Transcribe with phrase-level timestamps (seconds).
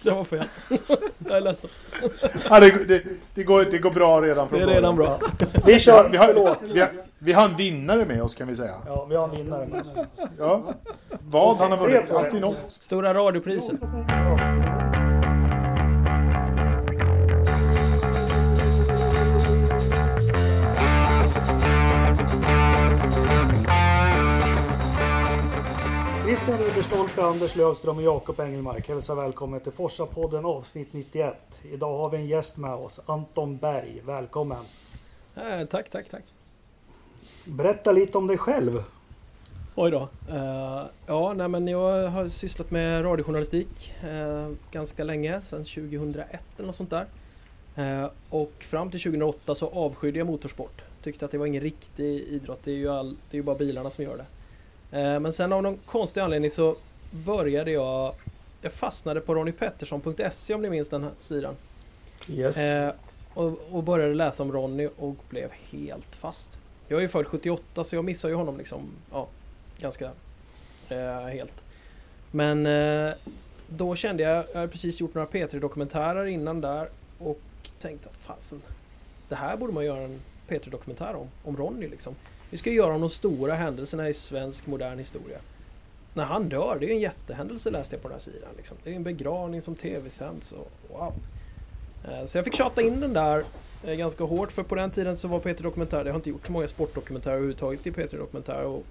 [0.02, 0.44] Det var fel.
[1.18, 1.70] Jag är ledsen.
[2.50, 3.02] Ja, det, det,
[3.34, 5.20] det, går, det går bra redan från Det är redan bra.
[5.66, 6.34] Vi kör, Vi har,
[6.74, 6.88] vi, har,
[7.18, 8.74] vi har en vinnare med oss kan vi säga.
[8.86, 9.94] Ja, vi har en vinnare med oss.
[10.38, 10.74] Ja.
[11.20, 12.10] Vad han har vunnit?
[12.10, 12.58] Alltid något.
[12.68, 13.80] Stora radiopriset.
[26.30, 31.60] Christian Ridderstolpe, Anders Lövström och Jakob Engelmark hälsar välkommen till Forsa-podden avsnitt 91.
[31.72, 34.02] Idag har vi en gäst med oss, Anton Berg.
[34.06, 34.58] Välkommen!
[35.36, 36.22] Eh, tack, tack, tack.
[37.44, 38.82] Berätta lite om dig själv.
[39.74, 40.08] Oj då.
[40.28, 46.66] Eh, ja, nej, men jag har sysslat med radiojournalistik eh, ganska länge, sedan 2001 eller
[46.66, 47.06] något sånt där.
[47.76, 50.82] Eh, och fram till 2008 så avskydde jag motorsport.
[51.02, 53.56] Tyckte att det var ingen riktig idrott, det är ju, all, det är ju bara
[53.56, 54.26] bilarna som gör det.
[54.92, 56.76] Eh, men sen av någon konstig anledning så
[57.10, 58.14] började jag
[58.62, 61.56] Jag fastnade på ronnypettersson.se om ni minns den här sidan.
[62.30, 62.58] Yes.
[62.58, 62.92] Eh,
[63.34, 66.50] och, och började läsa om Ronny och blev helt fast.
[66.88, 69.28] Jag är ju född 78 så jag missar ju honom liksom, ja,
[69.78, 70.10] ganska
[70.88, 71.54] eh, helt.
[72.30, 73.14] Men eh,
[73.68, 77.40] då kände jag, jag hade precis gjort några P3 Dokumentärer innan där och
[77.78, 78.62] tänkte att fasen,
[79.28, 82.14] det här borde man göra en P3 Dokumentär om, om Ronny liksom.
[82.50, 85.38] Vi ska göra om de stora händelserna i svensk modern historia.
[86.14, 88.48] När han dör, det är ju en jättehändelse läste jag på den här sidan.
[88.56, 88.76] Liksom.
[88.84, 91.12] Det är en begravning som tv-sänds och wow.
[92.04, 93.44] Eh, så jag fick tjata in den där
[93.84, 96.46] eh, ganska hårt för på den tiden så var P3 Dokumentär, det har inte gjort
[96.46, 98.84] så många sportdokumentärer överhuvudtaget i P3 Dokumentär och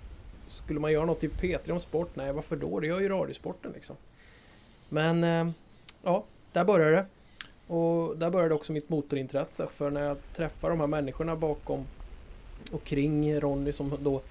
[0.48, 2.10] skulle man göra något i P3 om sport?
[2.14, 2.80] Nej, varför då?
[2.80, 3.96] Det gör ju Radiosporten liksom.
[4.90, 5.50] Men eh,
[6.04, 7.06] ja, där började det.
[7.74, 11.86] Och där började också mitt motorintresse för när jag träffar de här människorna bakom
[12.72, 14.22] och kring Ronny som då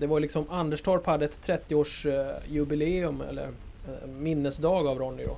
[0.00, 3.48] det var liksom Anderstorp hade ett 30-års eh, jubileum eller
[3.88, 5.36] eh, minnesdag av Ronny då.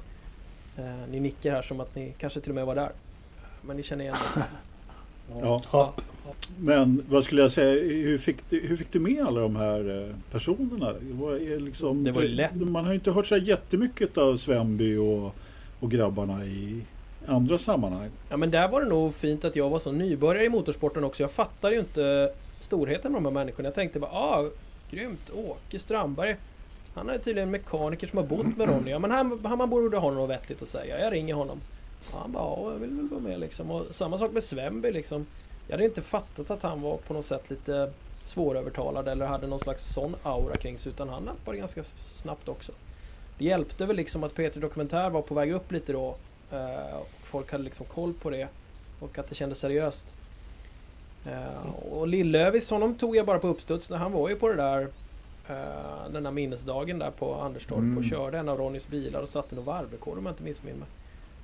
[0.82, 2.90] Eh, ni nickar här som att ni kanske till och med var där.
[3.62, 4.44] Men ni känner igen det.
[5.40, 5.58] Ja.
[5.72, 5.94] Ja.
[6.58, 10.08] Men vad skulle jag säga, hur fick, du, hur fick du med alla de här
[10.08, 10.92] eh, personerna?
[10.92, 12.54] Det var, liksom, Det var lätt.
[12.54, 15.34] Man har inte hört så jättemycket av Svenby och,
[15.80, 16.80] och grabbarna i
[17.26, 18.10] andra sammanhang.
[18.28, 21.22] Ja men där var det nog fint att jag var så nybörjare i motorsporten också.
[21.22, 23.66] Jag fattade ju inte storheten med de här människorna.
[23.66, 24.50] Jag tänkte bara, ah,
[24.90, 26.36] grymt, Åke Strandberg.
[26.94, 28.90] Han är tydligen en mekaniker som har bott med Ronny.
[28.90, 31.00] Ja, men han, han man borde ha något vettigt att säga.
[31.00, 31.60] Jag ringer honom.
[32.12, 33.70] Ja, han bara, ja, jag vill väl vara med liksom.
[33.70, 35.26] Och samma sak med Svenby liksom.
[35.66, 37.92] Jag hade inte fattat att han var på något sätt lite
[38.24, 40.92] svårövertalad eller hade någon slags sån aura kring sig.
[40.92, 42.72] Utan han nappade ganska snabbt också.
[43.38, 46.16] Det hjälpte väl liksom att Peter Dokumentär var på väg upp lite då
[46.52, 48.48] eh, och folk hade liksom koll på det.
[49.00, 50.06] Och att det kändes seriöst.
[51.26, 53.90] Eh, och Lillövis, honom tog jag bara på uppstuds.
[53.90, 54.80] när Han var ju på det där
[55.48, 57.98] eh, den här minnesdagen där på Anderstorp Mm.
[57.98, 60.88] och körde en av Ronnys bilar och satte nog varvrekord om jag inte missminner mig.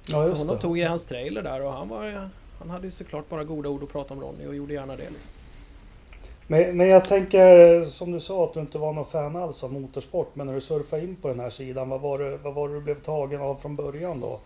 [0.09, 0.63] Ja, Så honom det.
[0.63, 3.69] tog jag i hans trailer där och han var Han hade ju såklart bara goda
[3.69, 5.33] ord att prata om Ronny och gjorde gärna det liksom.
[6.47, 9.73] Men, men jag tänker, som du sa, att du inte var någon fan alls av
[9.73, 10.31] motorsport.
[10.37, 12.75] Men när du surfade in på den här sidan, vad var det, vad var det
[12.75, 14.41] du blev tagen av från början då?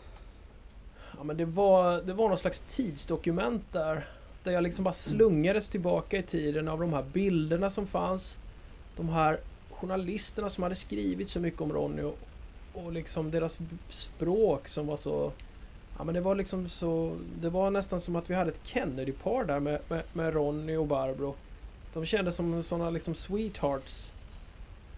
[1.23, 4.09] Ja men det var, det var någon slags tidsdokument där.
[4.45, 8.39] Där jag liksom bara slungades tillbaka i tiden av de här bilderna som fanns.
[8.97, 9.41] De här
[9.71, 12.19] journalisterna som hade skrivit så mycket om Ronny och,
[12.73, 15.33] och liksom deras språk som var så...
[15.99, 17.17] Ja men det var liksom så...
[17.41, 20.87] Det var nästan som att vi hade ett Kennedy-par där med, med, med Ronny och
[20.87, 21.35] Barbro.
[21.93, 24.13] De kändes som sådana liksom sweethearts.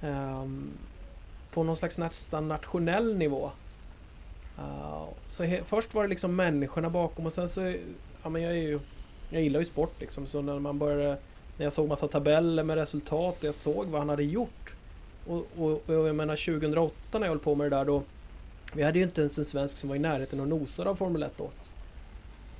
[0.00, 0.70] ehm,
[1.50, 3.50] på någon slags nästan nationell nivå.
[4.58, 7.74] Uh, så he- först var det liksom människorna bakom och sen så,
[8.22, 8.80] ja men jag är ju,
[9.30, 11.18] jag gillar ju sport liksom så när man började,
[11.56, 14.74] när jag såg massa tabeller med resultat och jag såg vad han hade gjort.
[15.26, 18.02] Och, och, och jag menar 2008 när jag höll på med det där då,
[18.74, 21.22] vi hade ju inte ens en svensk som var i närheten och nosade av Formel
[21.22, 21.50] 1 då.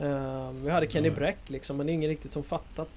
[0.05, 1.17] Uh, vi hade Kenny Nej.
[1.17, 2.89] Bräck liksom, men det är ingen riktigt som fattat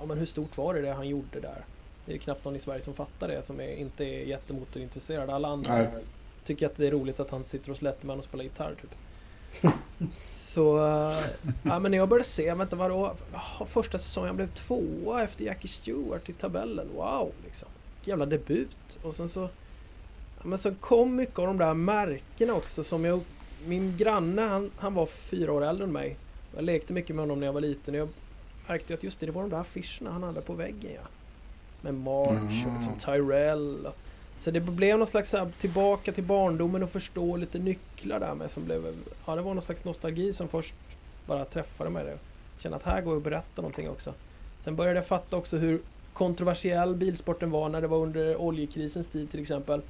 [0.00, 1.64] ja, men hur stort var det, det han gjorde där.
[2.06, 5.30] Det är ju knappt någon i Sverige som fattar det, som är, inte är jättemotorintresserad.
[5.30, 5.88] Alla andra Nej.
[6.44, 8.94] Tycker att det är roligt att han sitter hos Letterman och spelar gitarr typ.
[10.38, 11.18] Så, eh,
[11.62, 13.14] ja men när jag började se, vänta vadå?
[13.66, 16.88] Första säsongen, jag blev tvåa efter Jackie Stewart i tabellen.
[16.94, 17.68] Wow, liksom.
[18.04, 18.98] Jävla debut.
[19.02, 19.40] Och sen så,
[20.38, 23.20] ja, men så kom mycket av de där märkena också som jag,
[23.66, 26.16] min granne han, han var fyra år äldre än mig.
[26.54, 27.94] Jag lekte mycket med honom när jag var liten.
[27.94, 28.08] Jag
[28.68, 31.08] märkte att just det, det var de där affischerna han hade på väggen ja.
[31.80, 33.86] Med March och liksom Tyrell.
[33.86, 33.96] och-
[34.38, 38.50] så det blev någon slags här, tillbaka till barndomen och förstå lite nycklar där med
[38.50, 38.94] som blev...
[39.26, 40.74] Ja, det var någon slags nostalgi som först
[41.26, 42.04] bara träffade mig.
[42.04, 42.18] Det.
[42.58, 44.14] Kände att här går jag att berätta någonting också.
[44.60, 45.80] Sen började jag fatta också hur
[46.12, 49.82] kontroversiell bilsporten var när det var under oljekrisens tid till exempel.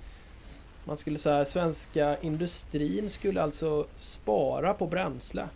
[0.84, 5.48] Man skulle säga svenska industrin skulle alltså spara på bränsle.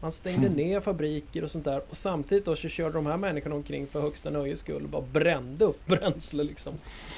[0.00, 0.52] Man stängde Mm.
[0.52, 4.00] ner fabriker och sånt där och samtidigt då så körde de här människorna omkring för
[4.00, 6.72] högsta nöjes skull och bara brände upp bränsle liksom.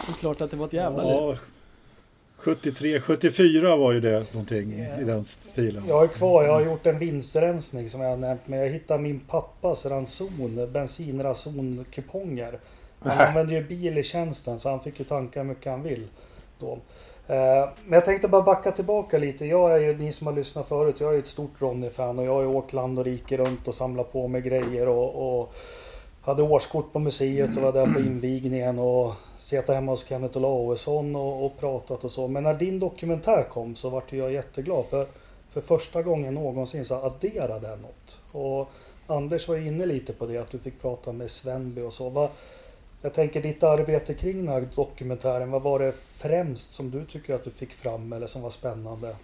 [0.07, 1.13] Det är klart att det var ett jävla liv.
[1.13, 1.37] Ja,
[2.37, 5.83] 73, 74 var ju det någonting i den stilen.
[5.89, 8.41] Jag är kvar, jag har gjort en vinstrensning som jag har nämnt.
[8.47, 12.59] Men jag hittade min pappas ranson, bensinranson-kuponger.
[13.01, 13.29] Han Nähä.
[13.29, 16.07] använder ju bil i tjänsten så han fick ju tanka hur mycket han vill.
[16.59, 16.79] Då.
[17.27, 19.47] Eh, men jag tänkte bara backa tillbaka lite.
[19.47, 22.25] Jag är ju, ni som har lyssnat förut, jag är ju ett stort Ronny-fan och
[22.25, 25.55] jag har ju åkt land och rike runt och samlat på mig grejer och, och
[26.23, 31.17] hade årskort på museet och var där på invigningen och suttit hemma hos Kenneth Olausson
[31.17, 32.29] och, och pratat och så.
[32.29, 35.07] Men när din dokumentär kom så vart jag jätteglad för
[35.53, 38.21] för första gången någonsin så adderade jag något.
[38.33, 38.71] Och
[39.07, 42.09] Anders var ju inne lite på det, att du fick prata med Svenby och så.
[42.09, 42.29] Vad,
[43.03, 47.35] jag tänker ditt arbete kring den här dokumentären, vad var det främst som du tycker
[47.35, 49.17] att du fick fram eller som var spännande?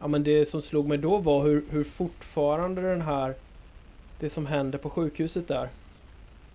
[0.00, 3.34] Ja men det som slog mig då var hur, hur fortfarande den här
[4.20, 5.68] Det som hände på sjukhuset där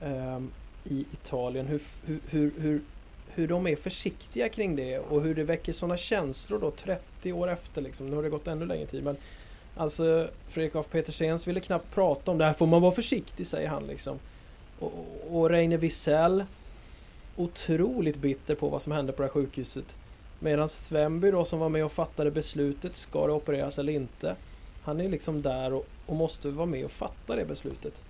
[0.02, 0.52] ehm,
[0.84, 2.82] I Italien hur, hur, hur, hur,
[3.28, 7.48] hur de är försiktiga kring det och hur det väcker sådana känslor då 30 år
[7.48, 8.10] efter liksom.
[8.10, 9.18] Nu har det gått ännu längre tid men
[9.76, 13.70] Alltså Fredrik af Petersens ville knappt prata om det här får man vara försiktig säger
[13.70, 14.20] han liksom.
[14.80, 14.92] Och,
[15.30, 16.46] och Reine Wiesel
[17.36, 19.98] Otroligt bitter på vad som hände på det här sjukhuset.
[20.40, 24.36] Medan Svenby då som var med och fattade beslutet, ska det opereras eller inte?
[24.84, 28.06] Han är liksom där och, och måste vara med och fatta det beslutet.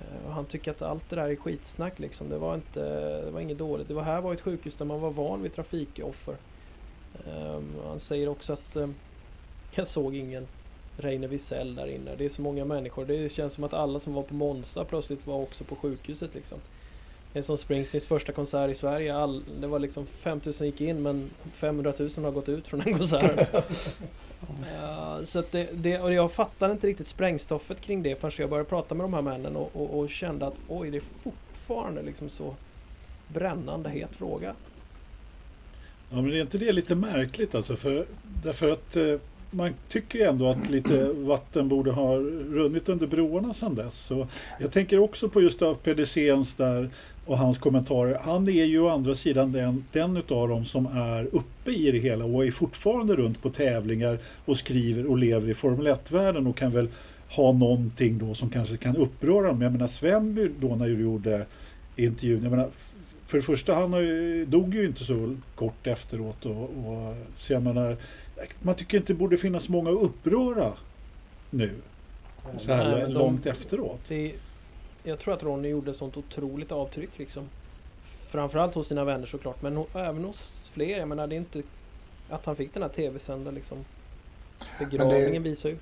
[0.00, 2.28] Eh, och han tycker att allt det där är skitsnack liksom.
[2.28, 2.80] Det var, inte,
[3.24, 3.88] det var inget dåligt.
[3.88, 6.36] Det var här var ett sjukhus där man var van vid trafikoffer.
[7.26, 8.94] Um, Han säger också att um,
[9.74, 10.46] jag såg ingen
[11.00, 12.16] Reine Wiesel där inne.
[12.16, 13.04] Det är så många människor.
[13.04, 16.58] Det känns som att alla som var på Monza plötsligt var också på sjukhuset liksom.
[17.32, 19.16] Det är som Springsteens första konsert i Sverige.
[19.16, 22.98] All, det var liksom 5000 gick in men 500 000 har gått ut från den
[22.98, 23.62] konserten.
[24.74, 28.50] Ja, så att det, det, och jag fattade inte riktigt sprängstoffet kring det förrän jag
[28.50, 32.02] började prata med de här männen och, och, och kände att oj, det är fortfarande
[32.02, 32.54] liksom så
[33.28, 34.54] brännande het fråga.
[36.10, 37.76] Ja, men är inte det lite märkligt alltså?
[37.76, 38.06] För,
[38.42, 39.14] därför att eh,
[39.50, 43.98] man tycker ju ändå att lite vatten borde ha runnit under broarna sedan dess.
[43.98, 44.26] Så
[44.60, 46.90] jag tänker också på just av PDCns där
[47.26, 48.18] och hans kommentarer.
[48.22, 51.98] Han är ju å andra sidan den, den utav dem som är uppe i det
[51.98, 56.56] hela och är fortfarande runt på tävlingar och skriver och lever i Formel 1-världen och
[56.56, 56.88] kan väl
[57.28, 59.62] ha någonting då som kanske kan uppröra dem.
[59.62, 61.46] Jag menar Svenby då när du gjorde
[61.96, 62.42] intervjun.
[62.42, 62.68] Jag menar,
[63.26, 66.46] för det första, han ju, dog ju inte så kort efteråt.
[66.46, 67.96] Och, och, så jag menar,
[68.62, 70.72] man tycker inte det borde finnas många att uppröra
[71.50, 71.74] nu.
[72.58, 74.00] Så här Nej, men de- långt efteråt.
[74.08, 74.32] Det,
[75.04, 77.44] jag tror att Ronny gjorde sånt otroligt avtryck liksom.
[78.28, 80.98] Framförallt hos sina vänner såklart, men även hos fler.
[80.98, 81.62] Jag menar, det är inte
[82.30, 83.78] att han fick den här tv-sända liksom.
[84.78, 85.76] Begravningen visar ju.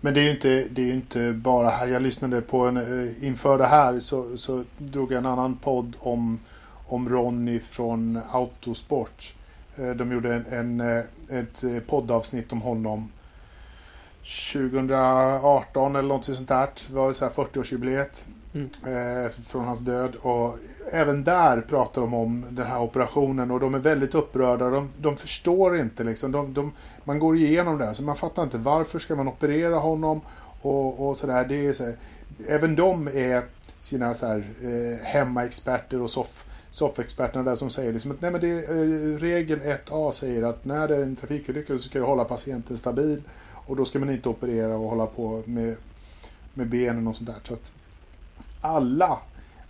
[0.00, 1.86] Men det är ju inte, det är inte bara här.
[1.86, 5.96] Jag lyssnade på en, eh, inför det här så, så drog jag en annan podd
[5.98, 6.40] om,
[6.86, 9.34] om Ronny från Autosport.
[9.78, 11.04] Eh, De gjorde en, en, eh,
[11.38, 13.08] ett eh, poddavsnitt om honom
[14.52, 16.68] 2018 eller något sånt där.
[16.88, 19.30] Det var så här 40-årsjubileet Mm.
[19.30, 20.14] från hans död.
[20.14, 20.56] Och
[20.92, 24.70] även där pratar de om den här operationen och de är väldigt upprörda.
[24.70, 26.32] De, de förstår inte liksom.
[26.32, 26.72] De, de,
[27.04, 30.20] man går igenom det här så man fattar inte varför ska man operera honom
[30.62, 31.44] och, och sådär.
[31.48, 31.94] Det är så här,
[32.48, 33.42] även de är
[33.80, 38.40] sina så här, eh, hemmaexperter och soff, soffexperterna där som säger liksom att nej men
[38.40, 42.24] det, eh, regel 1A säger att när det är en trafikolycka så ska du hålla
[42.24, 43.22] patienten stabil
[43.66, 45.76] och då ska man inte operera och hålla på med,
[46.54, 47.36] med benen och sånt där.
[47.44, 47.72] Så att
[48.60, 49.18] alla,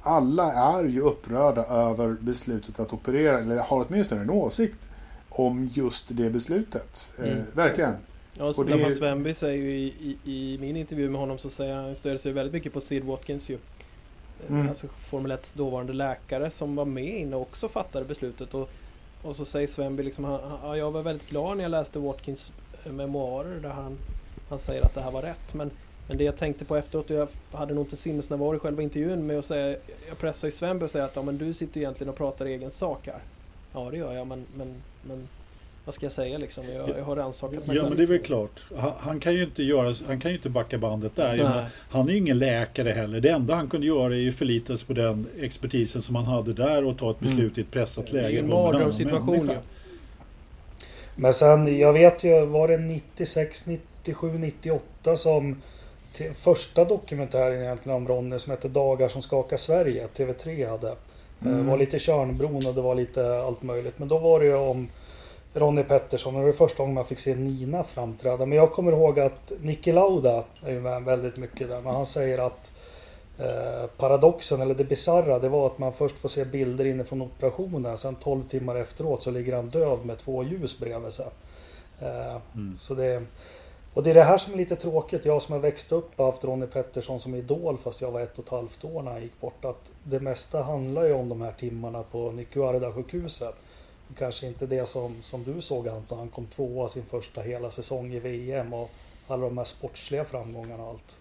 [0.03, 4.89] alla är ju upprörda över beslutet att operera eller har åtminstone en åsikt
[5.29, 7.13] om just det beslutet.
[7.19, 7.45] Eh, Mm.
[7.55, 7.95] verkligen.
[8.35, 11.51] Ja, Och Staffan det- Svenby säger ju i, i, i min intervju med honom så
[11.51, 13.59] säger han, stöder sig väldigt mycket på Sid Watkins ju.
[14.49, 14.63] Mm.
[14.63, 18.55] Eh, alltså Formel 1 dåvarande läkare som var med inne och också fattade beslutet.
[18.55, 18.71] Och,
[19.23, 22.53] och så säger Svenby liksom, han, han, jag var väldigt glad när jag läste Watkins
[22.85, 23.99] eh, memoarer där han,
[24.49, 25.55] han säger att det här var rätt.
[25.55, 25.71] Men,
[26.09, 29.27] men det jag tänkte på efteråt, och jag hade nog inte sinnesnärvaro i själva intervjun
[29.27, 29.77] med att säga,
[30.09, 32.71] jag pressar ju Svenby och säger att ja, men du sitter egentligen och pratar egen
[32.71, 33.21] sak här.
[33.73, 35.29] Ja det gör jag men, men, men
[35.89, 36.65] vad ska jag säga liksom?
[36.75, 38.65] Jag, jag har rannsakat mig Ja men det är väl klart.
[38.77, 41.37] Han, han, kan ju inte göra, han kan ju inte backa bandet där.
[41.37, 41.65] Menar, Nej.
[41.91, 43.21] Han är ju ingen läkare heller.
[43.21, 46.53] Det enda han kunde göra är ju förlita sig på den expertisen som han hade
[46.53, 48.35] där och ta ett beslut i ett pressat Det är läge.
[48.35, 49.57] ju en mardrömssituation ju.
[51.15, 55.63] Men sen, jag vet ju, var det 96, 97, 98 som
[56.13, 60.95] till första dokumentären egentligen om Ronny som hette Dagar som skakar Sverige, TV3 hade.
[61.39, 63.99] Det var lite Tjörnbron och det var lite allt möjligt.
[63.99, 64.89] Men då var det ju om
[65.55, 68.47] Ronnie Pettersson och det var första gången man fick se Nina framträda.
[68.47, 71.81] Men jag kommer ihåg att Niki Lauda är ju med väldigt mycket där.
[71.81, 72.73] Men han säger att
[73.39, 77.99] eh, paradoxen eller det bizarra det var att man först får se bilder inifrån operationen.
[77.99, 81.27] Sen 12 timmar efteråt så ligger han död med två ljus bredvid sig.
[82.01, 82.79] Eh, Mm.
[82.79, 83.23] så det,
[83.95, 85.25] och det är det här som är lite tråkigt.
[85.25, 88.39] Jag som har växt upp och haft Ronnie Pettersson som idol fast jag var ett
[88.39, 89.65] och ett halvt år när han gick bort.
[89.65, 93.55] Att det mesta handlar ju om de här timmarna på Nykuarda-sjukhuset.
[94.17, 96.19] Kanske inte det som, som du såg Anton.
[96.19, 98.91] Han kom tvåa sin första hela säsong i VM och
[99.27, 101.19] alla de här sportsliga framgångarna och allt.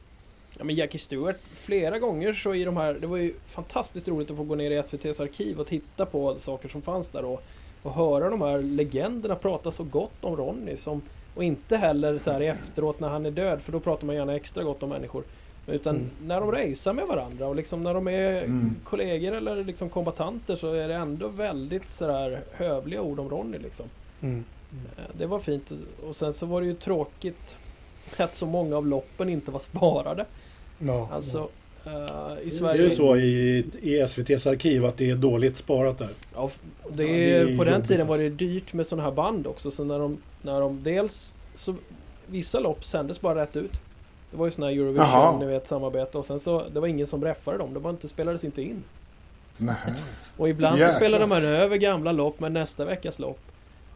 [0.57, 4.31] Ja, men Jackie Stewart, flera gånger så i de här, det var ju fantastiskt roligt
[4.31, 7.43] att få gå ner i SVTs arkiv och titta på saker som fanns där och,
[7.83, 11.01] och höra de här legenderna prata så gott om Ronny som,
[11.35, 14.35] och inte heller så här efteråt när han är död för då pratar man gärna
[14.35, 15.23] extra gott om människor.
[15.67, 16.09] Utan Mm.
[16.25, 18.75] när de racear med varandra och liksom när de är Mm.
[18.83, 23.85] kollegor eller liksom kombatanter så är det ändå väldigt sådär hövliga ord om Ronny liksom.
[24.21, 24.43] Mm.
[24.97, 25.71] Eh, Det var fint
[26.07, 27.55] och sen så var det ju tråkigt
[28.17, 30.25] att så många av loppen inte var sparade.
[30.79, 31.49] Ja, Alltså
[31.85, 32.81] eh, i Är Sverige...
[32.83, 36.09] det så i, i SVTs arkiv att det är dåligt sparat där?
[36.35, 36.49] Ja,
[36.91, 38.37] det Ja, är, det är på den tiden var det alltså.
[38.37, 39.71] dyrt med sådana här band också.
[39.71, 41.35] Så när de, när de dels...
[41.55, 41.75] Så,
[42.27, 43.79] vissa lopp sändes bara rätt ut.
[44.31, 45.39] Det var ju sådana här Eurovision, Jaha.
[45.39, 46.17] ni vet, samarbete.
[46.17, 47.73] Och sen så, det var ingen som räffade dem.
[47.73, 48.83] Det var inte, spelades inte in.
[49.57, 49.75] Nej.
[50.37, 50.91] Och ibland Jäklar.
[50.91, 53.39] så spelade man över gamla lopp med nästa veckas lopp.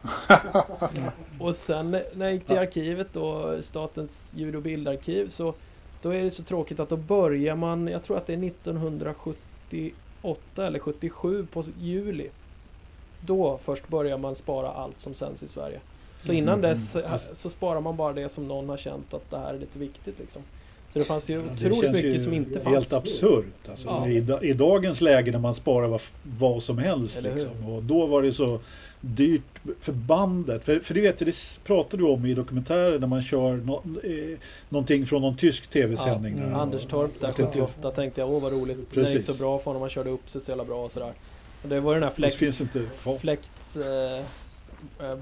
[1.40, 5.54] och sen när jag gick till arkivet då, Statens ljud och bildarkiv, så
[6.02, 10.66] då är det så tråkigt att då börjar man, jag tror att det är 1978
[10.66, 12.28] eller 77 på juli.
[13.20, 15.80] Då först börjar man spara allt som sänds i Sverige.
[16.26, 16.70] Så innan Mm.
[16.70, 19.58] dess eh, så sparar man bara det som någon har känt att det här är
[19.58, 20.42] lite viktigt liksom.
[20.92, 22.92] Så det fanns ju Ja, det otroligt mycket ju som inte Helt fanns.
[22.92, 23.68] absurt.
[23.70, 24.08] Alltså, Ja.
[24.08, 26.00] i, I dagens läge när man sparar vad,
[26.38, 27.22] vad som helst.
[27.22, 27.68] Liksom.
[27.68, 28.60] Och då var det så
[29.00, 29.42] dyrt
[29.80, 30.64] för bandet.
[30.64, 33.82] För, för det vet jag, det pratar du om i dokumentärer när man kör no,
[34.04, 34.38] eh,
[34.68, 36.42] någonting från någon tysk tv-sändning.
[36.50, 36.56] Ja.
[36.60, 38.76] Anders Torp där Att det inte- 78 tänkte jag, åh vad roligt.
[38.76, 39.26] Det gick Precis.
[39.26, 41.12] så bra för honom, han körde upp sig så jävla bra och sådär.
[41.62, 42.34] Och det var den här Det fläkt...
[42.34, 42.82] finns inte...
[43.20, 44.24] Fläkt eh,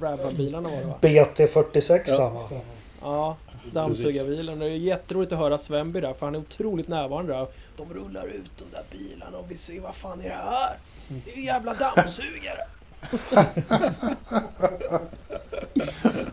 [0.00, 0.94] Brabham-bilarna var det va?
[1.00, 2.28] BT46 Ja.
[2.28, 2.60] va?
[3.02, 3.36] Ja,
[3.72, 4.58] dammsugarbilen.
[4.58, 7.46] Det är jätteroligt att höra Svenby där för han är otroligt närvarande där.
[7.76, 10.76] De rullar ut de där bilarna och vi ser vad fan är det här?
[11.08, 12.66] Det är ju jävla dammsugare!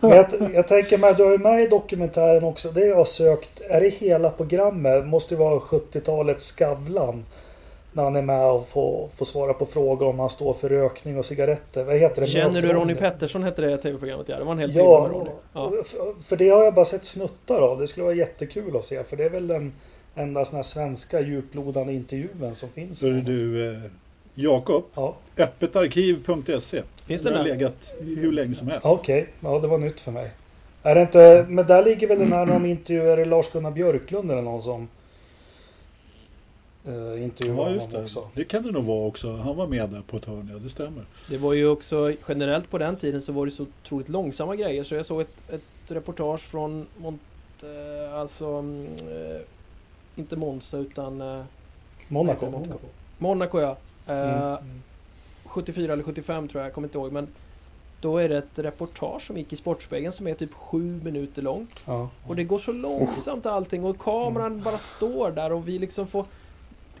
[0.00, 3.60] Jag, jag tänker mig, du har ju med i dokumentären också, det jag har sökt,
[3.60, 5.06] är det hela programmet?
[5.06, 7.24] Måste ju vara 70-talets Skavlan.
[7.98, 11.18] När han är med och får, får svara på frågor om han står för rökning
[11.18, 11.84] och cigaretter.
[11.84, 12.26] Vad heter det?
[12.26, 12.94] Känner du Ronny?
[12.94, 14.38] Pettersson hette det tv-programmet ja.
[14.38, 15.30] Det var en hel timme med Ja, Ronny.
[15.52, 15.72] Ja.
[16.28, 17.78] för- det har jag bara sett snuttar av.
[17.78, 19.04] Det skulle vara jättekul att se.
[19.04, 19.72] För det är väl den
[20.14, 23.02] enda sån här svenska djuplodande intervjun som finns.
[23.02, 23.78] Är du, eh,
[24.34, 26.82] Jakob, Ja, öppetarkiv.se.
[27.06, 28.86] Finns det har legat hur länge som helst.
[28.86, 29.26] okej.
[29.40, 30.30] Ja, det var nytt för mig.
[30.82, 34.42] Är det inte, men där ligger väl den här när de intervjuar Lars-Gunnar Björklund eller
[34.42, 34.88] någon som
[36.88, 38.02] uh, intervjuar Ja, just det.
[38.02, 38.28] också.
[38.34, 39.36] Det kan det nog vara också.
[39.36, 40.58] Han var med där på ett hörn, ja.
[40.58, 41.04] Det stämmer.
[41.30, 44.84] Det var ju också generellt på den tiden så var det så otroligt långsamma grejer
[44.84, 47.20] så jag såg ett, ett reportage från Mont,
[47.62, 49.40] eh, alltså mm, eh,
[50.16, 51.42] inte Monza utan eh,
[52.08, 52.50] Monaco.
[52.50, 52.86] Monaco.
[53.18, 53.76] Monaco ja.
[54.06, 54.82] Eh, Mm.
[55.44, 57.28] 74 eller 75 tror jag, jag kommer inte ihåg men
[58.00, 61.74] då är det ett reportage som gick i Sportspegeln som är typ sju minuter långt.
[61.84, 62.08] Ja.
[62.26, 66.24] Och det går så långsamt allting och kameran bara står där och vi liksom får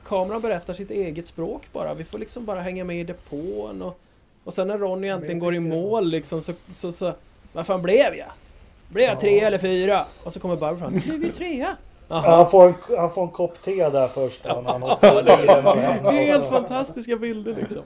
[0.08, 1.94] Kameran berättar sitt eget språk bara.
[1.94, 3.98] Vi får liksom bara hänga med i depån och
[4.44, 7.12] Och sen när Ronny äntligen går i mål liksom så, så, så
[7.52, 8.28] Vad fan blev jag?
[8.88, 10.04] Blev jag tre eller fyra?
[10.24, 10.92] Och så kommer Barbro fram.
[10.92, 11.76] Blev vi trea?
[12.08, 12.36] Ja, Jaha.
[12.36, 14.46] han, får en, han får en kopp te där först.
[14.46, 14.86] han med henne
[16.06, 17.82] och Helt fantastiska bilder liksom.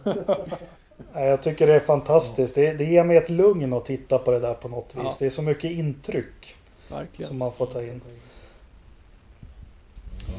[1.14, 2.54] Nej, Jag tycker det är fantastiskt.
[2.54, 5.04] Det, det ger mig ett lugn att titta på det där på något vis.
[5.04, 5.12] Ja.
[5.18, 6.56] Det är så mycket intryck
[6.88, 7.28] Verkligen.
[7.28, 8.00] som man får ta in.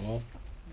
[0.08, 0.20] Ja.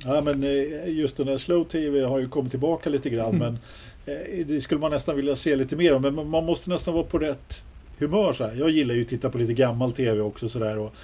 [0.04, 3.38] Ja, men eh, just den där slow tv har ju kommit tillbaka lite grann.
[3.38, 3.58] Men
[4.06, 6.02] eh, det skulle man nästan vilja se lite mer om.
[6.02, 7.64] Men man- måste nästan vara på rätt
[7.98, 8.32] humör.
[8.32, 8.54] Så här.
[8.54, 10.48] Jag gillar ju att titta på lite gammal tv också.
[10.48, 10.94] Så där, och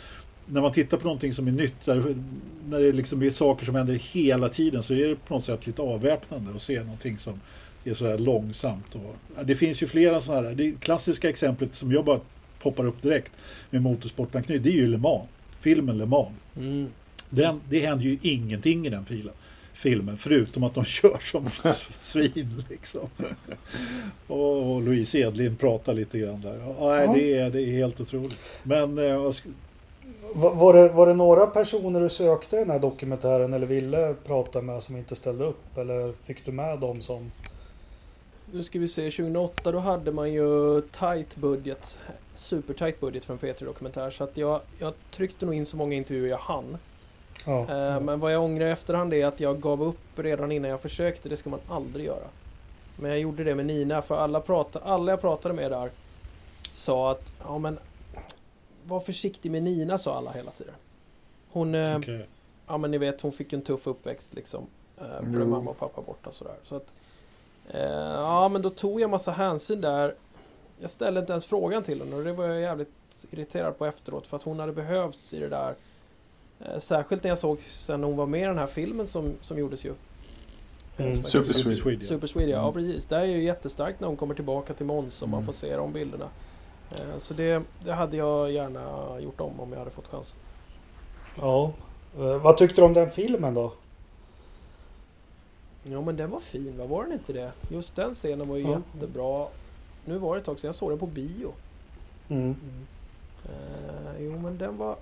[0.47, 2.17] när man tittar på någonting som är nytt, där,
[2.69, 5.67] när det liksom är saker som händer hela tiden så är det på något sätt
[5.67, 7.41] lite avväpnande att se någonting som
[7.85, 8.95] är så här långsamt.
[8.95, 10.55] Och, det finns ju flera sådana här.
[10.55, 12.21] Det klassiska exemplet som jag bara
[12.63, 13.33] poppar upp direkt
[13.71, 15.29] med motorsportanknytning, det är ju Le Mans.
[15.59, 16.29] Filmen Le Mans.
[16.57, 16.87] Mm.
[17.37, 19.35] Den, det händer ju ingenting i den filen,
[19.73, 21.49] filmen förutom att de kör som
[22.01, 22.65] svin.
[22.71, 23.09] Liksom.
[24.27, 26.59] Och, Louise Edlin pratar lite grann där.
[26.81, 27.13] Nej, Ja.
[27.15, 28.39] det, är, det är helt otroligt.
[28.63, 29.33] Men eh,
[30.35, 34.61] Var det, var det några personer du sökte i den här dokumentären eller ville prata
[34.63, 35.79] med som inte ställde upp?
[35.79, 37.33] Eller fick du med dem som...
[38.53, 41.99] nu ska vi se, 2008 då hade man ju tight budget.
[42.35, 44.11] Super tight budget för en P3 Dokumentär.
[44.11, 46.77] Så att jag, jag tryckte nog in så många intervjuer jag hann.
[47.47, 47.61] Ja.
[47.61, 50.81] Eh, Men vad jag ångrar i efterhand är att jag gav upp redan innan jag
[50.81, 51.29] försökte.
[51.29, 52.27] Det ska man aldrig göra.
[53.01, 55.91] Men jag gjorde det med Nina för alla, prata, alla jag pratade med där
[56.71, 57.79] sa att ja men
[58.85, 60.75] var försiktig med Nina sa alla hela tiden.
[61.51, 62.27] Hon, eh, Okej.
[62.67, 64.67] ja men ni vet hon fick en tuff uppväxt liksom.
[64.99, 65.49] Eh, blev Jo.
[65.49, 66.55] mamma och pappa borta sådär.
[66.65, 66.87] Så att,
[67.71, 67.81] eh,
[68.15, 70.15] ja men då tog jag massa hänsyn där.
[70.81, 72.91] Jag ställde inte ens frågan till henne och det var jag jävligt
[73.31, 75.75] irriterad på efteråt för att hon hade behövts i det där.
[76.61, 79.59] Eh, särskilt när jag såg sen hon var med i den här filmen som, som
[79.59, 79.89] gjordes ju.
[79.91, 79.95] Eh,
[81.05, 81.11] Mm.
[81.11, 82.03] heter Super Swede.
[82.05, 82.09] ja.
[82.09, 82.73] Super Swede, ja Mm.
[82.73, 83.05] precis.
[83.05, 85.47] Det är ju jättestarkt när hon kommer tillbaka till Måns och man Mm.
[85.47, 86.29] får se de bilderna.
[86.91, 90.39] Eh, Så det, det hade jag gärna gjort om om jag hade fått chansen.
[91.41, 91.73] ja.
[92.19, 93.73] Eh, Vad tyckte du om den filmen då?
[95.83, 97.53] Ja men den var fin, vad var den inte det?
[97.71, 98.81] Just den scenen var ju Ja.
[98.95, 99.47] jättebra.
[100.05, 101.53] Nu var det ett tag sedan jag såg den på bio.
[102.29, 102.57] Mm.
[103.45, 104.97] Eh, jo men den var...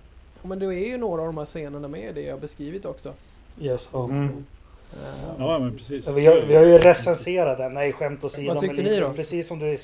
[0.44, 3.12] Ja, men det är ju några av de här scenerna med det jag beskrivit också.
[3.60, 4.04] Yes, ja.
[4.04, 4.44] Mm.
[4.92, 4.98] Eh,
[5.38, 6.06] Ja, men precis.
[6.06, 8.48] Ja, Vi har, vi har ju recenserat den, nej skämt åsido.
[8.52, 9.12] Vad tyckte ni lite- då?
[9.12, 9.76] Precis som du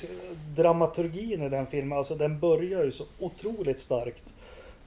[0.55, 4.33] dramaturgin i den filmen, alltså den börjar ju så otroligt starkt.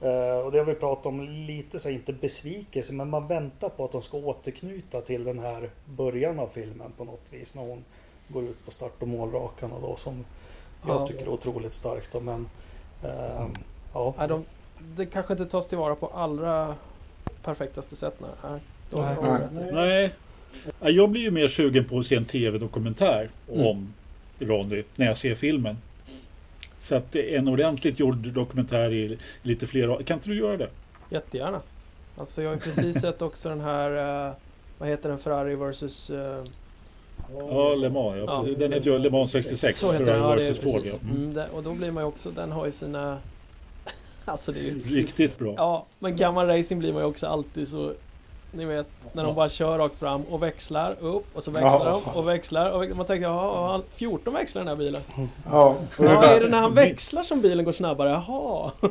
[0.01, 3.69] Eh, och det har vi pratat om lite, så här, inte besvikelse, men man väntar
[3.69, 7.55] på att de ska återknyta till den här början av filmen på något vis.
[7.55, 7.83] När hon
[8.27, 10.25] går ut på start och målrakarna då som
[10.87, 11.07] jag Ja.
[11.07, 12.11] tycker är otroligt starkt.
[12.11, 12.49] Då, men
[13.03, 13.51] ehm,
[13.93, 14.13] ja.
[14.17, 14.43] nej, de,
[14.95, 16.75] det kanske inte tas tillvara på allra
[17.43, 18.13] perfektaste sätt.
[18.19, 18.59] Nej, nej,
[18.91, 19.39] Nej.
[19.51, 20.13] du Nej.
[20.79, 23.67] Ja, Jag blir ju mer sugen på att se en tv-dokumentär Mm.
[23.67, 23.93] om
[24.39, 25.77] Ronny när jag ser filmen.
[26.79, 30.69] Så att en ordentligt gjord dokumentär i lite fler Kan inte du göra det?
[31.09, 31.61] Jättegärna.
[32.17, 34.33] Alltså jag har ju precis sett också den här, eh,
[34.77, 36.09] vad heter den, Ferrari vs...
[36.09, 36.43] eh,
[37.49, 38.15] Ja, Le Mans.
[38.17, 38.45] Ja.
[38.47, 38.53] Ja.
[38.57, 39.79] Den heter ju Le Mans 66.
[39.79, 40.81] så heter den, ja Ferrari det är vs Ford.
[40.85, 40.93] Ja.
[41.11, 41.31] Mm.
[41.31, 43.17] Mm, och då blir man ju också, den har ju sina...
[44.31, 44.81] Alltså det är ju...
[44.83, 45.53] Riktigt bra.
[45.57, 47.91] Ja, men gammal racing blir man ju också alltid så...
[48.51, 49.35] Ni vet, när de Ja.
[49.35, 52.01] bara kör rakt fram och växlar upp och så växlar Ja.
[52.13, 55.01] de och växlar och man tänker jaha, har han 14 växlar den här bilen?
[55.51, 58.09] Ja, Ja, är det när han växlar som bilen går snabbare?
[58.09, 58.71] Jaha!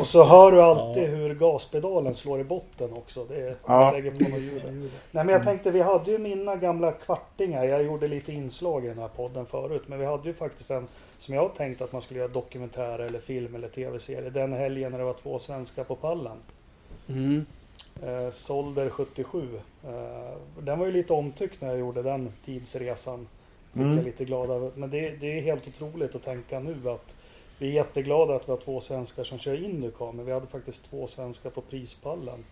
[0.00, 3.24] Och så hör du alltid hur gaspedalen slår i botten också.
[3.24, 3.90] Det är, Ja.
[3.90, 4.62] lägger på något ljud.
[5.10, 7.64] Nej men jag tänkte, vi hade ju mina gamla kvartingar.
[7.64, 9.82] Jag gjorde lite inslag i den här podden förut.
[9.86, 10.86] Men vi hade ju faktiskt en
[11.22, 14.30] som jag tänkt att man skulle göra dokumentär eller film eller tv-serie.
[14.30, 16.36] Den helgen när det var två svenskar på pallen.
[17.08, 17.46] Mm.
[18.02, 19.48] Eh, Solder 77.
[19.84, 19.90] Eh,
[20.62, 23.28] den var ju lite omtyckt när jag gjorde den tidsresan.
[23.72, 23.96] Fick Mm.
[23.96, 24.70] jag lite glad över.
[24.74, 27.16] Men det, det är helt otroligt att tänka nu att
[27.58, 30.12] vi är jätteglada att vi har två svenskar som kör Indycar.
[30.12, 32.44] Men vi hade faktiskt två svenskar på prispallen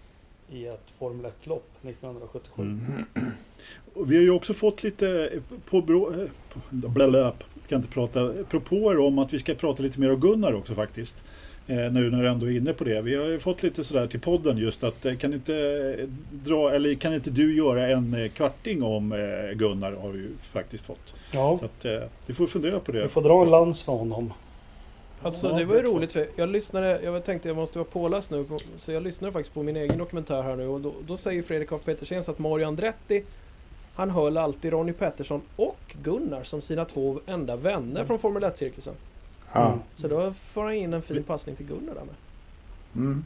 [0.52, 2.62] i ett Formel 1-lopp 1977.
[2.62, 2.80] Mm.
[4.06, 5.30] Vi har ju också fått lite
[5.70, 7.32] på, bro, eh, på blablabla,
[7.68, 11.24] kan inte prata, propåer om att vi ska prata lite mer om Gunnar också faktiskt.
[11.66, 13.02] Eh, nu när du ändå är inne på det.
[13.02, 15.54] Vi har ju fått lite sådär till podden just att eh, kan inte
[16.00, 20.18] eh, dra, eller kan inte du göra en eh, kvarting om eh, Gunnar har vi
[20.18, 21.14] ju faktiskt fått.
[21.32, 23.02] Ja, Så att eh, vi får fundera på det.
[23.02, 24.32] vi får dra en lans för honom.
[25.22, 28.44] Alltså det var ju roligt för jag lyssnade, jag tänkte jag måste vara påläst nu,
[28.76, 31.72] så jag lyssnade faktiskt på min egen dokumentär här nu och då, då säger Fredrik
[31.72, 33.24] af Petersens att Mario Andretti
[33.94, 38.94] han höll alltid Ronnie Pettersson och Gunnar som sina två enda vänner från Formel 1-cirkusen.
[39.52, 39.78] ja.
[39.96, 42.14] Så då får han in en fin passning till Gunnar där med.
[42.94, 43.24] Mm.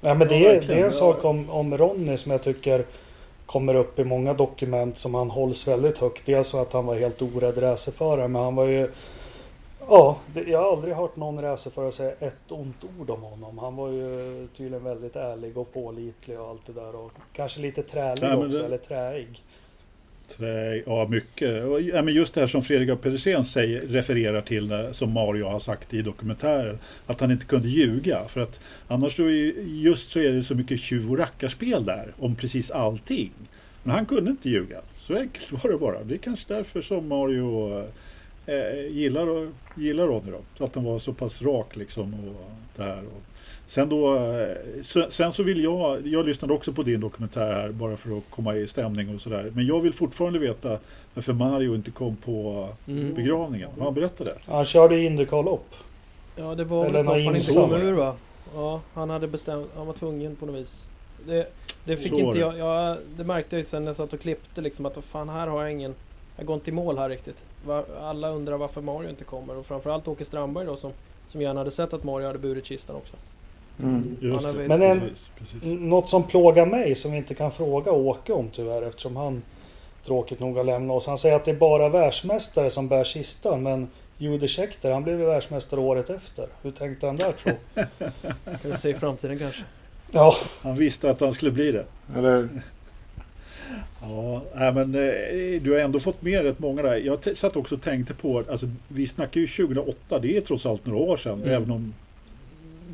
[0.00, 2.84] Ja, men det, är, det är en sak om, om Ronny som jag tycker
[3.46, 6.26] kommer upp i många dokument som han hålls väldigt högt.
[6.26, 8.88] Dels så att han var helt orädd racerförare men han var ju
[9.88, 13.58] Ja, det, jag har aldrig hört någon racerförare säga ett ont ord om honom.
[13.58, 16.96] Han var ju tydligen väldigt ärlig och pålitlig och allt det där.
[16.96, 19.42] Och kanske lite trälig men också, det- eller träig.
[20.36, 21.64] Trä, ja, mycket.
[21.64, 25.60] Och, ja, men just det här som Fredrik Pedersen säger, refererar till, som Mario har
[25.60, 28.18] sagt i dokumentären, att han inte kunde ljuga.
[28.28, 31.84] För att annars så är, ju- just så är det så mycket tjuv och rackarspel
[31.84, 33.32] där, om precis allting.
[33.82, 34.80] Men han kunde inte ljuga.
[34.98, 36.02] Så enkelt var det bara.
[36.04, 37.84] Det är kanske därför som Mario
[38.46, 40.38] eh, gillar, gillar Ronny då.
[40.58, 42.14] Så att han var så pass rak liksom.
[42.14, 42.98] Och det här.
[42.98, 43.22] Och
[43.66, 47.68] sen då, eh, så- sen så vill jag, jag lyssnade också på din dokumentär här
[47.72, 49.50] bara för att komma i stämning och sådär.
[49.54, 50.78] Men jag vill fortfarande veta
[51.14, 53.14] varför Mario inte kom på Mm.
[53.14, 53.70] begravningen.
[53.78, 54.36] Har han berättat det?
[54.46, 55.66] Han körde Indycar-lopp.
[56.36, 58.16] Ja det var väl Eller någon han inte kom ur va?
[58.54, 60.82] Ja, han hade bestämt, han var tvungen på något vis.
[61.26, 61.46] Det,
[61.84, 64.12] det fick Så var inte jag, jag, det märkte jag ju sen när jag satt
[64.12, 65.94] och klippte liksom att vad fan här har jag ingen,
[66.36, 67.36] jag går inte i mål här riktigt.
[67.66, 70.92] Va- Alla undrar varför Mario inte kommer och framförallt Åke Strandberg då som,
[71.28, 73.16] som gärna hade sett att Mario hade burit kistan också.
[73.82, 74.16] Mm.
[74.32, 74.68] Har det.
[74.68, 75.62] Men en- precis, precis.
[75.64, 79.42] Något som plågar mig som vi inte kan fråga Åke om tyvärr eftersom han
[80.04, 81.06] tråkigt nog att lämna oss.
[81.06, 85.20] Han säger att det är bara världsmästare som bär kistan men Jude Scheckter, han blev
[85.20, 86.46] ju världsmästare året efter.
[86.62, 87.52] Hur tänkte han där tro?
[88.44, 89.62] Kan vi se i framtiden kanske.
[90.10, 91.84] Ja, Han visste att han skulle bli det.
[92.16, 92.48] Eller,
[94.00, 96.96] Ja, men eh, du har ändå fått med rätt många där.
[96.96, 100.86] Jag satt också och tänkte på, alltså, vi snackar ju 2008, det är trots allt
[100.86, 101.42] några år sedan.
[101.42, 101.54] Mm.
[101.54, 101.94] Även om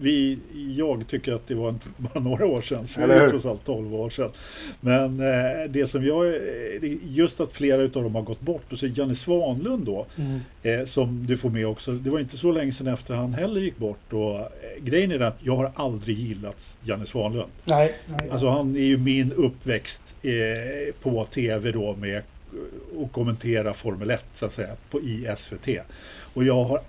[0.01, 0.39] vi,
[0.77, 3.95] jag tycker att det var bara några år sedan, så det är trots allt 12
[3.95, 4.31] år sedan.
[4.81, 8.73] Men eh, det som jag, eh, just att flera utav dem har gått bort.
[8.73, 10.41] Och så Janne Svanlund då, mm.
[10.63, 11.93] eh, som du får med också.
[11.93, 14.13] Det var inte så länge sedan efter han heller gick bort.
[14.13, 14.47] Och, eh,
[14.81, 17.51] grejen är att jag har aldrig gillat Janne Svanlund.
[17.65, 17.95] nej.
[18.07, 18.29] nej.
[18.31, 24.11] Alltså han är ju min uppväxt eh, på tv då med eh, att kommentera Formel
[24.11, 25.69] 1 så att säga på, i SVT.
[26.35, 26.81] Och jag har,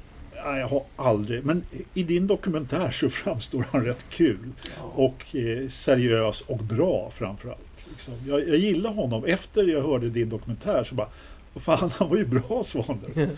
[0.45, 4.51] jag har aldrig, men i din dokumentär så framstår han rätt kul
[4.95, 7.87] och eh, seriös och bra framförallt.
[7.89, 8.13] Liksom.
[8.27, 9.25] Jag, jag gillar honom.
[9.25, 11.09] Efter jag hörde din dokumentär så bara,
[11.55, 13.29] fan han var ju bra Svanlund.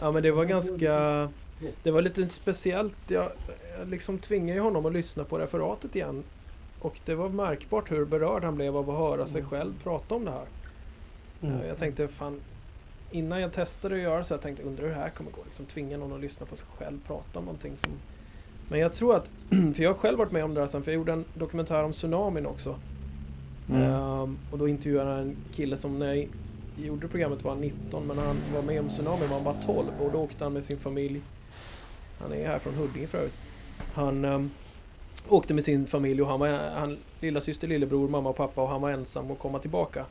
[0.00, 1.28] Ja men det var ganska...
[1.82, 2.96] Det var lite speciellt.
[3.08, 3.28] Jag,
[3.78, 6.24] jag liksom tvingade ju honom att lyssna på referatet igen.
[6.80, 10.24] Och det var märkbart hur berörd han blev av att höra sig själv prata om
[10.24, 10.46] det här.
[11.42, 11.60] Mm.
[11.60, 12.40] Ja, Jag tänkte fan...
[13.10, 15.44] Innan jag testade att göra så jag tänkte undrar hur det här kommer gå.
[15.44, 17.90] Liksom tvinga någon att lyssna på sig själv prata om någonting som...
[18.68, 19.30] Men jag tror att...
[19.48, 20.82] För jag har själv varit med om det här sen.
[20.82, 22.76] För jag gjorde en dokumentär om tsunamin också.
[23.70, 23.82] Mm.
[23.82, 26.28] Ehm, och då intervjuade jag en kille som när jag
[26.76, 29.62] gjorde programmet var han 19 men när han var med om tsunamin var han bara
[29.66, 31.20] 12 och då åkte han med sin familj.
[32.20, 33.38] Han är här från Huddinge för övrigt.
[33.94, 34.50] Han ehm,
[35.28, 38.68] åkte med sin familj och han var han, lilla syster, lillebror, mamma och pappa och
[38.68, 40.04] han var ensam att komma tillbaka.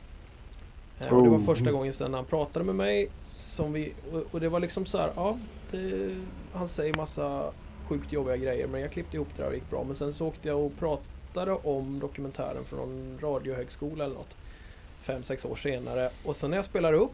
[1.00, 1.44] Eh, och det var Oh.
[1.44, 4.98] första gången sedan han pratade med mig som vi, och, och det var liksom så
[4.98, 5.38] här, ja,
[5.70, 6.16] det,
[6.52, 7.52] han säger massa
[7.88, 9.84] sjukt jobbiga grejer men jag klippte ihop det där och gick bra.
[9.84, 14.36] Men sen så åkte jag och pratade om dokumentären från någon radiohögskola eller något.
[15.02, 16.10] Fem, sex år senare.
[16.24, 17.12] Och sen när jag spelar upp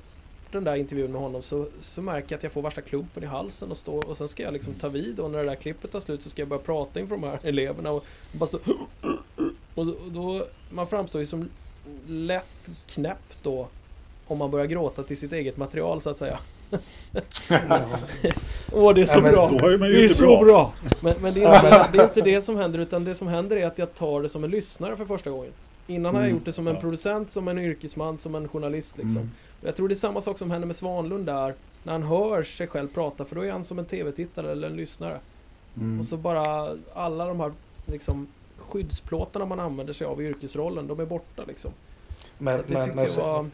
[0.53, 3.27] den där intervjun med honom så, så märker jag att jag får värsta klumpen i
[3.27, 5.93] halsen och står och sen ska jag liksom ta vid och när det där klippet
[5.93, 8.59] tar slut så ska jag börja prata inför de här eleverna och bara stå
[9.75, 11.49] och då man framstår ju som
[12.07, 13.69] lätt knäpp då
[14.27, 16.39] om man börjar gråta till sitt eget material så att säga.
[18.73, 19.51] Åh det är så Ja, bra!
[19.51, 20.73] Man Det är så bra.
[21.01, 23.57] Men, men det, är inte, det är inte det som händer utan det som händer
[23.57, 25.53] är att jag tar det som en lyssnare för första gången.
[25.87, 26.37] Innan har jag Mm.
[26.39, 26.81] gjort det som en Ja.
[26.81, 29.17] producent, som en yrkesman, som en journalist liksom.
[29.17, 29.31] Mm.
[29.63, 31.55] Och Jag tror det är samma sak som händer med Svanlund där.
[31.83, 34.77] När han hör sig själv prata för då är han som en tv-tittare eller en
[34.77, 35.19] lyssnare.
[35.77, 36.01] Mm.
[36.01, 37.53] Och så bara alla de här
[37.87, 38.27] liksom
[38.75, 41.73] skyddsplåtarna man använder sig av i yrkesrollen, de är borta liksom.
[42.39, 43.47] Men, det men, men, var...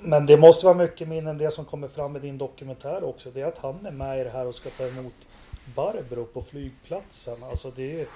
[0.00, 3.30] men det måste vara mycket mer än det som kommer fram i din dokumentär också.
[3.30, 5.14] Det är att han är med i det här och ska ta emot
[5.74, 7.42] Barbro på flygplatsen.
[7.42, 8.06] Alltså det är,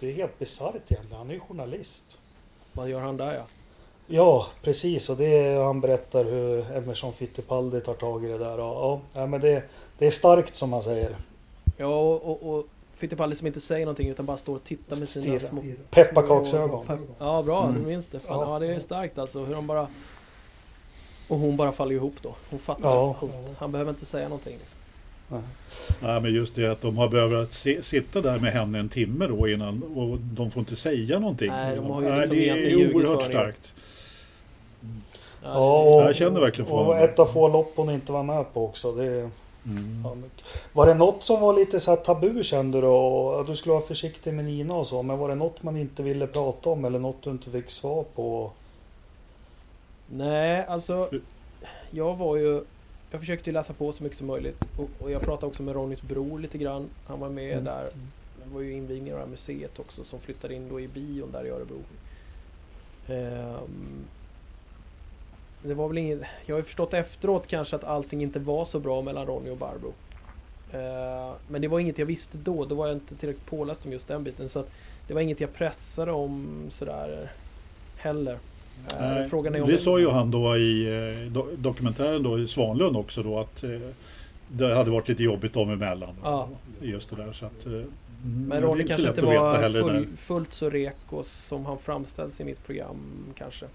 [0.00, 1.18] det är helt bisarrt egentligen.
[1.18, 2.18] Han är ju journalist.
[2.72, 3.42] Vad gör han där ja?
[4.06, 5.10] Ja, precis.
[5.10, 8.60] Och det är, han berättar hur Emerson Fittipaldi tar tag i det där.
[8.60, 9.62] Och, ja, men det,
[9.98, 11.16] det är starkt som man säger.
[11.76, 12.66] Ja och, och
[12.96, 15.62] Fittipaldi som inte säger någonting utan bara står och tittar med sina små...
[15.90, 16.86] Pepparkaksögon.
[16.86, 17.82] Pep- Ja bra, Mm.
[17.82, 18.20] du minns det.
[18.20, 18.52] Fan, Ja.
[18.52, 18.58] ja.
[18.58, 19.88] det är starkt alltså hur de bara...
[21.28, 22.34] Och hon bara faller ihop då.
[22.50, 23.16] Hon fattar Ja.
[23.58, 24.78] Han behöver inte säga någonting liksom.
[26.00, 29.26] Nej, men just det att de har behövt se, sitta där med henne en timme
[29.26, 31.50] då innan och de får inte säga någonting.
[31.50, 33.28] Nej, de har ju Nej, liksom det egentligen är oerhört er.
[33.30, 33.74] starkt.
[35.42, 37.02] Ja, och, Jag känner verkligen för och honom.
[37.02, 38.92] ett av få lopp hon inte var med på också.
[38.92, 39.30] Det, är-
[39.66, 40.24] Mm.
[40.72, 42.86] var det något som var lite så här tabu kände du?
[42.86, 45.02] Och, att du skulle vara försiktig med Nina och så.
[45.02, 48.04] Men var det något man inte ville prata om eller något du inte fick svar
[48.14, 48.50] på?
[50.06, 51.08] Nej, alltså
[51.90, 52.62] jag var ju...
[53.10, 56.02] Jag försökte läsa på så mycket som möjligt och, och jag pratade också med Ronnys
[56.02, 56.88] bror lite grann.
[57.06, 57.64] Han var med Mm.
[57.64, 57.90] där.
[58.44, 61.32] Det var ju invigning av det här museet också som flyttade in då i bion
[61.32, 61.78] där i Örebro.
[63.08, 64.04] Ehm,
[65.68, 66.20] det var väl inget...
[66.46, 69.56] Jag har ju förstått efteråt kanske att allting inte var så bra mellan Ronny och
[69.56, 69.92] Barbro.
[70.72, 72.64] Ehm, men det var inget jag visste då.
[72.64, 74.48] Då var jag inte tillräckligt påläst om just den biten.
[74.48, 74.70] Så att
[75.08, 77.30] det var inget jag pressade om sådär
[77.96, 78.32] heller.
[78.32, 82.38] Ehm, Nej, Frågan är om det sa ju han då i eh, do, dokumentären då
[82.38, 83.70] i Svanlund också då att eh,
[84.48, 86.14] det hade varit lite jobbigt dem emellan.
[86.22, 86.48] Ja.
[86.82, 87.66] Just det där så att...
[87.66, 87.88] eh, mm,
[88.24, 92.96] Men Ronny kanske inte var full, fullt så reko som han framställs i mitt program
[93.34, 93.66] kanske.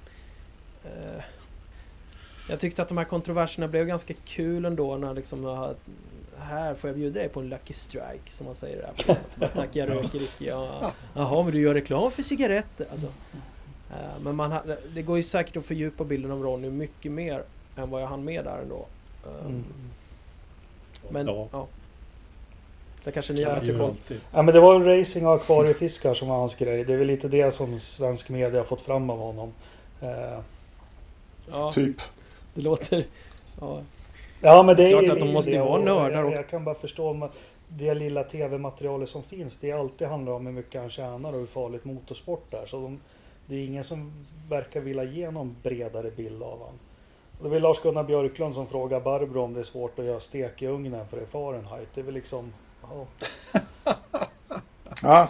[2.52, 5.76] Jag tyckte att de här kontroverserna blev ganska kul ändå när liksom jag har-
[6.40, 8.90] här får jag bjuda dig på en Lucky Strike som man säger.
[9.38, 10.46] Bara, Tack jag röker icke.
[10.46, 12.88] Ja, Jaha men du gör reklam för cigaretter.
[12.92, 13.08] Alltså,
[13.92, 14.60] eh, men man
[14.96, 17.44] det går ju säkert att fördjupa bilden av Ronny mycket mer
[17.76, 18.86] än vad jag hann med där ändå.
[19.26, 19.64] Eh, Mm.
[21.10, 21.48] Men Ja.
[21.52, 21.68] ja.
[23.04, 23.96] Det kanske ni har Ja, bättre ju koll.
[24.34, 26.84] Ja, men det var racing och akvariefiskar som var hans grej.
[26.84, 29.54] Det är väl lite det som svensk media har fått fram av honom.
[30.02, 30.40] Eh,
[31.52, 32.02] Ja, Typ.
[32.54, 33.06] Det låter...
[33.60, 33.82] Ja,
[34.42, 36.76] Ja men det är Klart att de måste ju vara nördar Jag, jag kan bara
[36.76, 37.30] förstå om
[37.68, 39.58] det lilla tv-materialet som finns.
[39.58, 42.66] Det alltid handlar om hur mycket han tjänar och hur farligt motorsport är.
[42.66, 43.00] Så de,
[43.46, 44.12] det är ingen som
[44.50, 46.80] verkar vilja ge någon bredare bild av honom.
[47.42, 50.68] Det var Lars-Gunnar Björklund som frågar Barbro om det är svårt att göra stek i
[50.68, 51.88] ugnen för det är Fahrenheit.
[51.94, 52.54] Det är väl liksom...
[52.82, 53.06] Ja,
[55.02, 55.28] Ja,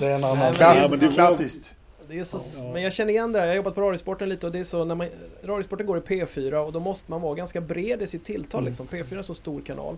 [0.00, 0.38] det är en annan...
[0.38, 1.74] Nej, men klass, Ja, men det var- klassiskt.
[2.10, 2.72] Det är så, Ja.
[2.72, 3.46] Men jag känner igen det här.
[3.46, 5.06] Jag har jobbat på Radiosporten lite och det är så när man...
[5.42, 8.68] Radiosporten går i P4 och då måste man vara ganska bred i sitt tilltal Mm.
[8.70, 8.86] liksom.
[8.86, 9.96] P4 är en så stor kanal.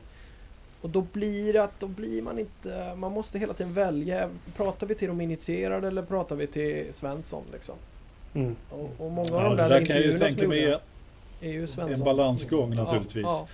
[0.81, 2.95] Och då blir det att då blir man inte...
[2.97, 4.29] Man måste hela tiden välja.
[4.57, 7.75] Pratar vi till de initierade eller pratar vi till Svensson liksom?
[8.35, 8.57] Mm.
[8.71, 10.49] Och, och många av Ja, de det där, där kan jag ju intervjuerna som tänka
[10.49, 10.81] mig gjorda
[11.41, 12.05] är ju en Svensson.
[12.05, 13.23] balansgång naturligtvis.
[13.25, 13.47] Ja,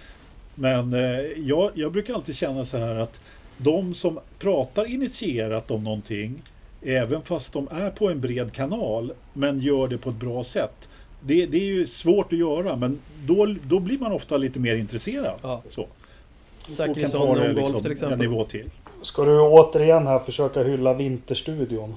[0.54, 1.00] Men eh,
[1.36, 3.20] jag, jag brukar alltid känna så här att
[3.56, 6.42] de som pratar initierat om någonting,
[6.82, 10.88] även fast de är på en bred kanal, men gör det på ett bra sätt.
[11.20, 14.76] Det, det är ju svårt att göra, men då, då blir man ofta lite mer
[14.76, 15.38] intresserad.
[15.42, 15.62] ja.
[15.70, 15.86] Så.
[16.70, 18.18] Zachrisson och golf till en exempel.
[18.18, 18.70] nivå till.
[19.02, 21.94] Ska du återigen här försöka hylla Vinterstudion?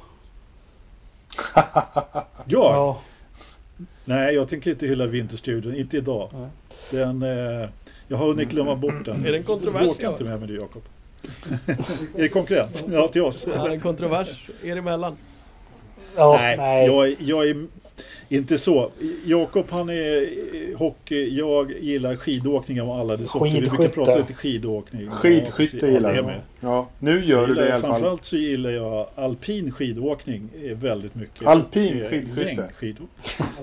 [2.45, 3.01] Ja,
[4.05, 6.29] nej jag tänker inte hylla Vinterstudion, inte idag.
[6.33, 6.49] Nej.
[6.89, 7.69] Den, eh,
[8.07, 9.25] jag har hunnit glömma bort den.
[9.25, 10.81] Är det en kontrovers Bråka inte med mig du Jakob.
[12.15, 12.83] Är det konkurrent?
[12.91, 13.47] Ja, till oss.
[13.55, 15.17] Ja, en kontrovers er emellan.
[16.15, 16.87] Ja, nej, nej.
[16.87, 17.67] Jag, jag är
[18.31, 18.89] inte så.
[19.25, 23.51] Jakob han är hockey, jag gillar skidåkning av alla dess sorter.
[23.61, 25.01] Vi brukar prata lite skidåkning.
[25.05, 25.83] Ja, Skidskytte precis.
[25.83, 26.41] gillar ja, jag.
[26.59, 27.89] Ja, nu gör du det i alla fall.
[27.91, 31.45] Framförallt så gillar jag alpin skidåkning väldigt mycket.
[31.47, 32.43] Alpin Eh, skidskytte.
[32.43, 33.07] längdskidor.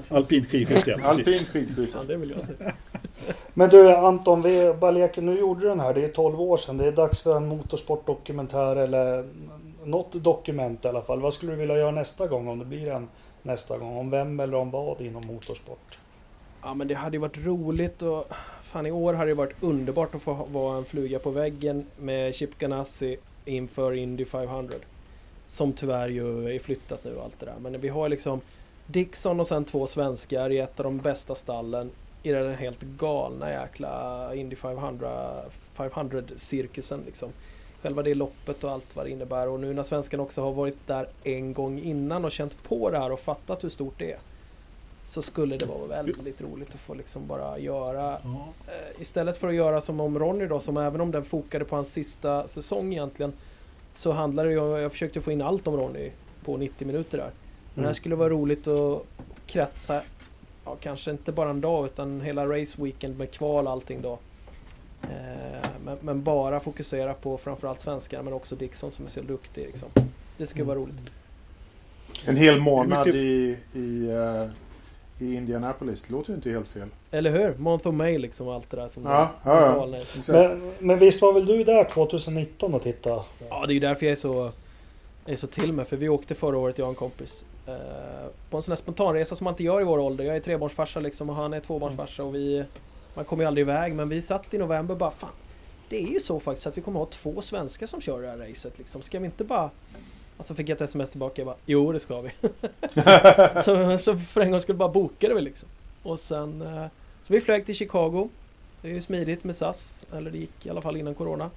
[0.08, 1.08] Alpint skidskytte, ja.
[1.08, 1.86] Alpin skidskytte.
[1.94, 2.72] Ja, det vill jag säga.
[3.54, 5.22] Men du Anton, vi bara leker.
[5.22, 5.94] Nu gjorde du den här.
[5.94, 6.76] Det är 12 år sedan.
[6.76, 9.24] Det är dags för en motorsportdokumentär eller
[9.84, 11.20] något dokument i alla fall.
[11.20, 13.08] Vad skulle du vilja göra nästa gång om det blir en
[13.42, 13.96] nästa gång?
[13.96, 15.98] Om vem eller om vad inom motorsport?
[16.62, 18.24] Ja men det hade ju varit roligt och
[18.62, 22.34] fan i år hade det varit underbart att få vara en fluga på väggen med
[22.34, 24.74] Chip Ganassi inför Indy 500.
[25.48, 27.54] Som tyvärr ju är flyttat nu och allt det där.
[27.60, 28.40] Men vi har liksom
[28.86, 31.90] Dixon och sen två svenskar i ett av de bästa stallen
[32.22, 35.34] i den helt galna jäkla Indy 500
[35.76, 37.30] 500-cirkusen liksom.
[37.82, 40.86] Själva det loppet och allt vad det innebär och nu när svenskarna också har varit
[40.86, 44.18] där en gång innan och känt på det här och fattat hur stort det är.
[45.08, 49.54] Så skulle det vara väldigt roligt att få liksom bara göra eh, Istället för att
[49.54, 53.32] göra som om Ronny då som även om den fokade på hans sista säsong egentligen
[53.94, 56.10] Så handlar det ju om, jag försökte få in allt om Ronny
[56.44, 57.24] på 90 minuter där.
[57.24, 57.32] Men
[57.74, 57.94] det här Mm.
[57.94, 59.02] skulle vara roligt att
[59.46, 60.02] kretsa
[60.64, 64.18] Ja kanske inte bara en dag utan hela race weekend med kval och allting då.
[65.02, 69.66] Eh, men, men bara fokusera på framförallt svenskar men också Dixon som är så duktig
[69.66, 69.88] liksom.
[70.36, 70.96] Det skulle vara roligt.
[72.26, 74.48] En hel månad mycket- i, i, eh,
[75.26, 76.04] i Indianapolis.
[76.04, 76.88] Det låter ju inte helt fel.
[77.10, 77.54] Eller hur?
[77.58, 80.00] Month of May liksom och allt det där som Ja, ja, ja.
[80.32, 83.24] Men, men visst var väl du där 2019 och titta?
[83.50, 84.52] Ja, det är ju därför jag är så,
[85.26, 85.88] är så till med.
[85.88, 87.44] För vi åkte förra året, jag och en kompis.
[87.66, 87.74] Eh,
[88.50, 90.24] på en sån här spontanresa som man inte gör i vår ålder.
[90.24, 92.64] Jag är trebarnsfarsa liksom och han är tvåbarnsfarsa och vi...
[93.18, 95.30] Man kommer ju aldrig iväg men vi satt i november och bara fan.
[95.88, 98.38] Det är ju så faktiskt att vi kommer ha två svenskar som kör det här
[98.38, 99.02] racet liksom.
[99.02, 99.70] Ska vi inte bara...
[100.36, 102.30] Alltså fick jag ett sms tillbaka jag bara Jo det ska vi.
[103.64, 105.68] så, så för en gång skulle bara boka det vi liksom.
[106.02, 106.62] Och sen...
[106.62, 106.86] Eh,
[107.22, 108.28] så vi flög till Chicago.
[108.82, 110.06] Det är ju smidigt med SAS.
[110.12, 111.50] Eller det gick i alla fall innan Corona.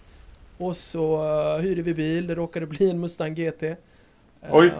[0.57, 3.63] Och så eh, hyrde vi bil, det råkade bli en Mustang GT.
[3.63, 3.75] Eh,
[4.51, 4.71] Oj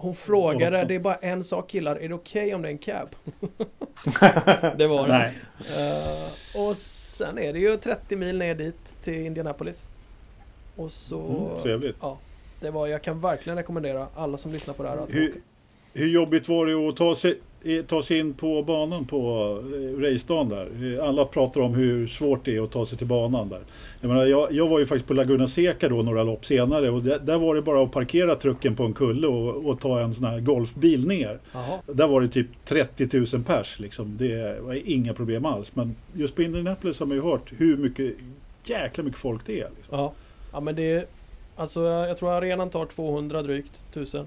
[0.00, 2.78] hon frågade, det är bara en sak killar, är det okej om det är en
[2.78, 3.08] cab?
[4.78, 5.12] det var det.
[5.12, 5.34] Nej.
[5.76, 9.88] Eh, och sen är det ju 30 mil ner dit till Indianapolis.
[10.76, 11.20] Och så...
[11.20, 11.96] Mm, trevligt.
[12.00, 12.18] Ja,
[12.60, 15.38] det var, jag kan verkligen rekommendera alla som lyssnar på det här att Hur, åka.
[15.94, 17.38] hur jobbigt var det att ta sig,
[17.86, 19.18] ta sig in på banan på
[19.74, 20.98] eh, racedagen där?
[21.02, 23.60] Alla pratar om hur svårt det är att ta sig till banan där.
[24.00, 27.02] Jag, menar, jag, jag var ju faktiskt på Laguna Seca då några lopp senare och
[27.02, 30.14] där, där var det bara att parkera trucken på en kulle och, och ta en
[30.14, 31.38] sån här golfbil ner.
[31.52, 31.78] Jaha.
[31.86, 34.16] Där var det typ 30 000 pers liksom.
[34.16, 35.76] Det var inga problem alls.
[35.76, 38.14] Men just på Indianapolis har man ju hört hur mycket,
[38.64, 39.70] jäkla mycket folk det är.
[39.76, 39.98] Liksom.
[39.98, 40.12] Ja.
[40.52, 41.04] ja, men det är...
[41.56, 44.26] Alltså jag tror arenan tar 200 drygt tusen.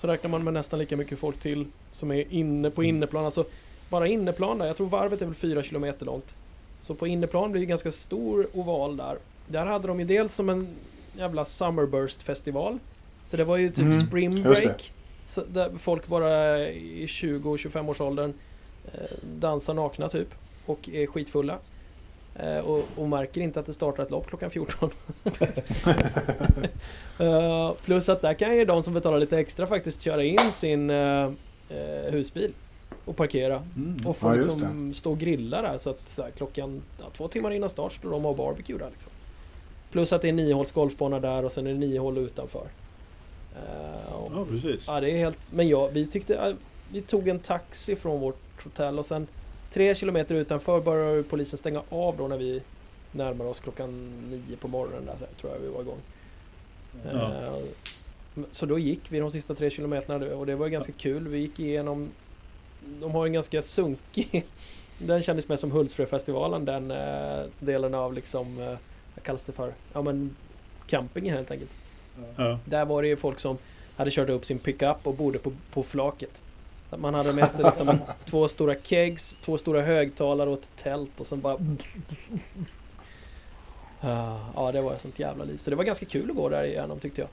[0.00, 3.24] Så räknar man med nästan lika mycket folk till som är inne på inneplan.
[3.24, 3.44] Alltså
[3.88, 6.34] bara inneplan där, jag tror varvet är väl 4 km långt.
[6.82, 9.16] Så på inneplan blir det ganska stor oval där.
[9.48, 10.68] Där hade de ju dels som en
[11.16, 12.78] jävla Summerburst festival.
[13.24, 14.92] Så det var ju typ Mm, spring break.
[15.48, 18.34] Där folk bara i 20 och 25 års åldern
[18.92, 19.00] eh,
[19.38, 20.28] dansar nakna typ.
[20.66, 21.58] Och är skitfulla.
[22.36, 24.90] Eh, och, och märker inte att det startar ett lopp klockan 14.
[27.20, 30.90] Eh, plus att där kan ju de som betalar lite extra faktiskt köra in sin
[31.70, 32.52] eh, husbil.
[33.04, 33.62] och parkera.
[33.76, 34.06] Mm.
[34.06, 37.28] Och få Ja, liksom stå och grilla där så att så här, klockan ja, två
[37.28, 39.12] timmar innan start står de och har barbecue där liksom.
[39.90, 42.66] Plus att det är niohåls golfbana där och sen är det nio hål utanför.
[43.56, 44.84] Eh, och, Ja, precis.
[44.86, 45.52] ja, det är helt...
[45.52, 46.32] Men ja, vi tyckte...
[46.32, 46.52] ja,
[46.92, 49.26] Vi tog en taxi från vårt hotell och sen
[49.72, 52.62] tre kilometer utanför började polisen stänga av då när vi
[53.12, 55.98] närmade oss klockan nio på morgonen där, så här, tror jag vi var igång.
[57.04, 57.20] Ja.
[57.20, 57.52] Eh,
[58.50, 61.28] Så då gick vi de sista tre kilometerna och det var ganska kul.
[61.28, 62.10] Vi gick igenom...
[63.00, 64.46] De har en ganska sunkig...
[64.98, 68.58] Den kändes mer som Hultsfredfestivalen den eh, delen av liksom...
[68.58, 68.76] Eh,
[69.14, 69.72] vad kallas det för?
[69.92, 70.36] Ja men
[70.86, 71.70] camping helt enkelt.
[72.36, 72.58] Ja.
[72.64, 73.58] Där var det ju folk som
[73.96, 76.40] hade kört upp sin pickup och bodde på, på flaket.
[76.96, 81.26] Man hade med sig liksom två stora kegs, två stora högtalare och ett tält och
[81.26, 81.56] sen bara...
[84.54, 85.58] Ja, det var ett sånt jävla liv.
[85.58, 87.28] Så det var ganska kul att gå där igenom tyckte jag.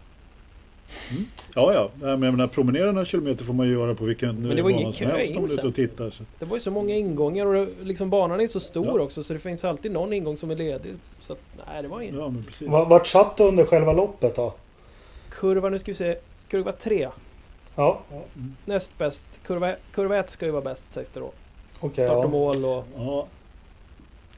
[1.56, 1.90] Ja, ja.
[2.00, 4.70] Men jag menar, promenera några kilometer får man ju göra på vilken Men det var
[4.70, 5.68] ingen bana som kö helst in sen.
[5.68, 6.10] och tittar.
[6.10, 6.24] Så.
[6.40, 9.04] Det var ju så många ingångar och det, liksom banan är så stor Ja.
[9.04, 10.96] också så det finns alltid någon ingång som är ledig.
[11.20, 12.18] Så att, nej, det var ingen.
[12.20, 12.68] Ja, men precis.
[12.68, 14.54] Va- Vart satt du under själva loppet då?
[15.30, 16.16] Kurva, nu ska vi se.
[16.50, 17.10] Kurva 3.
[17.76, 18.00] Ja,
[18.66, 19.42] Näst bäst.
[19.46, 21.32] Kurva, kurva 1 ska ju vara bäst sägs det då.
[21.80, 22.06] okej.
[22.06, 22.28] Start och ja.
[22.28, 22.84] mål och...
[22.98, 23.28] Ja.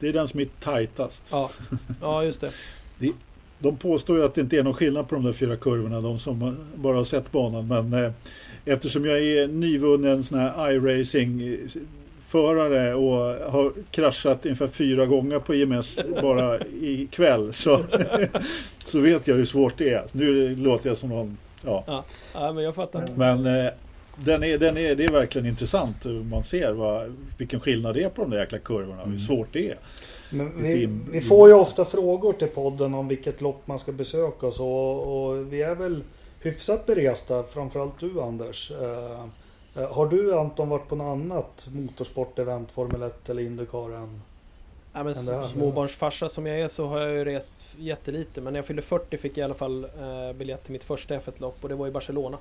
[0.00, 1.28] Det är den som är tajtast.
[1.32, 1.50] Ja,
[2.00, 2.50] ja just det.
[3.62, 6.18] De påstår ju att det inte är någon skillnad på de där fyra kurvorna, de
[6.18, 7.68] som bara har sett banan.
[7.68, 8.12] Men eh,
[8.64, 11.58] eftersom jag är nyvunnen sån här iRacing
[12.24, 17.84] förare och har kraschat ungefär fyra gånger på IMS bara ikväll så,
[18.84, 20.04] så vet jag hur svårt det är.
[20.12, 21.36] Nu låter jag som någon...
[21.64, 22.04] Ja.
[22.34, 23.04] Ja, men jag fattar.
[23.16, 23.72] Men eh,
[24.16, 26.04] den är, den är, det är verkligen intressant.
[26.30, 29.04] Man ser vad, vilken skillnad det är på de där jäkla kurvorna.
[29.04, 29.76] Hur svårt det är.
[30.56, 34.46] Vi, in- vi får ju ofta frågor till podden om vilket lopp man ska besöka
[34.46, 34.68] och så.
[34.70, 36.02] Och vi är väl
[36.42, 38.70] hyfsat beresta, framförallt du Anders.
[38.70, 39.20] Eh,
[39.82, 44.22] eh, har du Anton varit på något annat motorsportevent, Formel 1 eller Indycar än?
[44.92, 48.40] Ja, men här- småbarnsfarsa som jag är så har jag ju rest jättelite.
[48.40, 51.18] Men när jag fyllde 40 fick jag i alla fall eh, biljett till mitt första
[51.18, 52.38] F1-lopp och det var i Barcelona.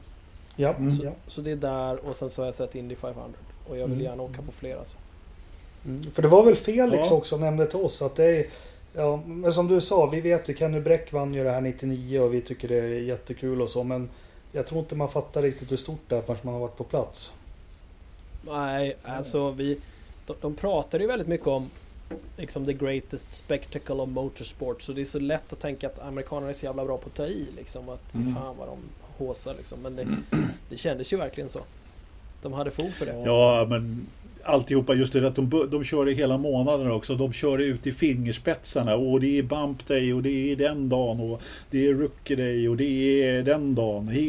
[0.55, 0.99] Ja, Mm.
[1.03, 1.11] ja.
[1.27, 3.39] Så det är där och sen så har jag sett Indy 500.
[3.69, 4.03] Och jag vill Mm.
[4.05, 4.97] gärna åka på fler alltså.
[5.85, 6.11] Mm.
[6.11, 7.15] För det var väl Felix Ja.
[7.15, 8.45] också nämnde till oss att det är
[8.93, 12.19] Ja, men som du sa, vi vet ju Kenny Bräck vann ju det här 99
[12.19, 14.09] och vi tycker det är jättekul och så men
[14.51, 16.83] Jag tror inte man fattar riktigt hur stort det är förrän man har varit på
[16.83, 17.39] plats.
[18.41, 19.77] Nej, alltså vi...
[20.27, 21.69] De, de pratar ju väldigt mycket om
[22.37, 24.81] liksom the greatest spectacle of motorsport.
[24.81, 27.15] Så det är så lätt att tänka att amerikanerna är så jävla bra på att
[27.15, 27.89] ta i liksom.
[27.89, 28.35] Att Mm.
[28.35, 28.77] fan vad de
[29.25, 29.79] håsar liksom.
[29.81, 30.07] Men det,
[30.69, 31.59] det kändes ju verkligen så.
[32.41, 33.23] De hade fog för det.
[33.25, 34.07] Ja, men
[34.49, 37.15] alltihopa, just det att de, de kör i hela månaden också.
[37.15, 41.19] De kör ut i fingerspetsarna och det är bump day och det är den dagen
[41.19, 44.07] och det är rookie day och det är den dagen.
[44.07, 44.21] He,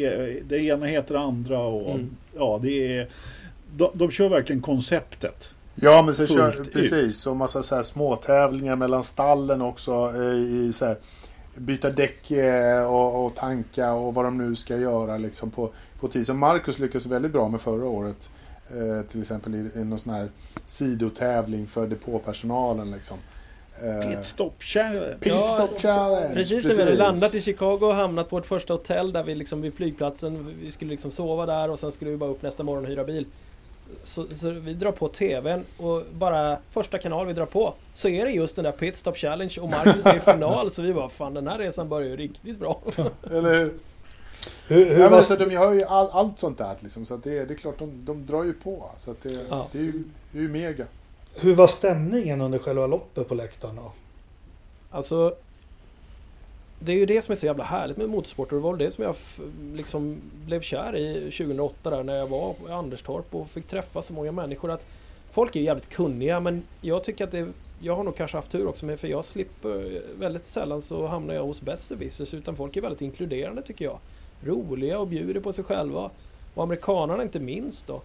[0.49, 2.11] det ena heter det andra och Mm.
[2.37, 3.07] ja, det är...
[3.77, 5.51] De, de kör verkligen konceptet.
[5.75, 7.27] Ja, men så Fullt kör, precis.
[7.27, 10.13] Och massa så här små tävlingar mellan stallen också.
[10.17, 10.97] eh, I så här,
[11.57, 16.09] byta däck eh, och, och tanka och vad de nu ska göra liksom på, på
[16.09, 16.27] tid.
[16.27, 18.31] Så Marcus lyckades väldigt bra med förra året.
[18.71, 20.29] Eh, till exempel i, i någon sån här
[20.67, 23.19] sidotävling för depåpersonalen liksom.
[23.83, 25.17] Eh, Pit stop challenge.
[25.21, 26.35] Pit Ja, Stop Challenge!
[26.35, 29.35] Precis när vi hade landat i Chicago och hamnat på vårt första hotell där vi
[29.35, 30.57] liksom vid flygplatsen.
[30.63, 33.05] Vi skulle liksom sova där och sen skulle vi bara upp nästa morgon och hyra
[33.05, 33.27] bil.
[34.03, 38.25] Så, så vi drar på TVn och bara första kanal vi drar på så är
[38.25, 41.09] det just den där Pit Stop Challenge och Marcus är i final så vi bara
[41.09, 42.81] fan den här resan börjar ju riktigt bra.
[43.31, 43.75] Eller hur?
[44.69, 47.07] Hur, hur Ja, men alltså, de gör ju all, allt sånt där liksom.
[47.07, 48.91] Så att det, det är klart, de, de drar ju på.
[48.99, 49.69] Så att det, Ja.
[49.73, 49.93] det är ju,
[50.33, 50.85] det är ju mega.
[51.35, 53.93] hur var stämningen under själva loppet på läktaren då?
[54.91, 55.35] Alltså
[56.79, 58.91] Det är ju det som är så jävla härligt med motorsport och det var det
[58.91, 59.15] som jag
[59.75, 64.13] liksom blev kär i 2008 där när jag var i Anderstorp och fick träffa så
[64.13, 64.85] många människor att
[65.33, 67.49] Folk är jävligt kunniga men jag tycker att det
[67.81, 71.35] Jag har nog kanske haft tur också med för jag slipper väldigt sällan så hamnar
[71.35, 73.99] jag hos besserwissers utan folk är väldigt inkluderande tycker jag
[74.45, 76.11] Roliga och bjuder på sig själva
[76.55, 78.01] Och amerikanerna inte minst då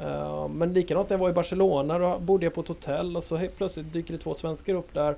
[0.00, 3.24] Eh, Men likadant när jag var i Barcelona då bodde jag på ett hotell och
[3.24, 5.16] så helt plötsligt dyker det två svenskar upp där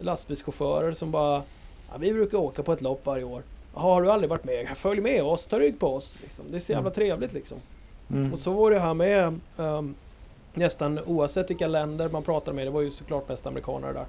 [0.00, 1.42] lastbilschaufförer som bara
[1.90, 3.42] ja, Vi brukar åka på ett lopp varje år.
[3.74, 4.68] Har du aldrig varit med?
[4.76, 6.16] Följ med oss, ta rygg på oss.
[6.22, 6.44] Liksom.
[6.50, 7.58] Det är så jävla trevligt liksom.
[8.10, 8.32] Mm.
[8.32, 9.94] Och så var det här med ehm,
[10.54, 12.66] nästan oavsett vilka länder man pratade med.
[12.66, 14.06] Det var ju såklart mest amerikaner där.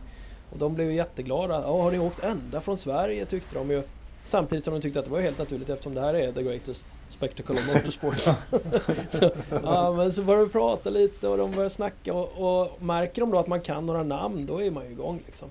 [0.52, 1.62] Och de blev ju jätteglada.
[1.62, 3.26] Ja, har ni åkt ända från Sverige?
[3.26, 3.82] Tyckte de ju.
[4.28, 6.86] Samtidigt som de tyckte att det var helt naturligt eftersom det här är the greatest
[7.10, 8.24] spectacle of motorsports.
[9.10, 9.32] så,
[9.64, 13.32] ja, men så började vi prata lite och de började snacka och, och märker de
[13.32, 15.50] då att man kan några namn då är man ju igång liksom.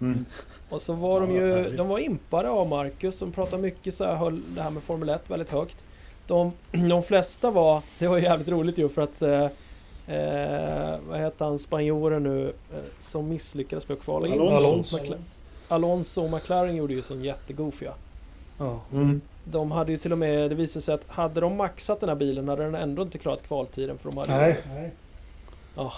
[0.00, 0.24] Mm.
[0.68, 4.14] Och så var de ju, de var impade av Marcus som pratade mycket så här,
[4.14, 5.76] höll det här med Formel 1 väldigt högt.
[6.26, 6.52] De,
[6.88, 9.48] de flesta var, det var jävligt roligt ju för att eh,
[10.10, 14.32] Eh, vad heter han, spanjoren nu, eh, som misslyckades med att kvala in?
[14.32, 14.96] Alonso.
[14.96, 15.14] Alonso.
[15.70, 17.94] Alonso och McLaren gjorde ju sån jättegoof ja.
[18.92, 19.20] Mm.
[19.44, 22.16] De hade ju till och med, det visade sig att hade de maxat den här
[22.16, 24.90] bilen hade den ändå inte klarat kvaltiden för de hade Nej.
[25.76, 25.92] Ja,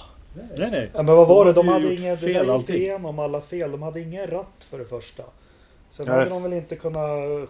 [0.58, 0.90] Nej, nej.
[0.94, 1.52] Ja, men vad var det?
[1.52, 2.76] De De hade Det fel allting.
[2.76, 3.70] igenom alla fel.
[3.70, 5.22] De hade ingen ratt för det första.
[5.90, 6.18] Sen Nej.
[6.18, 7.48] hade de väl inte kunnat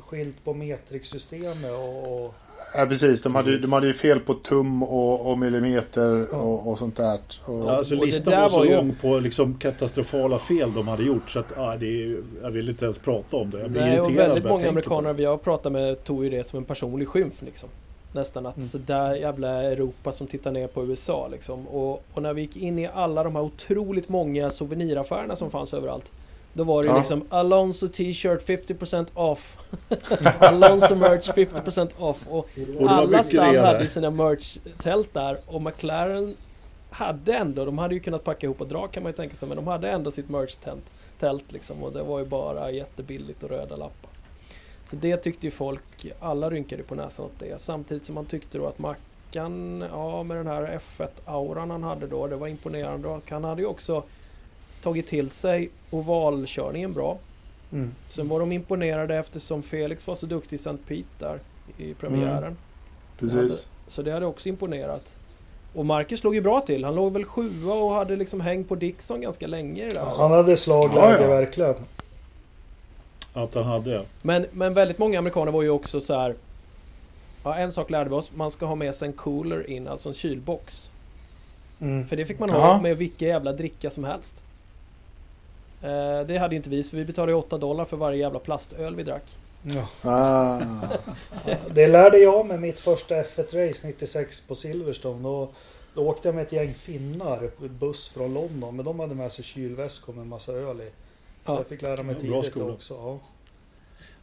[0.00, 2.24] skilt på metriksystemet och...
[2.26, 2.34] och
[2.74, 3.22] Ja, precis.
[3.22, 6.96] De hade, ju- de hade ju fel på tum och, och millimeter och, och sånt
[6.96, 7.18] där.
[7.44, 10.38] Och, Ja, alltså Och det listan där var så var ju- lång på liksom katastrofala
[10.38, 13.50] fel de hade gjort så att ja, det är, jag vill inte ens prata om
[13.50, 13.60] det.
[13.60, 16.58] Jag blir Nej, och väldigt många amerikaner vi har pratat med tog ju det som
[16.58, 17.68] en personlig skymf liksom.
[18.12, 18.68] Nästan att Mm.
[18.68, 21.68] så där jävla Europa som tittar ner på USA liksom.
[21.68, 25.74] Och, och när vi gick in i alla de här otroligt många souveniraffärerna som fanns
[25.74, 26.12] överallt.
[26.56, 26.98] Då var det ju Ja.
[26.98, 29.56] liksom Alonso t-shirt 50% off.
[30.38, 32.26] Alonso merch 50% off.
[32.28, 32.48] Och
[32.80, 35.38] Och alla stall hade sina merch-tält där.
[35.46, 36.36] Och McLaren
[36.90, 39.48] hade ändå, de hade ju kunnat packa ihop och dra kan man ju tänka sig.
[39.48, 40.84] Men de hade ändå sitt merch-tält
[41.18, 41.82] tält liksom.
[41.82, 44.10] Och det var ju bara jättebilligt och röda lappar.
[44.86, 47.60] Så det tyckte ju folk, alla rynkade på näsan åt det.
[47.60, 52.26] Samtidigt som man tyckte då att Mackan, ja med den här F1-auran han hade då,
[52.26, 53.08] det var imponerande.
[53.08, 54.02] Och han hade ju också
[54.84, 57.18] tagit till sig ovalkörningen bra.
[57.72, 57.94] mm.
[58.08, 60.76] Sen var de imponerade eftersom Felix var så duktig i St.
[60.88, 61.38] Pete där
[61.78, 62.56] i premiären.
[63.18, 63.68] precis.
[63.88, 65.14] Så det hade också imponerat.
[65.74, 66.84] Och Marcus låg ju bra till.
[66.84, 70.04] Han låg väl sjua och hade liksom häng på Dixon ganska länge i det där.
[70.04, 71.26] Han hade slagläge Ja, ja.
[71.28, 71.74] verkligen.
[73.32, 74.02] Att han hade.
[74.22, 76.34] Men, men väldigt många amerikaner var ju också så här.
[77.44, 78.32] Ja, en sak lärde vi oss.
[78.34, 80.90] Man ska ha med sig en cooler in, alltså en kylbox.
[81.80, 82.06] Mm.
[82.08, 82.56] För det fick man Ja.
[82.60, 84.42] ha med vilka jävla dricka som helst.
[85.84, 88.96] Eh, det hade inte vi, så vi betalade ju 8 dollar för varje jävla plastöl
[88.96, 89.22] vi drack.
[89.62, 90.10] Ja.
[90.10, 90.60] Ah.
[91.74, 95.22] Det lärde jag med mitt första F1-race 96 på Silverstone.
[95.22, 95.48] Då,
[95.94, 98.76] då åkte jag med ett gäng finnar, buss från London.
[98.76, 100.84] Men de hade med sig kylväskor med massa öl i.
[101.46, 101.56] Så Ja.
[101.56, 102.72] jag fick lära mig tidigt skola.
[102.72, 102.94] också.
[102.94, 103.18] Ja.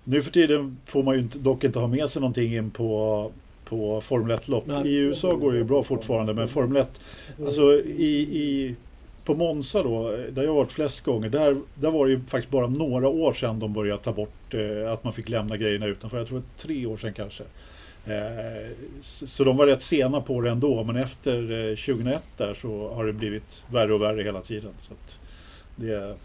[0.03, 3.32] Nu för tiden får man ju dock inte ha med sig någonting in på,
[3.66, 4.64] på Formel 1-lopp.
[4.68, 4.88] Nej.
[4.88, 6.99] I USA går det ju bra fortfarande men Formel 1,
[7.45, 8.76] alltså i, i,
[9.26, 12.67] på Monza då, där jag varit flest gånger, där, där var det ju faktiskt bara
[12.67, 16.17] några år sedan de började ta bort eh, att man fick lämna grejerna utanför.
[16.17, 17.43] Jag tror det var tre år sedan kanske.
[18.05, 22.53] Eh, så, så de var rätt sena på det ändå men efter eh, 2001 där
[22.53, 24.72] så har det blivit värre och värre hela tiden.
[24.80, 25.19] Så att
[25.76, 26.15] det är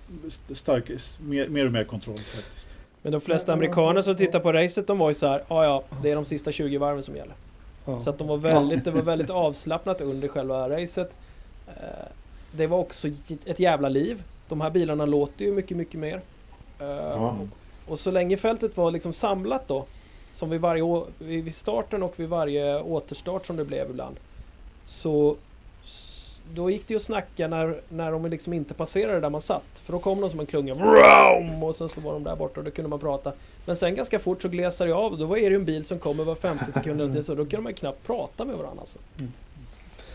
[0.55, 0.91] stark,
[1.21, 2.77] mer, mer och mer kontroll faktiskt.
[3.03, 5.85] Men de flesta amerikaner som tittar på racet, de var ju så här, ja ja,
[6.03, 7.35] det är de sista 20 varven som gäller.
[7.85, 8.03] Ja.
[8.03, 11.17] Så att de var väldigt, det var väldigt avslappnat under själva racet.
[12.57, 13.09] Det var också
[13.47, 14.23] ett jävla liv.
[14.49, 16.21] De här bilarna låter ju mycket, mycket mer.
[16.81, 17.37] Eh, Ja.
[17.89, 19.85] Och så länge fältet var liksom samlat då,
[20.33, 24.17] som vid varje vid starten och vid varje återstart som det blev ibland.
[24.87, 25.37] Så
[26.55, 29.65] då gick det ju att snacka när, när de liksom inte passerade där man satt.
[29.75, 30.75] För då kom de som en klunga.
[30.75, 31.63] Vroom!
[31.63, 33.33] Och sen så var de där borta och då kunde man prata.
[33.65, 35.19] Men sen ganska fort så glesade det av.
[35.19, 37.25] Då var det ju en bil som kommer var 50 sekunder till.
[37.25, 38.81] Så då kunde man knappt prata med varandra.
[38.81, 38.99] Alltså.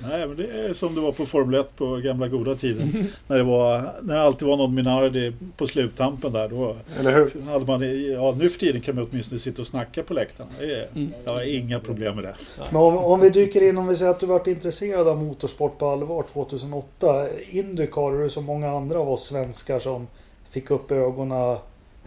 [0.10, 3.08] Nej, men det är som det var på Formel 1 på gamla goda tiden.
[3.28, 6.50] när, det var, när det alltid var någon Minardi på sluttampen där.
[6.50, 7.42] Då Eller hur?
[7.42, 10.50] hade man, ja, nu för tiden kan man åtminstone sitta och snacka på läktaren.
[10.60, 11.14] Det är, Mm.
[11.26, 12.36] Jag har inga problem med det.
[12.72, 15.78] Men om, om vi dyker in, om vi säger att du varit intresserad av motorsport
[15.78, 17.28] på allvar 2008.
[17.50, 20.08] Indycar, är du som många andra av oss svenskar som
[20.50, 21.58] fick upp ögonen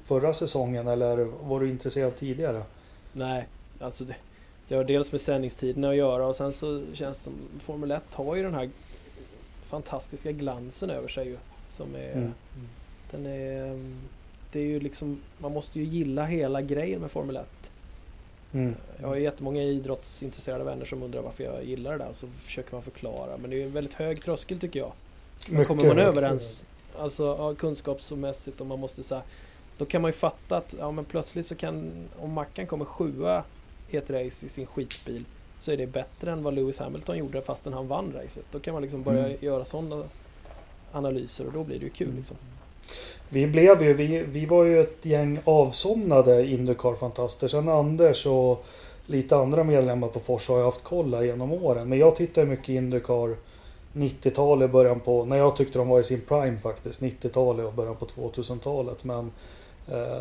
[0.04, 2.62] förra säsongen eller var du intresserad tidigare?
[3.12, 3.46] Nej,
[3.80, 4.14] alltså det,
[4.68, 8.02] det har dels med sändningstiderna att göra och sen så känns det som Formel 1
[8.12, 8.70] har ju den här
[9.66, 11.36] fantastiska glansen över sig ju.
[11.70, 12.32] Som är, Mm.
[13.10, 13.78] den är,
[14.52, 17.46] det är ju liksom, man måste ju gilla hela grejen med Formel 1.
[18.52, 18.74] Mm.
[19.00, 22.82] Jag har jättemånga idrottsintresserade vänner som undrar varför jag gillar det där så försöker man
[22.82, 23.36] förklara.
[23.36, 24.92] Men det är en väldigt hög tröskel tycker jag.
[25.50, 26.08] Men kommer man högt.
[26.08, 26.64] över ens,
[26.98, 29.22] alltså ja, kunskapsmässigt och man måste säga
[29.78, 33.44] Då kan man ju fatta att ja, men plötsligt så kan, om Mackan kommer sjua
[33.96, 35.24] ett race i sin skitbil
[35.60, 38.44] så är det bättre än vad Lewis Hamilton gjorde fastän han vann racet.
[38.52, 39.36] Då kan man liksom börja Mm.
[39.40, 40.02] göra sådana
[40.92, 42.16] analyser och då blir det ju kul Mm.
[42.18, 42.36] liksom.
[43.28, 47.48] Vi blev ju, vi, vi var ju ett gäng avsomnade Indycar-fantaster.
[47.48, 48.64] Sen Anders och
[49.06, 51.88] lite andra medlemmar på Fors har jag haft koll här genom åren.
[51.88, 53.36] Men jag tittade mycket Indycar
[53.92, 57.02] 90-talet, början på, när jag tyckte de var i sin prime faktiskt.
[57.02, 59.04] 90-talet och början på 2000-talet.
[59.04, 59.30] Men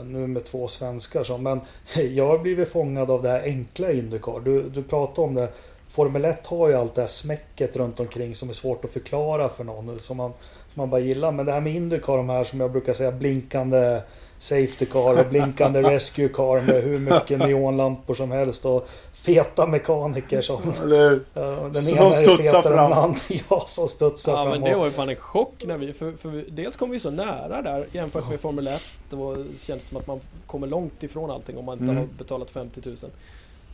[0.06, 1.62] nu med två svenskar som, men
[2.16, 4.40] jag har blivit fångad av det här enkla Indycar.
[4.40, 5.50] Du, du pratade om det.
[5.90, 9.50] Formel 1 har ju allt det här smäcket runt omkring som är svårt att förklara
[9.50, 10.00] för någon.
[10.00, 10.32] Som man,
[10.74, 11.32] som man bara gillar.
[11.32, 14.02] Men det här med Indycar, de här som jag brukar säga blinkande
[14.44, 18.88] Safety car och blinkande rescue car med hur mycket neonlampor som helst och
[19.26, 20.62] feta mekaniker som...
[20.84, 21.12] Eller?
[21.14, 21.22] Uh,
[21.64, 23.16] den Som ena studsar fram.
[23.50, 24.50] Ja, som studsar Ja fram.
[24.50, 27.00] men det var ju fan en chock när vi, för, för vi- dels kom vi
[27.00, 28.82] så nära där jämfört med Formel 1.
[29.10, 31.98] Det var, kändes som att man kommer långt ifrån allting om man inte Mm.
[31.98, 32.98] har betalat 50 000.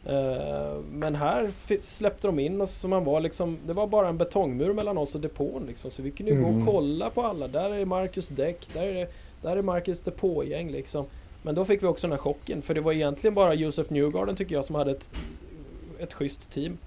[0.06, 4.18] Eh, men här släppte de in oss så man var liksom, det var bara en
[4.18, 5.92] betongmur mellan oss och depån liksom.
[5.92, 6.68] Så vi kunde ju gå Mm.
[6.68, 7.48] och kolla på alla.
[7.48, 9.08] Där är Marcus däck, där är, det-
[9.42, 11.06] där är Marcus depågäng liksom.
[11.42, 14.36] Men då fick vi också den här chocken för det var egentligen bara Josef Newgarden
[14.36, 15.10] tycker jag som hade ett,
[16.00, 16.78] ett schysst team.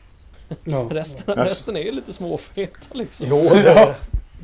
[0.65, 0.83] Ja.
[0.91, 1.51] Resten, Yes.
[1.51, 3.27] resten är ju lite småfeta liksom.
[3.31, 3.95] Jo, det,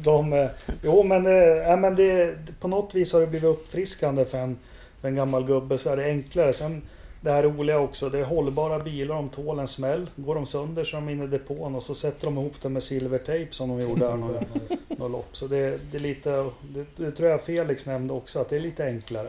[0.02, 0.48] de, eh,
[0.82, 1.24] jo men,
[1.56, 4.56] ja, men det, på något vis har det blivit uppfriskande för en,
[5.00, 6.52] för en gammal gubbe så är det enklare.
[6.52, 6.82] Sen
[7.20, 10.10] det här roliga också, det är hållbara bilar, de tål en smäll.
[10.16, 12.68] Går de sönder så är de inne i depån och så sätter de ihop det
[12.68, 14.44] med silvertejp som de gjorde här några,
[14.88, 15.28] några lopp.
[15.36, 18.60] Så det, det är lite, det, det tror jag Felix nämnde också, att det är
[18.60, 19.28] lite enklare.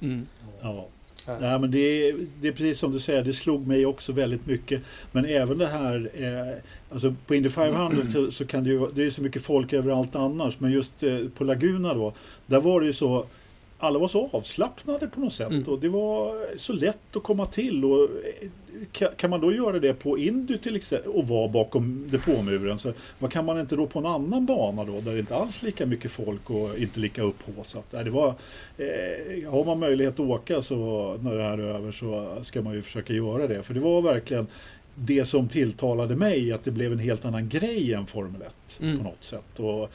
[0.00, 0.26] Mm.
[0.62, 0.88] Ja.
[1.26, 1.38] Ja.
[1.40, 4.46] Nej, men det, är, det är precis som du säger, det slog mig också väldigt
[4.46, 4.82] mycket.
[5.12, 9.06] Men även det här, eh, alltså på Indy 500 så, så kan det ju, det
[9.06, 10.60] är så mycket folk överallt annars.
[10.60, 12.12] Men just eh, på Laguna då,
[12.46, 13.24] där var det ju så,
[13.78, 15.50] alla var så avslappnade på något sätt.
[15.50, 15.62] Mm.
[15.62, 17.84] Och det var så lätt att komma till.
[17.84, 22.78] Och, eh, kan, man då göra det på Indy till exempel och vara bakom depåmuren
[22.78, 25.62] så vad kan man inte då på en annan bana då där det inte alls
[25.62, 27.84] lika mycket folk och inte lika upphaussat.
[27.90, 28.28] Nej, Det var,
[28.78, 32.74] eh, har man möjlighet att åka så när det här är över så ska man
[32.74, 33.62] ju försöka göra det.
[33.62, 34.46] För det var verkligen
[34.94, 38.98] det som tilltalade mig att det blev en helt annan grej än Formel 1 Mm.
[38.98, 39.58] på något sätt.
[39.60, 39.90] Och,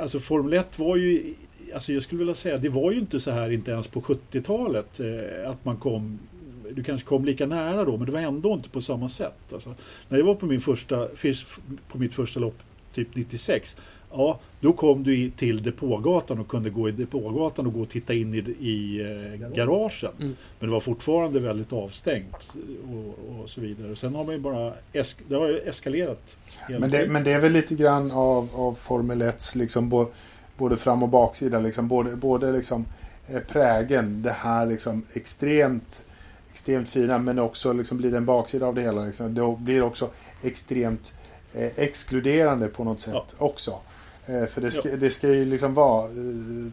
[0.00, 1.34] alltså Formel 1 var ju,
[1.74, 5.00] alltså jag skulle vilja säga, det var ju inte så här inte ens på 70-talet
[5.00, 6.18] eh, att man kom
[6.74, 9.52] du kanske kom lika nära då, men det var ändå inte på samma sätt.
[9.52, 9.74] Alltså,
[10.08, 11.08] när jag var på, min första,
[11.88, 12.58] på mitt första lopp,
[12.94, 13.76] typ 96,
[14.12, 17.88] ja, då kom du i- till depågatan och kunde gå i depågatan och gå och
[17.88, 20.10] titta in i, i eh, garagen.
[20.20, 20.36] Mm.
[20.58, 22.36] Men det var fortfarande väldigt avstängt
[22.92, 23.96] och, och så vidare.
[23.96, 26.36] Sen har man ju bara, esk, det har ju eskalerat.
[26.68, 30.06] Men det, men det är väl lite grann av, av Formel 1 liksom bo,
[30.60, 31.58] både fram och baksida.
[31.58, 32.84] Liksom, både både liksom,
[33.28, 36.02] eh, prägen, det här liksom extremt,
[36.50, 39.04] extremt fina, men också liksom blir det en baksida av det hela.
[39.04, 39.34] Liksom.
[39.34, 40.10] Då blir det också
[40.42, 41.12] extremt
[41.54, 43.24] eh, exkluderande på något sätt Ja.
[43.38, 43.78] också.
[44.26, 44.96] Eh, för det ska, Ja.
[44.96, 46.72] det ska ju liksom vara eh,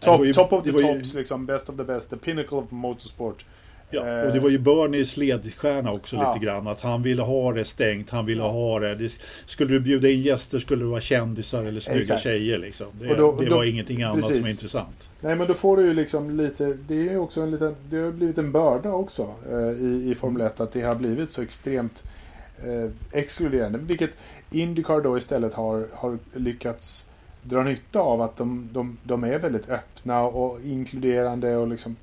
[0.00, 2.56] top, ju- top of the var ju- tops, liksom, best of the best, the pinnacle
[2.58, 3.44] of motorsport.
[3.90, 6.32] Ja, Eh, och det var ju Bernies ledstjärna också Ja.
[6.34, 6.66] lite grann.
[6.66, 8.94] Att han ville ha det stängt, han ville ha det.
[8.94, 9.12] det.
[9.46, 12.22] Skulle du bjuda in gäster skulle det vara kändisar eller snygga Exakt.
[12.22, 12.58] tjejer.
[12.58, 12.86] Liksom.
[13.00, 14.42] Det, då- det då- var ingenting annat som precis.
[14.42, 15.10] var intressant.
[15.20, 17.96] Nej men då får du ju liksom lite, det är ju också en liten, det
[17.98, 21.42] har blivit en börda också eh, i, i Formel 1 att det har blivit så
[21.42, 22.02] extremt
[22.58, 23.78] eh, exkluderande.
[23.78, 24.10] Vilket
[24.50, 27.06] Indycar då istället har, har lyckats
[27.42, 31.96] dra nytta av att de, de, de är väldigt öppna och inkluderande och liksom.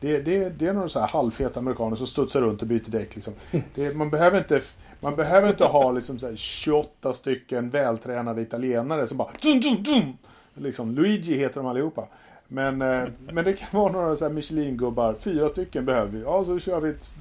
[0.00, 3.14] Det, det, det är några så här halvfeta amerikaner som studsar runt och byter däck.
[3.14, 3.32] Liksom.
[3.74, 4.60] Det, man, behöver inte,
[5.02, 9.82] man behöver inte ha liksom så här 28 stycken vältränade italienare som bara dum, dum,
[9.82, 10.16] dum.
[10.54, 12.06] Liksom, Luigi heter de allihopa.
[12.48, 15.14] Men, eh, men det kan vara några så här Michelin-gubbar.
[15.20, 16.20] Fyra stycken behöver vi.
[16.22, 17.16] Ja, så kör vi ett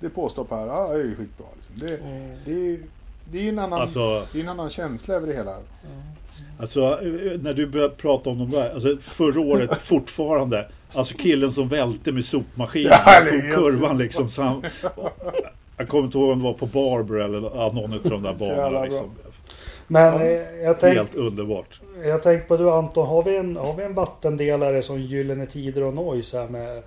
[0.00, 0.66] depåstopp här.
[0.66, 1.46] Ja, det är ju skitbra.
[1.56, 1.88] Liksom.
[1.88, 1.96] Det,
[2.44, 2.78] det,
[3.32, 5.56] det är en annan, Alltså, det är en annan känsla över det hela.
[6.60, 8.74] alltså eh, när du började prata om de där.
[8.74, 10.68] Alltså, förra året fortfarande.
[10.94, 12.92] Alltså killen som välte med sopmaskinen.
[12.92, 14.28] Ja, Han tog kurvan liksom.
[14.28, 14.64] Så han,
[15.76, 17.40] jag kommer inte ihåg om det var på Barber eller
[17.72, 18.84] någon av de där banorna.
[18.84, 19.10] Liksom.
[19.86, 21.80] Men Ja, eh, jag tänkte Helt underbart.
[22.04, 25.82] Jag tänkte på du Anton, har vi en, har vi en vattendelare som Gyllene Tider
[25.82, 26.82] och Noise här med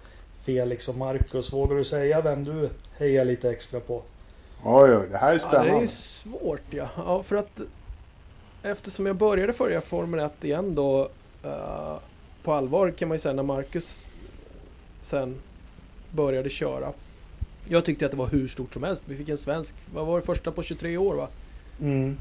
[0.45, 1.53] Felix och Marcus?
[1.53, 4.01] Vågar du säga vem du hejar lite extra på?
[4.63, 5.71] Oj, oj, det här är Ja, det spännande.
[5.73, 6.87] är ju svårt ja.
[6.97, 7.23] ja.
[7.23, 7.59] För att
[8.63, 11.09] eftersom jag började följa Formel 1 igen då
[11.43, 11.95] eh,
[12.43, 14.07] på allvar kan man ju säga när Marcus
[15.01, 15.35] sen
[16.11, 16.91] började köra.
[17.67, 19.03] Jag tyckte att det var hur stort som helst.
[19.05, 21.27] Vi fick en svensk, vad var det första på 23 år va?
[21.81, 22.17] Mm.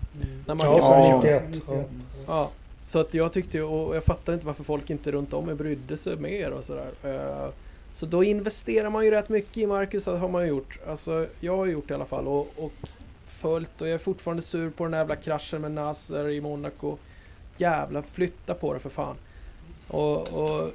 [0.47, 1.21] När Marcus Ja.
[1.21, 1.41] började ja.
[1.41, 1.49] köra.
[1.49, 1.63] 91.
[1.69, 1.85] Ja.
[2.27, 2.51] Ja,
[2.85, 5.97] så att jag tyckte och jag fattar inte varför folk inte runt om mig brydde
[5.97, 6.91] sig mer och sådär.
[7.05, 7.51] Eh,
[7.93, 10.79] Så då investerar man ju rätt mycket i Marcus, har man gjort.
[10.89, 12.73] Alltså jag har gjort det i alla fall och, och
[13.27, 16.97] följt och jag är fortfarande sur på den jävla kraschen med Nasser i Monaco.
[17.57, 19.17] Jävla flytta på det för fan.
[19.89, 20.71] Och, och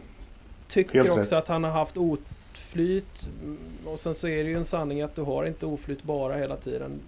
[0.67, 1.33] tycker Helt också rätt.
[1.33, 3.29] att han har haft oflyt.
[3.43, 6.33] Mm, Och sen så är det ju en sanning att du har inte oflyt bara
[6.35, 6.99] hela tiden.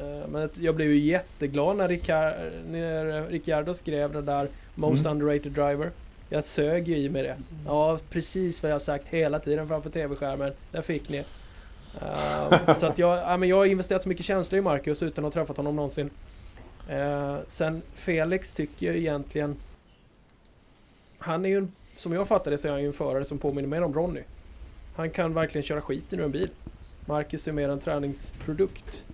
[0.00, 5.06] Eh, Men att jag blev ju jätteglad när, Ricar- när Ricciardo skrev det där Most
[5.06, 5.12] Mm.
[5.16, 5.90] underrated driver.
[6.28, 7.36] Jag sög ju i mig det.
[7.66, 10.52] Ja, precis vad jag har sagt hela tiden framför tv-skärmen.
[10.72, 11.24] Där fick ni.
[12.00, 15.24] Eh, så att jag, ja, men jag har investerat så mycket känslor i Marcus utan
[15.24, 16.10] att ha träffat honom någonsin.
[16.88, 19.56] Eh, sen Felix tycker jag egentligen
[21.24, 23.38] han är ju, en, som jag fattar det, så är han ju en förare som
[23.38, 24.20] påminner mer om Ronny.
[24.96, 26.50] Han kan verkligen köra skiten ur en bil.
[27.06, 29.04] Marcus är mer en träningsprodukt.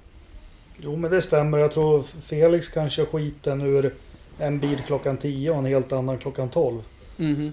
[0.76, 1.58] Jo men det stämmer.
[1.58, 3.94] Jag tror Felix kan köra skiten ur
[4.38, 6.82] en bil klockan 10 och en helt annan klockan 12.
[7.16, 7.52] Mhm.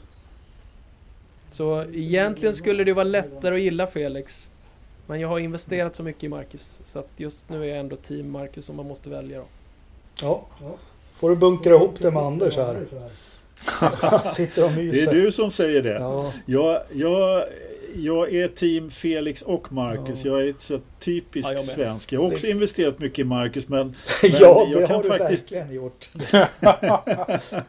[1.49, 4.49] Så egentligen skulle det vara lättare att gilla Felix.
[5.07, 6.79] Men jag har investerat så mycket i Marcus.
[6.83, 9.45] Så att just nu är jag ändå team Marcus om man måste välja då.
[10.21, 10.45] Ja.
[11.15, 12.85] Får du bunkra ihop det med Anders här.
[14.25, 15.13] Sitter och Det är myser.
[15.13, 15.93] du som säger det.
[15.93, 17.43] Ja, Jag, jag,
[17.95, 20.25] jag är team Felix och Marcus.
[20.25, 20.31] Ja.
[20.39, 22.11] Jag är så typisk Ja, jag svensk.
[22.13, 25.51] Jag har också investerat mycket i Marcus men ja jag det kan har du faktiskt-
[25.51, 26.09] verkligen gjort.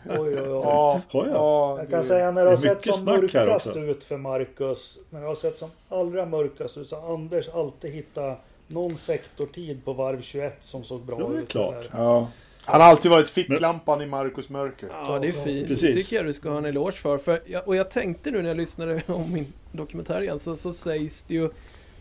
[0.08, 0.60] oj, oj, oj.
[0.64, 1.34] Ja, Har jag?
[1.36, 4.98] ja, Jag kan det- säga när det det har sett som mörkast ut för Marcus.
[5.10, 9.84] När det har sett som allra mörkast ut så har Anders alltid hittat någon sektortid
[9.84, 11.48] på varv 21 som såg bra Ja, det är ut.
[11.48, 11.74] klart.
[11.74, 11.88] Där.
[11.92, 12.28] Ja.
[12.68, 14.88] Han har alltid varit ficklampan i Marcus mörker.
[14.92, 15.68] Ja, det är fint.
[15.68, 15.80] Precis.
[15.94, 17.18] Det tycker jag du ska ha en eloge för.
[17.18, 20.72] för jag, och jag tänkte nu när jag lyssnade om min dokumentär igen så, så
[20.72, 21.50] sägs det ju...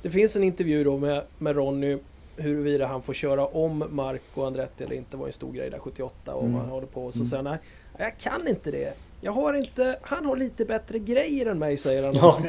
[0.01, 1.97] Det finns en intervju då med, med Ronny
[2.35, 5.17] huruvida han får köra om Marco Andretti eller inte.
[5.17, 6.55] Var en stor grej där 78 och Mm.
[6.55, 7.05] han håller på.
[7.05, 7.29] Och så Mm.
[7.29, 7.57] säger han
[7.97, 8.93] nej, jag kan inte det.
[9.21, 9.97] Jag har inte...
[10.01, 12.15] Han har lite bättre grejer än mig säger han.
[12.15, 12.41] Ja.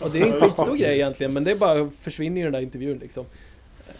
[0.00, 2.98] Och det är en skitstor grej egentligen men det bara försvinner i den där intervjun
[2.98, 3.24] liksom.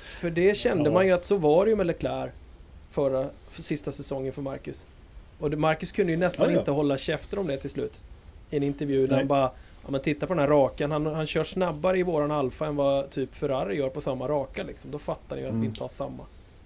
[0.04, 0.94] För det kände Ja.
[0.94, 2.30] man ju att så var det ju med Leclerc
[2.92, 4.86] förra, för sista säsongen för Marcus.
[5.40, 6.58] Och Marcus kunde ju nästan Ja, ja.
[6.58, 7.92] inte hålla käften om det till slut.
[8.50, 9.18] I en intervju där Nej.
[9.18, 9.50] han bara
[9.84, 12.76] Ja men titta på den här rakan, han, han kör snabbare i våran Alfa än
[12.76, 14.90] vad typ Ferrari gör på samma raka liksom.
[14.90, 15.68] Då fattar ni ju att vi Mm.
[15.68, 16.22] inte har samma.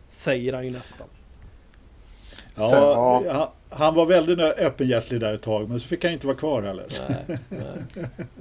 [0.09, 1.07] Säger han ju nästan.
[2.55, 3.53] Så, Ja, ja.
[3.77, 6.87] Han, var väldigt öppenhjärtig där ett tag men så fick han inte vara kvar heller.
[7.09, 8.07] Nej, nej.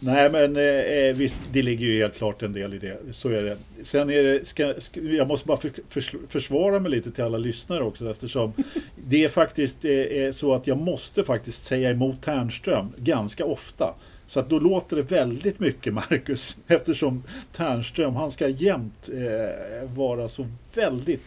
[0.00, 2.98] Nej men eh, visst, det ligger ju helt klart en del i det.
[3.12, 3.56] Så är det.
[3.82, 7.38] Sen är det, ska, ska, jag måste bara för, för, försvara mig lite till alla
[7.38, 8.52] lyssnare också eftersom
[9.08, 13.94] det är faktiskt eh, eh, så att jag måste faktiskt säga emot Ternström ganska ofta.
[14.26, 20.28] Så att då låter det väldigt mycket Marcus eftersom Ternström, han ska jämt eh, vara
[20.28, 21.22] så väldigt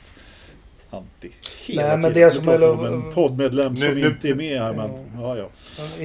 [0.91, 1.31] anti.
[1.65, 4.89] Hela Nej, men det som är- en poddmedlem som Nu- inte är med här men
[5.21, 5.45] ja ja.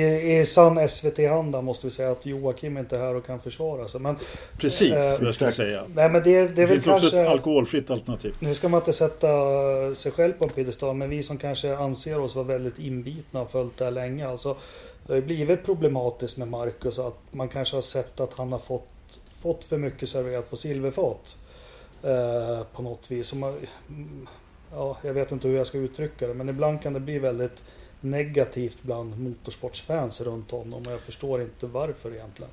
[0.00, 3.88] I, I sann SVT-anda måste vi säga att Joakim inte är här och kan försvara
[3.88, 4.00] sig.
[4.00, 4.16] Men,
[4.58, 5.82] Precis, Eh, jag ska säga.
[5.94, 7.28] nej, men det, det är finns också ett kanske...
[7.30, 8.34] alkoholfritt alternativ.
[8.40, 9.28] Nu ska man inte sätta
[9.94, 13.50] sig själv på en piedestal, men vi som kanske anser oss vara väldigt inbitna och
[13.50, 14.28] följt det här länge.
[14.28, 14.56] Alltså,
[15.06, 18.88] det har blivit problematiskt med Marcus att man kanske har sett att han har fått,
[19.40, 21.38] fått för mycket serverat på silverfat.
[22.02, 23.34] Eh, på något vis.
[23.34, 23.54] Man,
[23.88, 24.26] mm,
[24.72, 27.64] ja, jag vet inte hur jag ska uttrycka det, men ibland kan det bli väldigt
[28.00, 32.50] negativt bland motorsportsfans runt honom och jag förstår inte varför egentligen.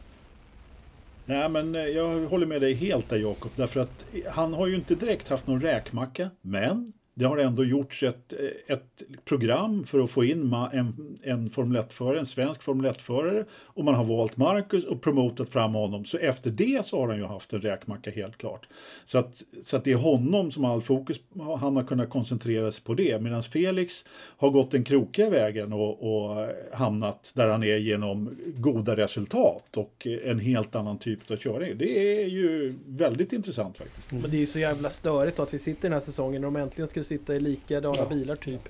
[1.26, 3.52] Nej, men eh, jag håller med dig helt där Jakob.
[3.56, 6.30] Därför att han har ju inte direkt haft någon räkmacka.
[6.42, 8.34] Men det har ändå gjorts ett,
[8.68, 13.46] ett program för att få in en, en Formel 1 en svensk Formel 1-förare.
[13.52, 16.06] Och man har valt Marcus och promotat fram honom.
[16.06, 18.68] Så efter det så har han ju haft en räkmacka helt klart.
[19.06, 21.22] Så att, så att det är honom som all fokus,
[21.60, 23.22] han har kunnat koncentrera sig på det.
[23.22, 24.06] Medan Felix
[24.38, 30.08] har gått den krokiga vägen och, och hamnat där han är genom goda resultat och
[30.24, 31.78] en helt annan typ av körning.
[31.78, 34.12] Det är ju väldigt intressant faktiskt.
[34.12, 36.60] Men det är ju så jävla störigt att vi sitter den här säsongen och de
[36.60, 38.06] äntligen skulle sitta i likadana Ja.
[38.06, 38.62] bilar typ.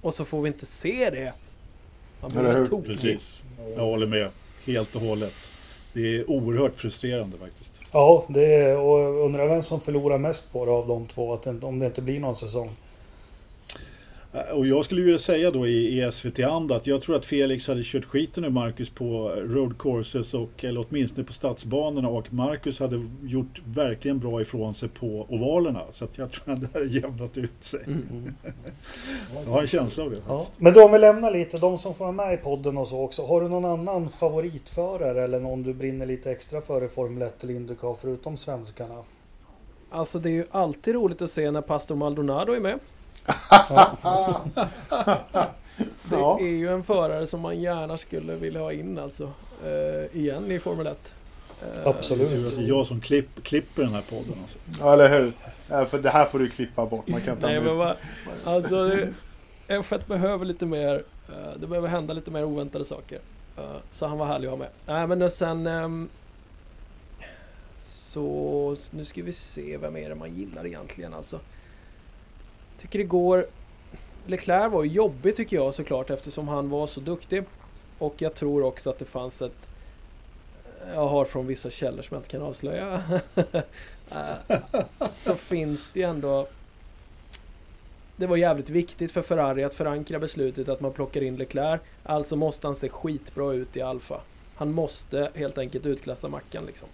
[0.00, 1.32] Och så får vi inte se det.
[2.20, 2.90] Man blir helt tokig.
[2.94, 3.42] Precis.
[3.76, 4.28] Jag håller med
[4.66, 5.34] helt och hållet.
[5.92, 7.80] Det är oerhört frustrerande faktiskt.
[7.92, 11.42] Ja, det är, och undrar vem som förlorar mest på det av de två, att
[11.42, 12.70] det, om det inte blir någon säsong.
[14.32, 17.80] Och jag skulle vilja säga då i, i SVT-anda att jag tror att Felix hade
[17.84, 23.06] kört skiten ur Marcus på road courses och eller åtminstone på stadsbanorna och Marcus hade
[23.22, 25.82] gjort verkligen bra ifrån sig på ovalerna.
[25.90, 27.80] Så att jag tror att det hade jämnat ut sig.
[27.86, 28.34] Mm.
[29.44, 30.22] Jag har en känsla av det.
[30.28, 30.46] Ja.
[30.56, 33.02] Men då om vi lämnar lite, de som får vara med i podden och så
[33.02, 33.26] också.
[33.26, 37.44] Har du någon annan favoritförare eller någon du brinner lite extra för i Formel 1
[37.44, 39.04] eller Indycar förutom svenskarna?
[39.90, 42.78] Alltså det är ju alltid roligt att se när Pastor Maldonado är med.
[46.10, 49.32] Det är ju en förare som man gärna skulle vilja ha in alltså.
[49.64, 50.98] Eh, igen i Formel 1.
[51.62, 52.56] Eh, Absolut.
[52.56, 54.34] Det är jag som klipp, klipper den här podden.
[54.42, 54.58] Alltså.
[54.80, 55.32] Ja, eller hur?
[55.68, 57.08] Ja, för det här får du klippa bort.
[57.08, 57.96] Man kan inte Nej men vad,
[58.44, 59.12] alltså det-
[59.68, 63.18] F1 behöver lite mer, eh, det behöver hända lite mer oväntade saker.
[63.56, 64.68] Eh, Så han var härlig att ha med.
[64.86, 66.08] Nej men sen ehm,
[67.82, 71.40] Så nu ska vi se vem är det man gillar egentligen alltså.
[72.80, 73.46] Tycker det går
[74.26, 77.44] Leclerc var jobbig tycker jag såklart eftersom han var så duktig.
[77.98, 79.68] Och jag tror också att det fanns ett
[80.94, 83.02] jag har från vissa källor som jag inte kan avslöja.
[84.10, 86.48] Eh, så finns det ju ändå
[88.16, 91.80] det var jävligt viktigt för Ferrari att förankra beslutet att man plockar in Leclerc.
[92.02, 94.20] Alltså måste han se skitbra ut i Alfa.
[94.54, 96.88] Han måste helt enkelt utklassa Mackan liksom.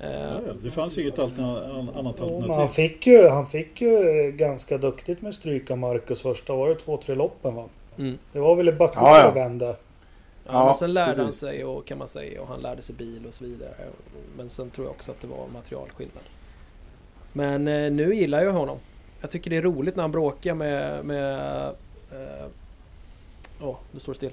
[0.00, 1.44] Ja, det fanns inget annat men
[1.94, 2.66] han alternativ.
[2.68, 7.54] fick, ju, han fick ju ganska duktigt med stryka Marcus första året, två, tre loppen
[7.54, 7.64] va?
[7.98, 8.18] Mm.
[8.32, 9.30] Det var väl i Baku Ja, ja.
[9.30, 9.66] vände.
[9.66, 9.76] Ja,
[10.52, 11.40] Ja, men sen lärde han precis.
[11.40, 13.70] sig och kan man säga och han lärde sig bil och så vidare.
[14.36, 16.22] Men sen tror jag också att det var materialskillnad.
[17.32, 18.78] Men eh, nu gillar jag honom.
[19.20, 21.04] Jag tycker det är roligt när han bråkar med...
[21.04, 21.66] med
[22.12, 22.46] eh,
[23.62, 24.32] Åh, nu står det still.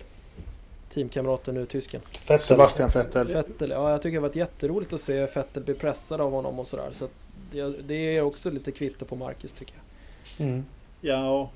[0.93, 2.01] Teamkamraten nu, tysken.
[2.01, 2.39] Fettel.
[2.39, 3.27] Sebastian Vettel.
[3.27, 3.69] Fettel.
[3.69, 6.67] Ja, jag tycker det har varit jätteroligt att se Fettel bli pressad av honom och
[6.67, 6.89] sådär.
[6.93, 7.07] Så
[7.51, 10.47] det, det är också lite kvitto på Marcus tycker jag.
[10.47, 10.65] Mm.
[11.01, 11.49] Ja,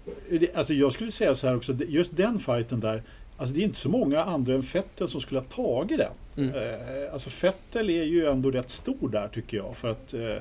[0.54, 1.74] alltså jag skulle säga så här också.
[1.88, 3.04] Just den fighten där.
[3.38, 6.12] Alltså det är inte så många andra än Fettel som skulle ha tagit den.
[6.38, 6.56] Mm.
[6.56, 9.78] Eh, alltså Fettel är ju ändå rätt stor där tycker jag.
[9.78, 10.36] För att eh,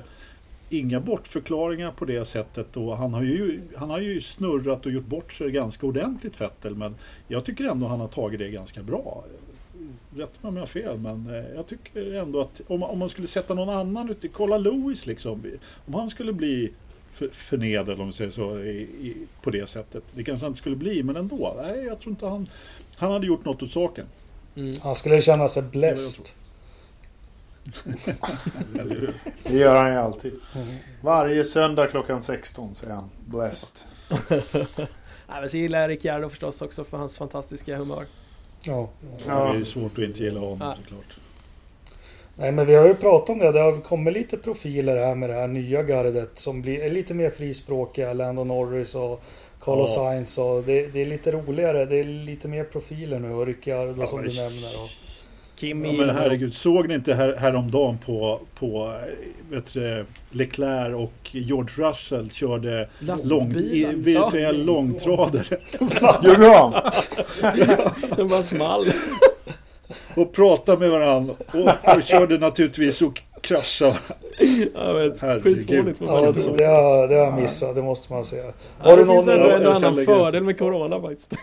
[0.69, 2.77] inga bortförklaringar på det sättet.
[2.77, 6.75] Och han har, ju, han har ju snurrat och gjort bort sig ganska ordentligt Fettel.
[6.75, 6.95] Men
[7.27, 9.23] jag tycker ändå han har tagit det ganska bra.
[10.15, 13.09] Rätt mig om jag har fel men eh, jag tycker ändå att om, om man
[13.09, 15.43] skulle sätta någon annan ute, kolla Lewis liksom.
[15.85, 16.71] Om han skulle bli
[17.13, 20.03] för, förnedrad om vi säger så i, i, på det sättet.
[20.15, 21.55] Det kanske han inte skulle bli men ändå.
[21.61, 22.49] Nej, jag tror inte han,
[22.95, 24.05] han hade gjort något åt saken.
[24.55, 24.75] Mm.
[24.81, 26.25] Han skulle känna sig blessed.
[29.43, 30.33] Det gör han ju alltid.
[31.01, 33.09] Varje söndag klockan 16 säger han.
[33.25, 33.79] Blessed.
[35.29, 38.05] Nej, men så gillar jag Ricciardo förstås också för hans fantastiska humör.
[38.61, 38.89] Ja.
[39.27, 39.53] Ja.
[39.53, 40.75] Det är svårt att inte gilla honom Ja.
[40.83, 41.17] såklart.
[42.35, 43.51] Nej men vi har ju pratat om det.
[43.51, 47.29] Det har kommit lite profiler här med det här nya gardet som blir lite mer
[47.29, 48.13] frispråkiga.
[48.13, 49.23] Lando Norris och
[49.59, 50.01] Carlos Ja.
[50.03, 50.37] Sainz.
[50.37, 51.85] Och det, det är lite roligare.
[51.85, 53.33] Det är lite mer profiler nu.
[53.33, 54.83] Och Ricciardo Ja, som du nämner.
[54.83, 54.89] Och,
[55.59, 58.93] Kimi Ja, men herregud, såg ni inte här, häromdagen på, på
[59.49, 62.89] vet du, Leclerc och George Russell körde
[63.29, 65.57] lång, i, virtuell långtradare
[66.23, 66.45] Gjorde?
[66.47, 66.93] Ja,
[68.15, 68.85] den bara small.
[70.15, 73.95] och pratade med varandra och, och körde naturligtvis och kraschade.
[74.73, 75.95] Ja, men, Herregud.
[75.99, 77.75] ja, det, det, har, det har jag missat.
[77.75, 78.43] Det måste man säga.
[78.45, 81.33] Ja, Har det du någon, finns ändå jag en annan fördel med Corona faktiskt.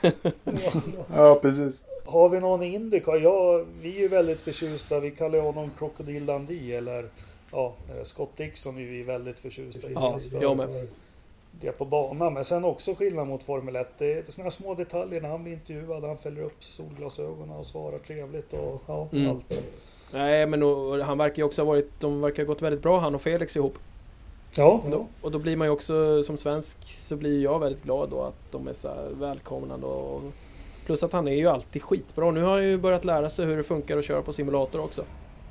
[1.15, 1.83] Ja, precis.
[2.15, 3.17] Har vi någon Indycar?
[3.17, 5.01] Ja, vi är ju väldigt förtjusta.
[5.01, 6.77] Vi kallar honom Crocodile Dundee.
[6.77, 7.05] Eller
[7.53, 9.93] ja, eh, Scott Dixon är vi väldigt förtjusta i.
[9.93, 10.89] Ja, jag med.
[11.61, 12.35] Det på banan.
[12.35, 13.89] Men sen också skillnad mot Formel 1.
[13.99, 16.05] Det är sådana små detaljer när han blir intervjuad.
[16.05, 19.31] Han fäller upp solglasögonen och svarar trevligt och ja, Mm.
[19.31, 19.59] allt.
[20.13, 22.01] Nej, men och, han verkar ju också ha varit...
[22.01, 23.79] De verkar ha gått väldigt bra han och Felix ihop.
[24.57, 27.83] Ja, Och då, och då blir man ju också som svensk så blir jag väldigt
[27.83, 30.23] glad då att de är så välkomnande och
[30.87, 32.31] Plus att han är ju alltid skitbra.
[32.31, 35.05] Nu har han ju börjat lära sig hur det funkar att köra på simulator också.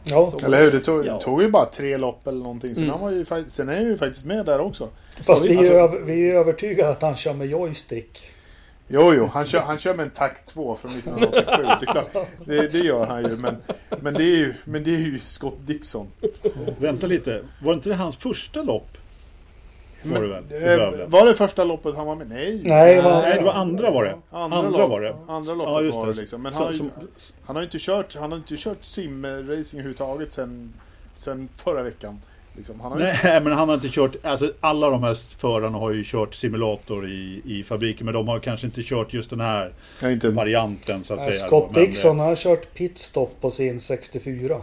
[0.04, 0.32] ja.
[0.40, 0.72] Så- Eller hur?
[0.72, 1.20] Det tog, Ja.
[1.20, 2.76] tog ju bara tre lopp eller någonting.
[2.76, 2.94] Sen, Mm.
[3.00, 4.90] han var ju, sen är han ju faktiskt med där också.
[5.26, 8.22] Fast vi är, Alltså- ju över- vi är ju övertygade att han kör med joystick.
[8.88, 9.30] Jo, jo.
[9.34, 11.64] Han kör, han kör med en takt 2 från 1987.
[11.64, 13.30] Det, är klart, det, det gör han ju.
[13.38, 13.56] Men,
[14.02, 14.54] men, det är ju.
[14.66, 16.08] men det är ju Scott Dixon.
[16.80, 18.88] Vänta lite, var inte det hans första lopp?
[20.04, 20.44] Var det väl?
[20.44, 21.06] Eh, Bövle?
[21.08, 22.30] var det första loppet han var med?
[22.30, 22.62] Nej.
[22.64, 24.16] Nej, vad- Nej, det var andra var det.
[24.32, 25.16] Andra, Andra lopp, var det.
[25.28, 26.14] Andra loppet Ja, just var det.
[26.14, 26.42] det liksom.
[26.42, 26.92] Men han har, ju, som-
[27.46, 30.74] han har ju inte kört, han har inte kört simracing överhuvudtaget sen,
[31.18, 32.22] sen förra veckan.
[32.58, 32.80] Liksom.
[32.80, 35.92] Han har ju, Nej, men han har inte kört, alltså alla de här förarna har
[35.92, 39.72] ju kört simulator i, i fabriken, men de har kanske inte kört just den här
[40.04, 41.48] inte, varianten så att Nej, säga.
[41.48, 44.62] Scott men, Dixon han har kört pitstop på sin 64.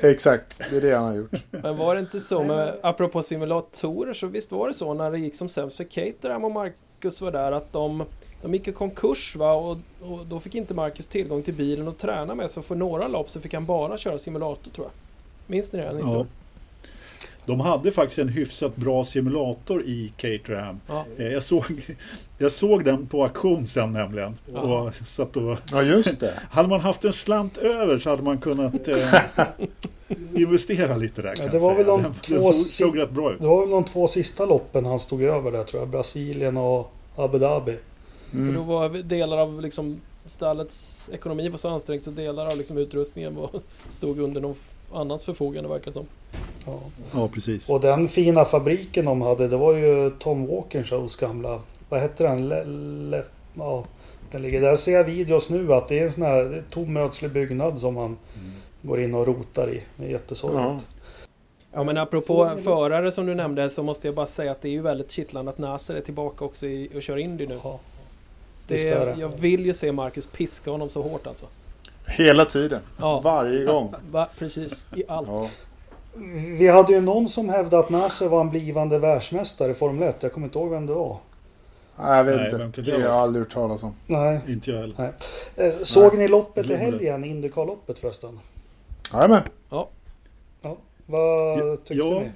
[0.00, 1.30] Exakt, det är det han har gjort.
[1.50, 5.18] Men var det inte så med, apropå simulatorer, så visst var det så när det
[5.18, 8.04] gick som sämst för Caterham och Marcus var där att de,
[8.42, 11.98] de gick i konkurs va och, och då fick inte Marcus tillgång till bilen och
[11.98, 14.92] träna med så för några lopp så fick han bara köra simulator tror jag.
[15.46, 15.92] Minns ni det?
[15.92, 16.26] Ni Ja.
[17.48, 20.80] De hade faktiskt en hyfsat bra simulator i Caterham.
[20.86, 21.04] Ja.
[21.18, 21.64] Eh, Jag såg,
[22.38, 24.34] jag såg den på auktion sen nämligen.
[24.52, 24.60] Ja.
[24.60, 26.32] Och satt och, Ja, just det.
[26.50, 28.96] hade man haft en slant över så hade man kunnat eh,
[30.34, 31.34] investera lite där.
[31.38, 33.40] Ja, det var väl de den, två den såg, si- såg rätt bra ut.
[33.40, 35.88] Det var väl de två sista loppen han stod över där tror jag.
[35.88, 37.76] Brasilien och Abu Dhabi.
[38.30, 38.66] För då Mm.
[38.66, 43.50] var delar av liksom stallets ekonomi var så ansträngd så delar av liksom utrustningen var,
[43.88, 44.54] stod under någon
[44.92, 46.06] annans förfogande verkar det som.
[46.66, 46.80] Ja.
[47.14, 47.70] Ja, precis.
[47.70, 51.60] Och den fina fabriken de hade, det var ju Tom Walkinshows gamla...
[51.88, 52.48] Vad hette den?
[52.48, 52.64] Le,
[53.10, 53.22] le,
[53.54, 53.84] ja,
[54.30, 54.76] den ligger där.
[54.76, 58.16] ser jag videos nu att det är en sån här tom ödslig byggnad som man
[58.82, 59.82] går in och rotar i.
[59.96, 60.86] Det är jättesorgligt.
[60.92, 60.98] Ja.
[61.72, 64.72] Ja men apropå förare som du nämnde så måste jag bara säga att det är
[64.72, 67.60] ju väldigt kittlande att Nasser är tillbaka också i, och kör Indy nu.
[67.64, 67.80] Ja.
[68.68, 69.20] Det, är det.
[69.20, 71.46] Jag vill ju se Marcus piska honom så hårt alltså.
[72.08, 72.80] Hela tiden.
[72.98, 73.94] Ja, Varje gång.
[74.10, 74.84] va, precis.
[74.96, 75.28] I allt.
[75.28, 75.50] Ja.
[76.58, 80.22] Vi hade ju någon som hävdade att Nasser var en blivande världsmästare i Formel 1.
[80.22, 81.18] Jag kommer inte ihåg vem det var.
[81.98, 82.82] Nej, jag vet Nej, inte.
[82.82, 83.94] Det har jag aldrig hört talas om.
[84.06, 84.40] Nej.
[84.48, 85.12] Inte jag heller.
[85.56, 86.22] Eh, Såg Nej.
[86.22, 87.24] ni loppet i helgen?
[87.24, 88.40] Indycar-loppet förresten?
[89.12, 89.42] Jajamän.
[91.06, 92.20] Vad Ja, tyckte ja.
[92.20, 92.30] ni?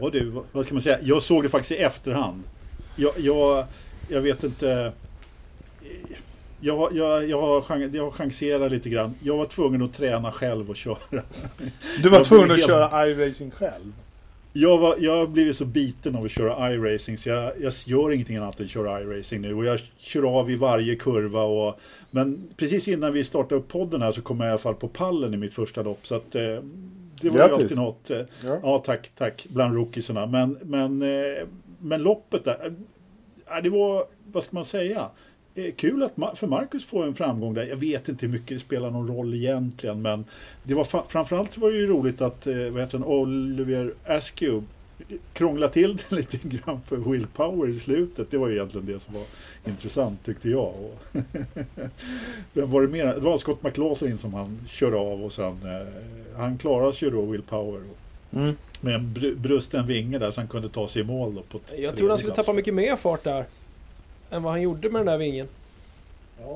[0.00, 0.98] Ja du, vad- vad ska man säga?
[1.02, 2.42] Jag såg det faktiskt i efterhand.
[2.96, 3.64] Jag, jag,
[4.08, 4.92] jag vet inte.
[6.60, 7.60] Jag, jag, jag,
[7.94, 9.14] jag har chanserat lite grann.
[9.22, 10.96] Jag var tvungen att träna själv och köra.
[12.02, 13.92] Du var Jag tvungen att helt- köra iRacing själv.
[14.52, 18.12] Jag, var, jag har blivit så biten av att köra iRacing så jag, jag gör
[18.12, 19.54] ingenting annat än köra iRacing nu.
[19.54, 21.42] Och jag kör av i varje kurva.
[21.42, 21.80] Och,
[22.10, 24.88] men precis innan vi startade upp podden här så kom jag i alla fall på
[24.88, 26.06] pallen i mitt första lopp.
[26.06, 26.58] Så att, eh, det
[27.22, 27.52] var ju Grattis.
[27.62, 28.10] alltid något.
[28.10, 28.58] Eh, Ja.
[28.62, 29.46] Ja, tack, tack.
[29.50, 30.26] Bland rookiesarna.
[30.26, 31.46] Men, men, eh,
[31.78, 32.72] men loppet där.
[33.50, 35.08] eh, Det var, vad ska man säga?
[35.76, 37.64] Kul att Ma- för Marcus får en framgång där.
[37.66, 40.02] Jag vet inte hur mycket det spelar någon roll egentligen.
[40.02, 40.24] Men
[40.62, 44.66] det var framförallt så var det ju roligt att eh, vad heter han, Oliver Askew
[45.32, 48.30] krångla till det lite grann för Will Power i slutet.
[48.30, 49.22] Det var ju egentligen det som var
[49.66, 50.62] intressant tyckte jag.
[50.74, 50.98] Och
[52.52, 53.06] Vem var det mer?
[53.06, 55.86] Det var Scott McLaughlin som han körde av och sen eh,
[56.38, 57.80] han klarade sig ju då Will Power.
[58.32, 58.52] Mm.
[58.80, 61.60] Med en br- brusten vinge där så han kunde ta sig i mål då på
[61.76, 63.44] Jag trodde han skulle tappa mycket mer fart där.
[64.30, 65.48] Än vad han gjorde med den där vingen.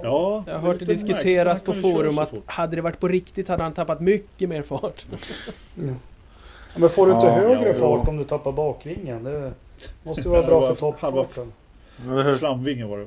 [0.02, 3.62] Ja, Jag har hört det diskuteras på forum att hade det varit på riktigt hade
[3.62, 5.06] han tappat mycket mer fart.
[6.74, 9.24] Ja, Men får du inte Ja, högre ja, fart om du tappar bakvingen?
[9.24, 9.52] Det
[10.02, 11.52] måste ju vara bra för var- var- toppfarten.
[12.38, 13.06] Framvingen var det.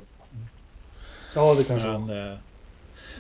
[1.36, 2.00] Ja, det kanske var.
[2.00, 2.38] Men, eh,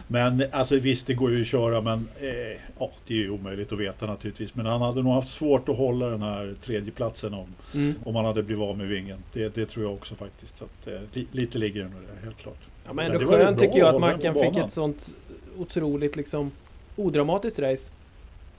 [0.07, 3.71] men alltså visst, det går ju att köra men eh, ja, det är ju omöjligt
[3.71, 4.55] att veta naturligtvis.
[4.55, 7.93] Men han hade nog haft svårt att hålla den här tredjeplatsen om, Mm.
[8.05, 9.17] om han hade blivit av med vingen.
[9.33, 10.57] Det, det tror jag också faktiskt.
[10.57, 12.57] Så att, eh, li, lite ligger det nog där, helt klart.
[12.85, 15.13] Ja, men ändå det var ju skönt tycker jag att Mackan fick ett sånt
[15.57, 16.51] otroligt liksom
[16.95, 17.91] odramatiskt race.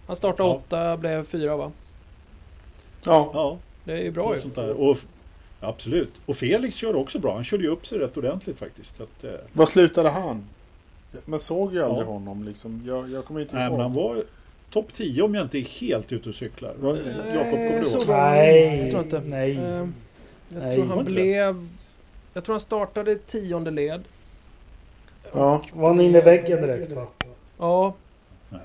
[0.07, 0.55] Han startade Ja.
[0.55, 1.73] åtta, blev fyra va?
[3.05, 3.31] Ja.
[3.35, 4.41] Ja, Det är ju bra och ju.
[4.41, 4.71] sånt där.
[4.81, 4.97] Och,
[5.61, 6.13] absolut.
[6.27, 7.35] Och Felix körde också bra.
[7.35, 9.01] Han körde ju upp sig rätt ordentligt faktiskt.
[9.01, 10.45] Att, eh, Vad slutade han?
[11.25, 12.11] Man såg ju aldrig Ja.
[12.13, 12.83] honom liksom.
[12.87, 14.15] Jag, jag kommer inte nej, men han ihåg.
[14.17, 14.25] var
[14.71, 16.75] topp 10 om jag inte är helt ute och cyklar.
[16.79, 16.93] Va?
[16.93, 18.03] Nej, Jakob, kommer du ihåg?
[18.09, 19.21] Nej, Det tror jag inte.
[19.29, 19.57] nej.
[19.57, 19.95] Ehm,
[20.49, 20.75] Jag Nej.
[20.75, 21.69] tror Var han blev...
[22.35, 24.03] Jag tror han startade tionde led.
[25.33, 25.63] Ja.
[25.73, 27.07] Var han inne i väggen direkt va?
[27.59, 27.95] Ja,
[28.49, 28.61] Nej.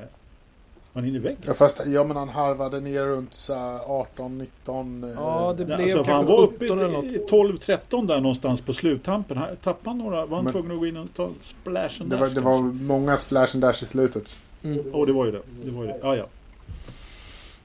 [0.94, 1.42] Han inne i väggen?
[1.46, 5.04] Ja, fast, ja men han harvade ner runt så här 18, 19.
[5.04, 7.06] eh, Ja, det blev alltså, för han kanske var uppe 17 eller något.
[7.06, 9.40] i 12-13 där någonstans på sluttampen.
[9.64, 10.26] Tappade han några?
[10.26, 12.30] Var han Men- tvungen att gå in och ta en splash and det, dash var,
[12.30, 12.84] det var kanske?
[12.86, 14.24] många splash and dash i slutet.
[14.64, 14.80] Mm.
[14.94, 15.42] Åh, det var ju det.
[15.66, 16.00] det, var ju det.
[16.02, 16.26] Ja, ja.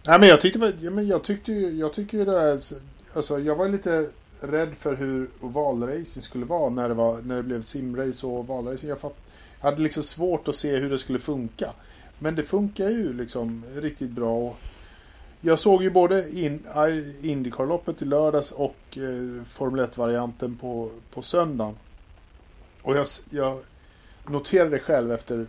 [0.07, 2.74] Nej men jag tyckte, ja, men jag tyckte ju, jag tycker ju det är, så-
[3.14, 4.09] alltså jag var lite
[4.41, 8.89] rädd för hur ovalracing skulle vara när det, var, när det blev simrace och ovalracing.
[8.89, 9.16] Jag, fatt,
[9.61, 11.72] jag hade liksom svårt att se hur det skulle funka.
[12.19, 14.55] Men det funkar ju liksom riktigt bra.
[15.41, 21.23] Jag såg ju både in, I- Indycar-loppet i lördags och eh, Formel 1-varianten på, på
[21.23, 21.75] söndagen.
[22.83, 23.59] Och jag, jag
[24.29, 25.47] noterade själv efter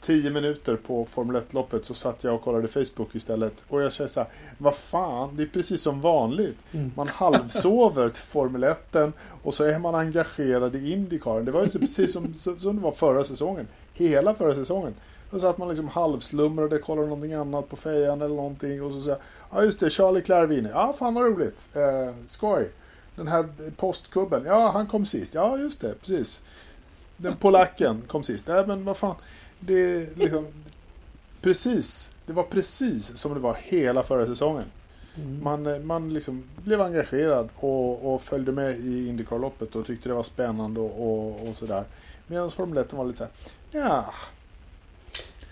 [0.00, 3.64] 10 minuter på Formel 1-loppet så satt jag och kollade Facebook istället.
[3.68, 4.28] Och jag kände så här,
[4.58, 6.64] vad fan, det är precis som vanligt.
[6.72, 6.92] Mm.
[6.96, 8.96] Man halvsover till Formel 1
[9.42, 11.40] och så är man engagerad i Indycar.
[11.40, 13.68] Det var ju precis som som det var förra säsongen.
[13.94, 14.94] Hela förra säsongen.
[15.30, 18.82] Då satt man liksom halvslumrade, kollade någonting annat på fejan eller någonting.
[18.82, 19.18] Och så säger
[19.52, 20.70] ja just det, Charlie Claire vinner.
[20.70, 21.68] Ja, fan vad roligt.
[21.74, 22.68] Eh, skoj.
[23.16, 25.34] Den här postkubben, ja han kom sist.
[25.34, 26.42] Ja, just det, precis.
[27.16, 28.46] Den polacken kom sist.
[28.46, 29.14] Nej, men vad fan.
[29.60, 30.46] Det är liksom
[31.40, 32.10] precis.
[32.26, 34.64] Det var precis som det var hela förra säsongen.
[35.14, 35.44] Mm.
[35.44, 40.22] Man, man liksom blev engagerad och, och följde med i Indycar-loppet och tyckte det var
[40.22, 41.84] spännande och, och, och sådär.
[42.26, 43.32] Medan Formel 1 var lite såhär,
[43.72, 44.14] ja,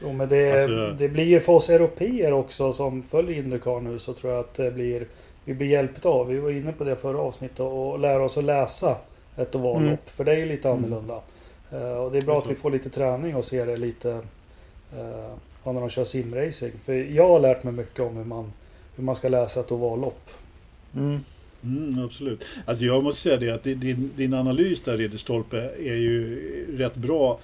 [0.03, 3.99] Jo, men det, Alltså- det blir ju för oss europeer också som följer Indycar nu
[3.99, 5.07] så tror jag att det blir
[5.45, 6.29] vi blir hjälpta av.
[6.29, 8.97] Vi var inne på det förra avsnittet och lära oss att läsa
[9.37, 9.83] ett ovallopp.
[9.83, 9.97] Mm.
[10.07, 10.85] För det är ju lite Mm.
[10.85, 11.21] annorlunda.
[11.73, 15.37] Eh, och det är bra att vi får lite träning och ser det lite uh,
[15.65, 16.73] när de kör simracing.
[16.85, 18.53] För jag har lärt mig mycket om hur man,
[18.97, 20.31] hur man ska läsa ett ovallopp.
[20.97, 21.25] mm,
[21.65, 22.45] Mm, absolut.
[22.65, 27.39] Alltså jag måste säga det att din, din analys där Ridderstolpe är ju rätt bra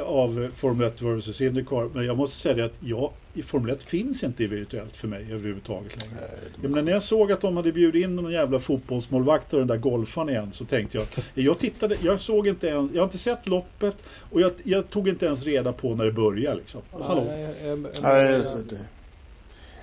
[0.00, 1.88] av Formel 1 versus Indycar.
[1.94, 5.26] Men jag måste säga det att jag, i Formel 1 finns inte virtuellt för mig
[5.32, 6.24] överhuvudtaget längre.
[6.62, 9.68] Jag menar, när jag såg att de hade bjudit in någon jävla fotbollsmålvakt och den
[9.68, 11.06] där golfaren igen så tänkte jag
[11.46, 13.96] jag tittade, jag såg inte ens, jag har inte sett loppet
[14.30, 16.80] och jag, jag tog inte ens reda på när det började liksom.
[16.90, 17.24] Hallå?
[17.28, 18.44] Nej, jag- jag- jag- Nej.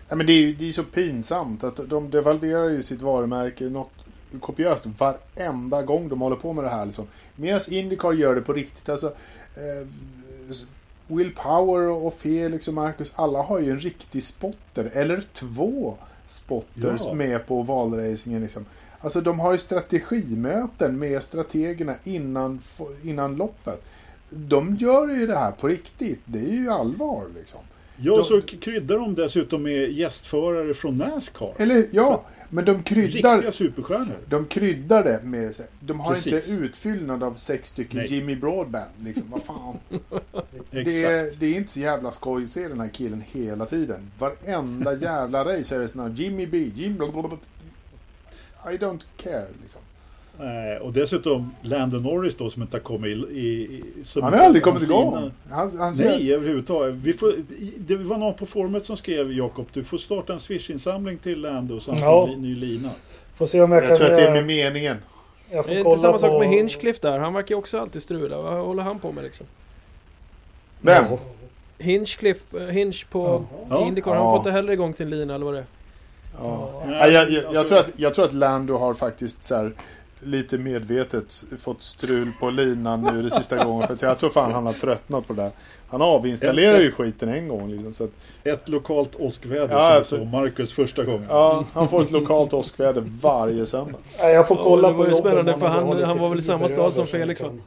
[0.09, 3.63] Nej, men det är ju det är så pinsamt att de devalverar ju sitt varumärke
[3.63, 3.89] något
[4.39, 6.85] kopiöst varenda gång de håller på med det här.
[6.85, 7.07] Liksom.
[7.35, 8.89] Medan Indycar gör det på riktigt.
[8.89, 9.13] Alltså,
[11.07, 15.95] Will Power och Felix och Marcus, alla har ju en riktig spotter, eller två,
[16.27, 17.13] spotters Ja.
[17.13, 18.41] med på valracingen.
[18.41, 18.65] Liksom.
[18.99, 22.61] Alltså de har ju strategimöten med strategerna innan,
[23.03, 23.81] innan loppet.
[24.29, 26.19] De gör ju det här på riktigt.
[26.25, 27.59] Det är ju allvar liksom.
[27.97, 31.53] Ja, De- så kryddar de dessutom med gästförare från Nascar.
[31.57, 34.17] Eller ja, men de kryddar, Riktiga superstjärnor.
[34.29, 35.55] de kryddar det med...
[35.79, 36.33] De har Precis.
[36.33, 38.13] inte utfyllnad av sex stycken Nej.
[38.13, 38.91] Jimmy Broadband.
[38.97, 39.77] Liksom, vad fan.
[40.71, 44.11] Det är, det är inte så jävla skoj att se den här killen hela tiden.
[44.19, 46.93] Varenda jävla race är det sån här Jimmy B, Jim.
[48.65, 49.81] I don't care liksom.
[50.41, 53.39] Nej, och dessutom Landon Norris då som inte har kommit i...
[53.39, 55.31] i, som Han har aldrig kommit igång.
[55.49, 56.95] Han, han ser, Nej, överhuvudtaget.
[56.95, 57.33] Vi får,
[57.77, 61.79] det var någon på forumet som skrev Jakob, du får starta en Swish-insamling till Lando
[61.79, 62.25] så han Ja.
[62.27, 62.89] får en ny lina.
[63.35, 63.97] Får se om jag, jag kan...
[63.97, 64.97] tror att det är med eh, meningen.
[65.51, 67.19] jag Det får är kolla inte samma sak på- med Hinchcliffe där.
[67.19, 68.41] Han verkar ju också alltid strula.
[68.41, 69.45] Vad håller han på med liksom?
[70.81, 71.05] Vem?
[71.09, 71.19] Ja.
[71.77, 73.87] Hinchcliffe, eh, Hinch på Ja.
[73.87, 74.11] Indycar.
[74.15, 74.17] Ja.
[74.21, 75.65] Han får inte heller igång sin lina eller vad det är.
[76.39, 76.83] Ja.
[76.89, 79.73] Jag, jag, jag, tror att, jag tror att Lando har faktiskt så här,
[80.23, 83.87] lite medvetet fått strul på linan nu det sista gången.
[83.87, 85.51] För att jag tror fan han har tröttnat på det där.
[85.87, 87.71] Han avinstallerar ju skiten en gång.
[87.71, 88.09] Liksom, så att,
[88.43, 91.25] Ett lokalt åskväder Ja, som tror- såg Marcus första gången.
[91.29, 93.97] ja, han får ett lokalt åskväder varje söndag.
[94.19, 96.29] Nej, Jag får Ja, kolla det på var ju jobben spännande, för han- han var
[96.29, 97.61] väl i samma stad som som Felix, kan-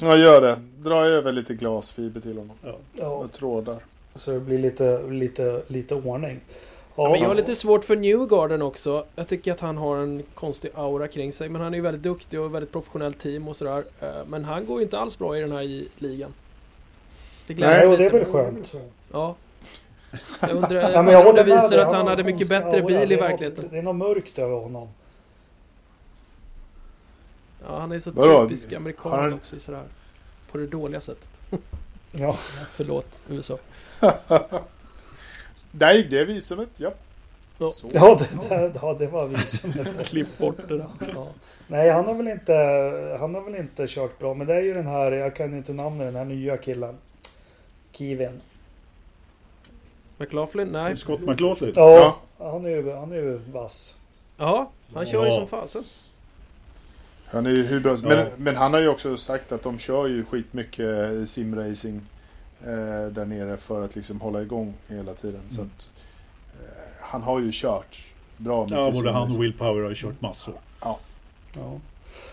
[0.00, 0.56] Ja, gör det.
[0.78, 2.56] Dra över lite glasfiber till honom.
[2.94, 3.76] Ja, Och trådar.
[4.14, 6.40] så det blir lite, lite, lite ordning.
[6.96, 9.04] Ja, Men jag har lite svårt för Newgarden också.
[9.14, 11.48] Jag tycker att han har en konstig aura kring sig.
[11.48, 13.84] Men han är ju väldigt duktig och väldigt professionellt team och sådär.
[14.00, 16.32] Eh, Men han går ju inte alls bra i den här i ligan.
[17.46, 18.74] Nej, och det är väl skönt.
[19.12, 19.34] Ja.
[20.40, 22.86] Jag undrar, Ja, men jag det visar att han hade mycket bättre aura.
[22.86, 23.68] bil i Det är något- verkligheten.
[23.70, 24.88] Det är något mörkt över honom.
[27.66, 28.42] Ja, han är så Vadå?
[28.44, 29.82] typisk amerikan han- också sådär.
[30.52, 31.28] På det dåliga sättet.
[32.12, 32.32] Ja.
[32.70, 33.58] Förlåt, USA.
[35.72, 36.90] Där gick det visumet, ja.
[37.58, 37.72] Ja.
[37.92, 39.88] Ja, det, det, ja, det var visumet.
[40.06, 40.86] Klipp bort det där.
[41.14, 41.28] Ja.
[41.68, 42.52] Nej, han har väl inte
[43.20, 44.34] Han har väl inte kört bra.
[44.34, 46.94] Men det är ju den här, jag kan inte namnet, den här nya killen.
[47.92, 48.40] Kevin.
[50.18, 50.68] McLaughlin?
[50.68, 50.96] Nej.
[50.96, 51.72] Scott McLaughlin.
[51.76, 53.96] Ja, Han, är ju, han är ju vass.
[54.36, 55.34] Ja, han kör ju Ja.
[55.34, 55.84] som fasen.
[57.26, 58.24] Han är ju hur bra men, Ja.
[58.36, 62.00] men han har ju också sagt att de kör ju skitmycket simracing
[62.64, 65.40] eh, där nere för att liksom hålla igång hela tiden.
[65.50, 65.70] Så Mm.
[65.76, 65.88] att,
[66.60, 66.68] eh,
[67.00, 67.98] han har ju kört
[68.36, 70.54] bra mycket Ja, både han och Will Power har ju kört massor.
[70.80, 70.98] Ja.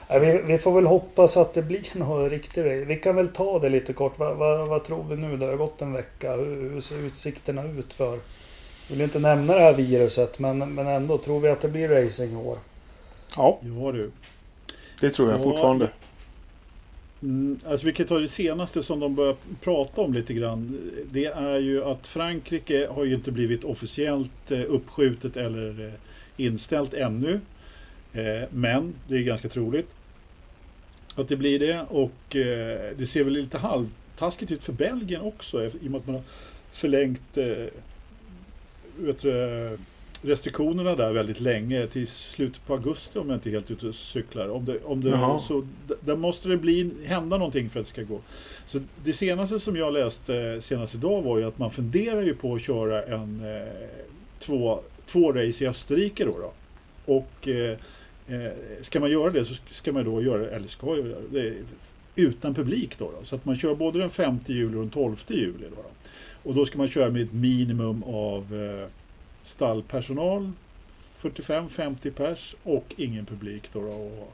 [0.10, 2.66] Nej, vi, vi får väl hoppas att det blir något riktigt.
[2.88, 4.20] Vi kan väl ta det lite kort.
[4.20, 5.38] Vad, vad, vad tror vi nu?
[5.38, 6.36] Det har gått en vecka.
[6.36, 8.12] Hur, hur ser utsikterna ut för?
[8.12, 11.18] Jag vill inte nämna det här viruset, men, men ändå.
[11.18, 12.58] Tror vi att det blir racing i år?
[13.38, 14.12] Ja, Ja du.
[15.02, 15.44] det tror jag Ja.
[15.44, 15.90] fortfarande.
[17.24, 20.92] Mm, alltså vi kan ta det senaste som de börjar prata om lite grann.
[21.12, 25.94] Det är ju att Frankrike har ju inte blivit officiellt eh, uppskjutet eller eh,
[26.38, 27.40] inställt ännu.
[28.14, 29.88] Eh, men det är ganska troligt
[31.16, 31.86] att det blir det.
[31.90, 32.12] Och
[32.98, 36.24] det ser väl lite halvtaskigt ut för Belgien också i och med att man har
[36.72, 37.38] förlängt
[38.98, 39.78] vet du,
[40.24, 43.96] restriktionerna där väldigt länge till slutet på augusti om jag inte är helt ute och
[43.96, 44.50] cyklar.
[44.50, 45.40] Om det, om det, Jaha.
[45.40, 45.68] så,
[46.00, 48.20] där måste det bli, hända någonting för att det ska gå.
[48.66, 52.56] Så det senaste som jag läste senast idag var ju att man funderar ju på
[52.56, 53.68] att köra en eh,
[54.40, 56.38] två, två race i Österrike då.
[56.38, 56.54] då.
[57.14, 57.78] Och eh,
[58.28, 58.52] eh,
[58.82, 61.54] ska man göra det så ska man då göra, eller ska göra det
[62.16, 63.26] utan publik då, då.
[63.26, 65.66] Så att man kör både den 5 juli och den 12 juli.
[65.70, 65.90] Då, då.
[66.50, 68.90] Och då ska man köra med ett minimum av eh,
[69.44, 70.52] stallpersonal
[71.22, 73.64] 45-50 pers och ingen publik.
[73.74, 74.28] Då, då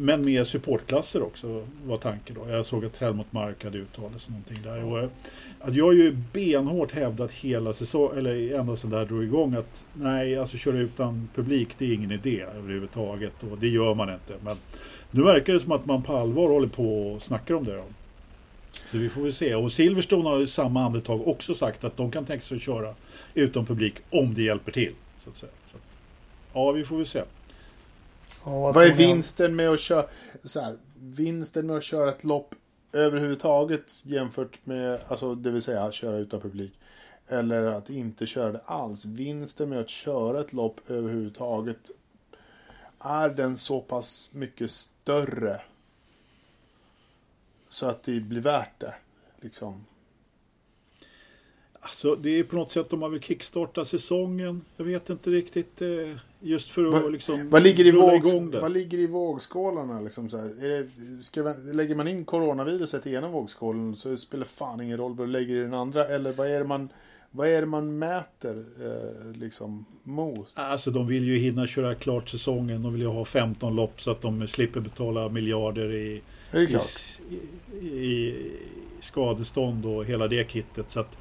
[0.00, 2.50] men med supportklasser också var tanken då.
[2.50, 4.84] Jag såg att Helmut Mark hade uttalat sig någonting där.
[4.84, 5.10] Och,
[5.60, 9.54] att jag har ju benhårt hävdat hela säsongen, eller ända sedan det här drog igång
[9.54, 14.14] att nej, alltså köra utan publik det är ingen idé överhuvudtaget och det gör man
[14.14, 14.34] inte.
[14.44, 14.56] Men
[15.10, 17.82] nu verkar det som att man på allvar håller på och snackar om det.
[18.88, 19.54] Så vi får väl se.
[19.54, 22.94] Och Silverstone har i samma andetag också sagt att de kan tänka sig att köra
[23.34, 24.94] utan publik om det hjälper till.
[25.24, 25.52] Så att säga.
[25.70, 25.82] Så att,
[26.52, 27.22] ja, vi får väl se.
[28.44, 30.04] Ja, Vad är vinsten med att köra
[30.44, 32.54] så här, vinsten med att köra ett lopp
[32.92, 36.72] överhuvudtaget jämfört med, alltså det vill säga köra utan publik.
[37.28, 39.04] Eller att inte köra det alls.
[39.04, 41.90] Vinsten med att köra ett lopp överhuvudtaget
[43.00, 45.60] är den så pass mycket större
[47.68, 48.94] så att det blir värt det.
[49.40, 49.84] Liksom.
[51.80, 54.60] Alltså, det är på något sätt om man vill kickstarta säsongen.
[54.76, 55.82] Jag vet inte riktigt.
[55.82, 55.88] Eh,
[56.40, 60.00] just för att Vad- liksom Vad ligger i, vågs, vad ligger i vågskålarna?
[60.00, 61.22] Liksom så här?
[61.22, 65.32] Ska lägger man in coronaviruset i ena vågskålen så spelar fan ingen roll vad du
[65.32, 66.04] lägger i den andra.
[66.06, 66.88] Eller vad är det man,
[67.30, 70.48] vad är man mäter eh, liksom mot?
[70.54, 72.82] Alltså de vill ju hinna köra klart säsongen.
[72.82, 76.66] De vill ju ha 15 lopp så att de slipper betala miljarder i, Är det
[76.66, 76.84] klart?
[77.82, 78.34] i, i
[79.00, 80.86] skadestånd och hela det kittet.
[80.90, 81.16] Så att,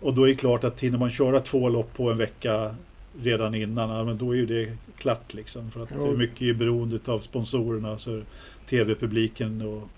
[0.00, 2.74] och då är det klart att hinner man köra två lopp på en vecka
[3.22, 5.70] redan innan, men då är ju det klart liksom.
[5.70, 8.22] För att det är mycket är beroende av sponsorerna, så
[8.68, 9.88] tv-publiken och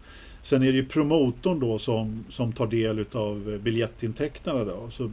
[0.42, 4.90] Sen är det ju promotorn då som, som tar del av biljettintäkterna då.
[4.90, 5.10] Så,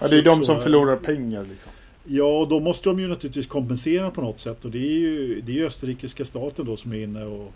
[0.00, 1.72] Ja, det är så- de så- som förlorar pengar liksom.
[2.04, 4.64] Ja, och då måste de ju naturligtvis kompensera på något sätt.
[4.64, 7.52] Och det är ju, det är österrikiska staten då som är inne och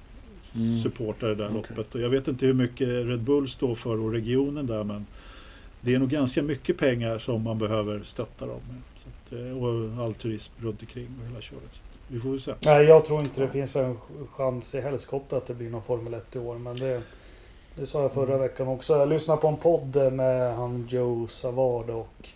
[0.55, 0.83] Mm.
[0.83, 1.57] supportar det där Okej.
[1.77, 1.95] loppet.
[1.95, 5.07] Och jag vet inte hur mycket Red Bull står för och regionen där men
[5.81, 8.83] det är nog ganska mycket pengar som man behöver stötta dem med.
[8.97, 11.81] Så att, eh, och all turism runt omkring och hela köret.
[12.09, 12.55] Vi får väl se.
[12.65, 13.97] Nej, jag tror inte det finns en
[14.31, 16.59] chans i helskotta att det blir någon Formel 1 i år.
[16.59, 17.03] Men det,
[17.75, 18.93] det sa jag förra veckan också.
[18.93, 22.29] Jag lyssnade på en podd med han Joe Savard och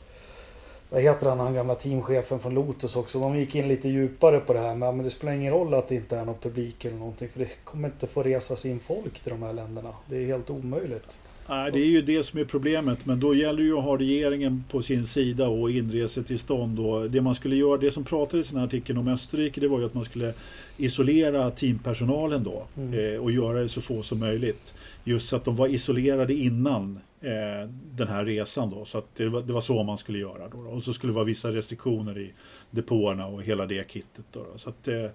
[0.92, 3.20] vad heter han, han gamla teamchefen från Lotus också.
[3.20, 5.88] De gick in lite djupare på det här med men det spelar ingen roll att
[5.88, 7.28] det inte är någon publik eller någonting.
[7.28, 9.88] För det kommer inte få resas in folk till de här länderna.
[10.06, 11.18] Det är helt omöjligt.
[11.48, 13.06] Nej, det är ju det som är problemet.
[13.06, 16.78] Men då gäller ju att ha regeringen på sin sida och inresetillstånd.
[16.78, 19.68] Och det man skulle göra, det som pratades i den här artikeln om Österrike, det
[19.68, 20.34] var ju att man skulle
[20.76, 22.66] isolera teampersonalen då.
[22.76, 23.14] Mm.
[23.14, 24.74] Eh, och göra det så få som möjligt.
[25.04, 28.84] Just så att de var isolerade innan eh, den här resan då.
[28.84, 30.58] Så att det, var, det var så man skulle göra då.
[30.58, 32.32] Och så skulle det vara vissa restriktioner i
[32.70, 34.40] depåerna och hela det kittet då.
[34.52, 34.58] då.
[34.58, 35.06] Så att, eh,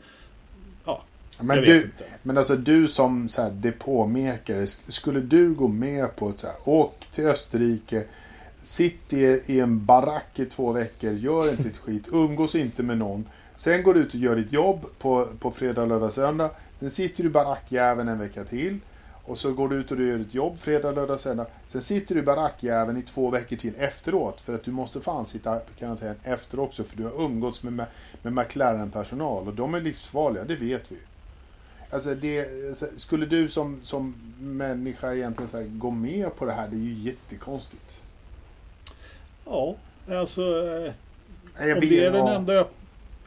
[0.85, 1.03] ja,
[1.39, 1.89] Men, du,
[2.23, 6.47] men alltså du som så här depåmekare, sk- skulle du gå med på att så
[6.47, 8.03] här, åk till Österrike,
[8.61, 12.97] sitt i, i en barack i två veckor, gör inte ett skit, umgås inte med
[12.97, 13.25] någon.
[13.55, 16.51] Sen går du ut och gör ditt jobb på, på fredag, lördag, söndag.
[16.79, 18.79] Sen sitter du i barackjäveln en vecka till.
[19.28, 21.45] Och så går du ut och du gör ditt jobb fredag, lördag, söndag.
[21.67, 24.41] Sen sitter du i barackjäveln i två veckor till efteråt.
[24.41, 26.84] För att du måste fan sitta kan jag säga, efter också.
[26.84, 27.86] För du har umgåtts med,
[28.21, 29.47] med McLaren-personal.
[29.47, 30.97] Och de är livsfarliga, det vet vi.
[31.89, 36.67] Alltså det, alltså, skulle du som, som människa egentligen så gå med på det här?
[36.67, 37.97] Det är ju jättekonstigt.
[39.45, 39.75] Ja,
[40.09, 40.41] alltså...
[41.59, 42.67] Nej, om, det är den enda,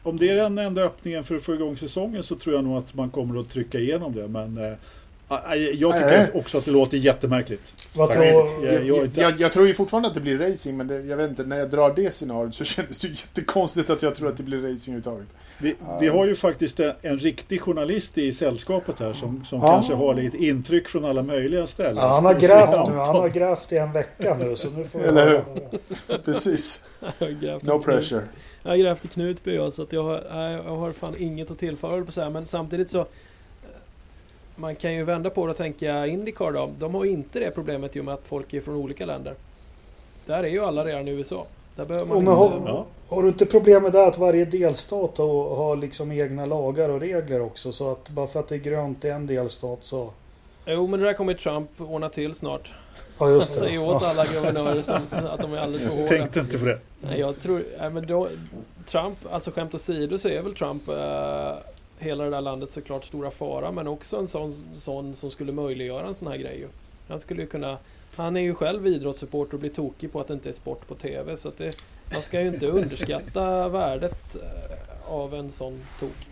[0.03, 2.77] om det är den enda öppningen för att få igång säsongen så tror jag nog
[2.77, 4.27] att man kommer att trycka igenom det.
[4.27, 4.73] Men eh,
[5.73, 7.73] jag tycker också att det låter jättemärkligt.
[7.95, 10.99] Vad tror, Jag- Jag, jag jag, tror ju fortfarande att det blir racing, men det,
[11.01, 14.29] jag vet inte, när jag drar det scenariot så kändes det jättekonstigt att jag tror
[14.29, 15.27] att det blir racing överhuvudtaget.
[15.61, 19.71] Vi, vi har ju faktiskt en, en riktig journalist i sällskapet här som, som Ja.
[19.73, 21.95] kanske har lite intryck från alla möjliga ställen.
[21.97, 22.95] ja, han har Så grävt nu.
[22.95, 24.55] Han har grävt i en vecka nu.
[24.55, 26.17] Så nu får vi Eller hur?
[26.25, 26.83] Precis.
[27.61, 28.21] No pressure.
[28.63, 31.59] Jag har grävt i Knutby jag, så att jag, har, jag har fan inget att
[31.59, 32.29] tillföra på att säga.
[32.29, 33.05] Men samtidigt så...
[34.55, 36.69] Man kan ju vända på det och tänka Indycar då.
[36.79, 39.33] De har ju inte det problemet i och med att folk är från olika länder.
[40.25, 41.45] Där är ju alla redan i USA.
[41.75, 42.31] Där behöver man inte...
[42.31, 42.85] har, Ja.
[43.07, 46.99] har du inte problem med det att varje delstat har, har liksom egna lagar och
[46.99, 47.71] regler också?
[47.71, 50.09] Så att bara för att det är grönt i en delstat så...
[50.65, 52.71] Jo men det där kommer Trump ordna till snart.
[53.17, 53.59] Ja just det.
[53.59, 56.17] säger åt alla guvernörer som, att de är alldeles för Jag hårda.
[56.17, 56.79] tänkte inte på det.
[57.01, 57.63] Nej, jag tror...
[57.79, 58.27] Nej, men då,
[58.85, 61.51] Trump, alltså skämt åsido så är väl Trump eh,
[62.01, 66.07] hela det där landet såklart stora fara men också en sån, sån som skulle möjliggöra
[66.07, 66.67] en sån här grej ju.
[67.07, 67.77] Han skulle ju kunna...
[68.15, 70.95] Han är ju själv idrottssupporter och blir tokig på att det inte är sport på
[70.95, 71.75] TV så att det,
[72.13, 76.27] man ska ju inte underskatta värdet eh, av en sån tok.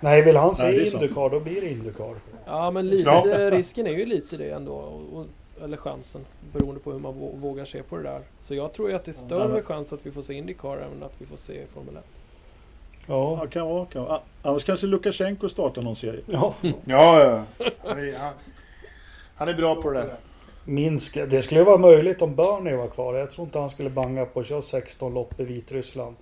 [0.00, 0.86] Nej, vill han se.
[0.92, 2.14] Indycar då blir det Indycar.
[2.46, 3.50] Ja men lite, Ja.
[3.50, 4.72] risken är ju lite det ändå.
[4.72, 5.26] Och, och,
[5.64, 8.20] eller chansen, beroende på hur man vå- vågar se på det där.
[8.40, 9.62] Så jag tror ju att det är större Ja.
[9.62, 12.04] chans att vi får se Indycar än att vi får se Formel 1.
[13.06, 13.38] Ja.
[13.40, 14.20] Ja, kan vara, kan vara.
[14.42, 16.20] Annars kanske Lukasjenko startar någon serie.
[16.26, 16.54] ja.
[16.84, 17.44] Ja, ja.
[17.84, 18.32] Han är, han,
[19.34, 20.16] han är bra på det där.
[20.64, 21.18] Minsk.
[21.30, 23.14] Det skulle vara möjligt om Bernie var kvar.
[23.14, 26.16] Jag tror inte han skulle banga på att köra 16 lopp i Vitryssland.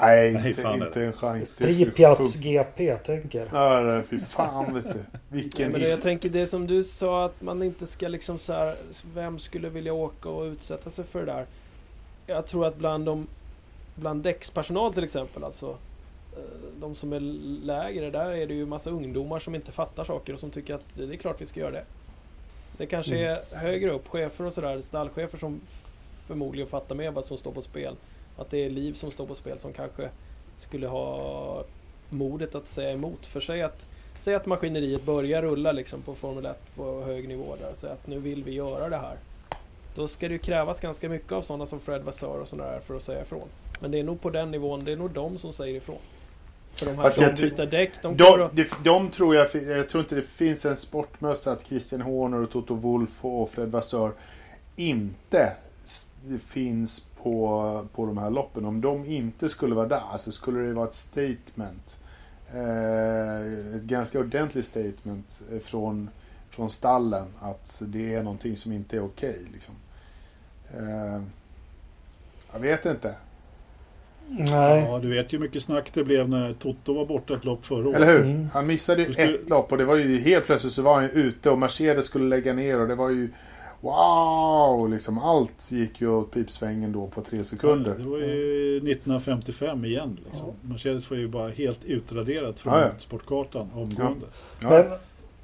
[0.00, 1.54] Nej, Nej, inte, en chans.
[1.58, 3.48] Pripyats GP tänker.
[3.52, 5.04] Ja, nej, fy fan vet du.
[5.28, 8.52] Vilken men det, jag tänker det som du sa att man inte ska liksom så
[8.52, 8.74] här,
[9.14, 11.46] Vem skulle vilja åka och utsätta sig för det där?
[12.26, 13.26] Jag tror att bland de
[13.94, 15.76] Bland däckspersonal till exempel alltså
[16.80, 17.20] De som är
[17.64, 20.96] lägre, där är det ju massa ungdomar som inte fattar saker och som tycker att
[20.96, 21.84] det är klart vi ska göra det.
[22.76, 25.60] Det kanske är högre upp, chefer och sådär, stallchefer som
[26.26, 27.94] förmodligen fattar med vad som står på spel.
[28.36, 30.08] Att det är liv som står på spel som kanske
[30.58, 31.64] skulle ha
[32.10, 33.26] modet att säga emot.
[33.26, 33.86] För sig att
[34.22, 37.72] Säg att maskineriet börjar rulla liksom på Formel 1 på hög nivå där.
[37.74, 39.16] Säg att nu vill vi göra det här.
[39.94, 42.80] Då ska det ju krävas ganska mycket av sådana som Fred Vassör och sådana där
[42.80, 43.48] för att säga ifrån.
[43.80, 45.98] Men det är nog på den nivån, det är nog de som säger ifrån.
[46.74, 50.22] För de här byter däck, de De, de, de tror jag, jag tror inte det
[50.22, 54.12] finns en sportmössa att Christian Horner och Toto Wolff och Fred Vassör
[54.76, 55.52] inte
[56.46, 58.64] finns på, på de här loppen.
[58.64, 61.98] Om de inte skulle vara där så skulle det vara ett statement.
[62.54, 66.10] Eh, ett ganska ordentligt statement eh, från,
[66.50, 69.46] från stallen att det är någonting som inte är okej.
[69.52, 69.74] liksom.
[70.70, 71.22] eh,
[72.52, 73.14] jag vet inte.
[74.28, 74.82] Nej.
[74.88, 77.66] Ja, du vet ju hur mycket snack det blev när Toto var borta ett lopp
[77.66, 77.96] förra året.
[77.96, 78.20] Eller hur?
[78.22, 78.48] Mm.
[78.52, 81.02] Han missade ju skulle- ett lopp och det var ju helt plötsligt så var han
[81.04, 83.28] ju ute och Mercedes skulle lägga ner och det var ju
[83.80, 84.90] wow!
[84.90, 87.94] Liksom allt gick ju åt pipsvängen då på tre sekunder.
[87.98, 90.18] Det var ju 1955 igen.
[90.24, 90.52] Liksom.
[90.60, 92.88] Mercedes var ju bara helt utraderat från Ja, ja.
[92.98, 94.26] sportkartan omgående.
[94.62, 94.68] Ja.
[94.70, 94.84] Men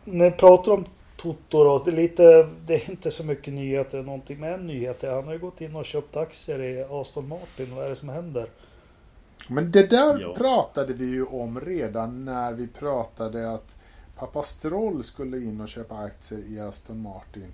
[0.05, 0.85] när vi pratar om
[1.17, 4.41] Toto då, det är, lite, det är inte så mycket nyheter eller någonting.
[4.41, 7.67] Men en nyhet är han har ju gått in och köpt aktier i Aston Martin.
[7.77, 8.47] Vad är det som händer?
[9.49, 10.35] Men det där Ja.
[10.35, 13.77] pratade vi ju om redan när vi pratade att
[14.17, 17.53] pappa Stroll skulle in och köpa aktier i Aston Martin.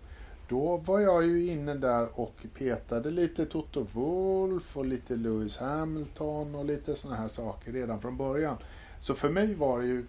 [0.49, 6.55] Då var jag ju inne där och petade lite Toto Wolff och lite Lewis Hamilton
[6.55, 8.57] och lite såna här saker redan från början.
[8.99, 10.07] Så för mig var det ju,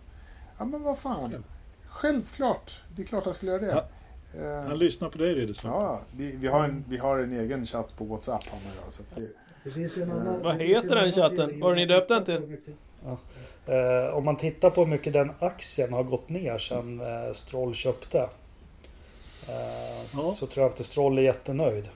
[0.58, 1.44] ja men vad fan,
[1.88, 3.86] självklart, det är klart han skulle göra det.
[4.44, 5.78] Eh, Han lyssnar på dig Ridderstolpe.
[5.78, 8.94] Ja, vi, vi, har en, vi har en egen chatt på WhatsApp han och jag.
[8.94, 9.20] Så att
[9.74, 10.06] det,
[10.44, 11.62] Vad heter den chatten?
[11.62, 12.58] Har ni döpt den till?
[13.06, 13.18] Ja.
[13.74, 17.74] Eh, om man tittar på hur mycket den aktien har gått ner sedan eh, Stroll
[17.74, 18.20] köpte.
[18.20, 18.26] Eh,
[20.14, 20.34] Ja.
[20.34, 21.90] Så tror jag inte Stroll är jättenöjd.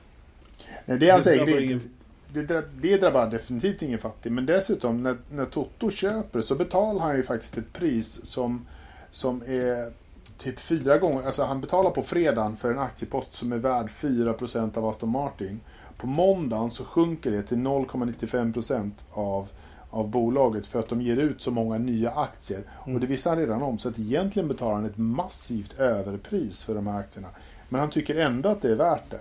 [0.85, 1.73] Nej, det är han Det säkert drabbar inte.
[1.73, 1.89] ingen-
[2.33, 4.31] Det, det drabbar definitivt ingen fattig.
[4.31, 8.67] Men dessutom, när, när Toto köper så betalar han ju faktiskt ett pris som,
[9.11, 9.93] som är
[10.37, 11.23] typ fyra gånger...
[11.25, 15.59] Alltså han betalar på fredagen för en aktiepost som är värd 4% av Aston Martin.
[15.99, 19.47] På måndagen så sjunker det till 0,95% av,
[19.89, 22.61] av bolaget för att de ger ut så många nya aktier.
[22.69, 23.77] Och det visste han redan om.
[23.79, 27.27] Så att egentligen betalar han ett massivt överpris för de här aktierna.
[27.69, 29.19] Men han tycker ändå att det är värt det.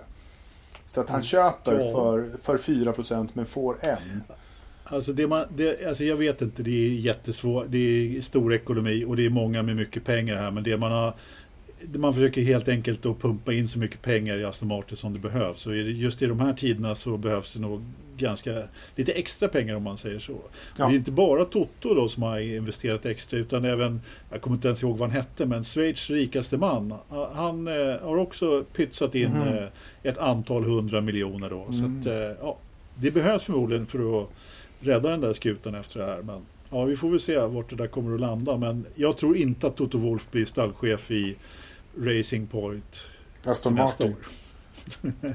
[0.85, 1.91] Så att han köper Ja.
[1.91, 4.23] för, för 4% men får en.
[4.83, 7.65] Alltså, det man, det, alltså jag vet inte, det är jättesvårt.
[7.69, 7.77] Det
[8.17, 10.51] är stor ekonomi och det är många med mycket pengar här.
[10.51, 11.13] Men det man har
[11.93, 15.19] man försöker helt enkelt att pumpa in så mycket pengar i Aston Martin som det
[15.19, 15.67] behövs.
[15.67, 17.81] Och just i de här tiderna så behövs det nog
[18.17, 18.63] ganska
[18.95, 20.37] lite extra pengar om man säger så.
[20.77, 20.87] Ja.
[20.87, 24.01] Det är inte bara Toto då som har investerat extra utan även,
[24.31, 26.93] jag kommer inte ens ihåg vad han hette, men Schweiz rikaste man.
[27.33, 29.47] Han eh, har också pytsat in Mhm.
[29.47, 29.63] eh,
[30.03, 31.63] ett antal hundra miljoner då.
[31.69, 31.73] Mm.
[31.73, 32.57] Så att, eh, ja,
[32.95, 34.29] det behövs förmodligen för att
[34.79, 36.21] rädda den där skutan efter det här.
[36.21, 38.57] Men ja, vi får väl se vart det där kommer att landa.
[38.57, 41.35] Men jag tror inte att Toto Wolff blir stallchef i
[41.99, 42.99] Racing Point
[43.45, 44.17] Aston nästa Martin.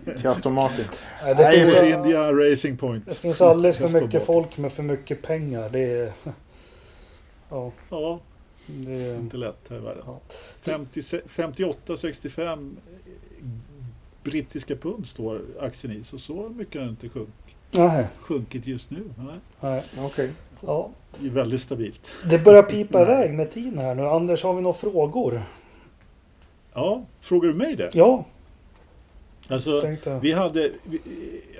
[0.06, 0.14] år.
[0.16, 0.84] Till Aston Martin.
[1.22, 3.06] Nej, det, Nej, finns, det- Force India Racing Point.
[3.06, 5.68] det finns alldeles för mycket folk med för mycket pengar.
[5.68, 6.12] Det är...
[7.50, 8.20] Ja, Ja,
[8.66, 9.16] det är...
[9.16, 10.02] inte lätt här i världen.
[10.06, 10.20] Ja.
[10.62, 12.76] 50, 58-65
[14.22, 16.04] brittiska pund står aktien i.
[16.04, 17.28] Så så mycket har den inte sjunk,
[17.70, 19.02] Nej, sjunkit just nu.
[19.18, 19.82] Nej, nej.
[19.98, 20.30] Okej.
[20.60, 20.90] Ja.
[21.18, 22.12] det är väldigt stabilt.
[22.30, 24.02] Det börjar pipa iväg med tiden här nu.
[24.08, 25.42] Anders, har vi några frågor?
[26.74, 27.90] Ja, frågar du mig det?
[27.94, 28.24] Ja,
[29.48, 31.00] Alltså, tänkte Vi hade, vi,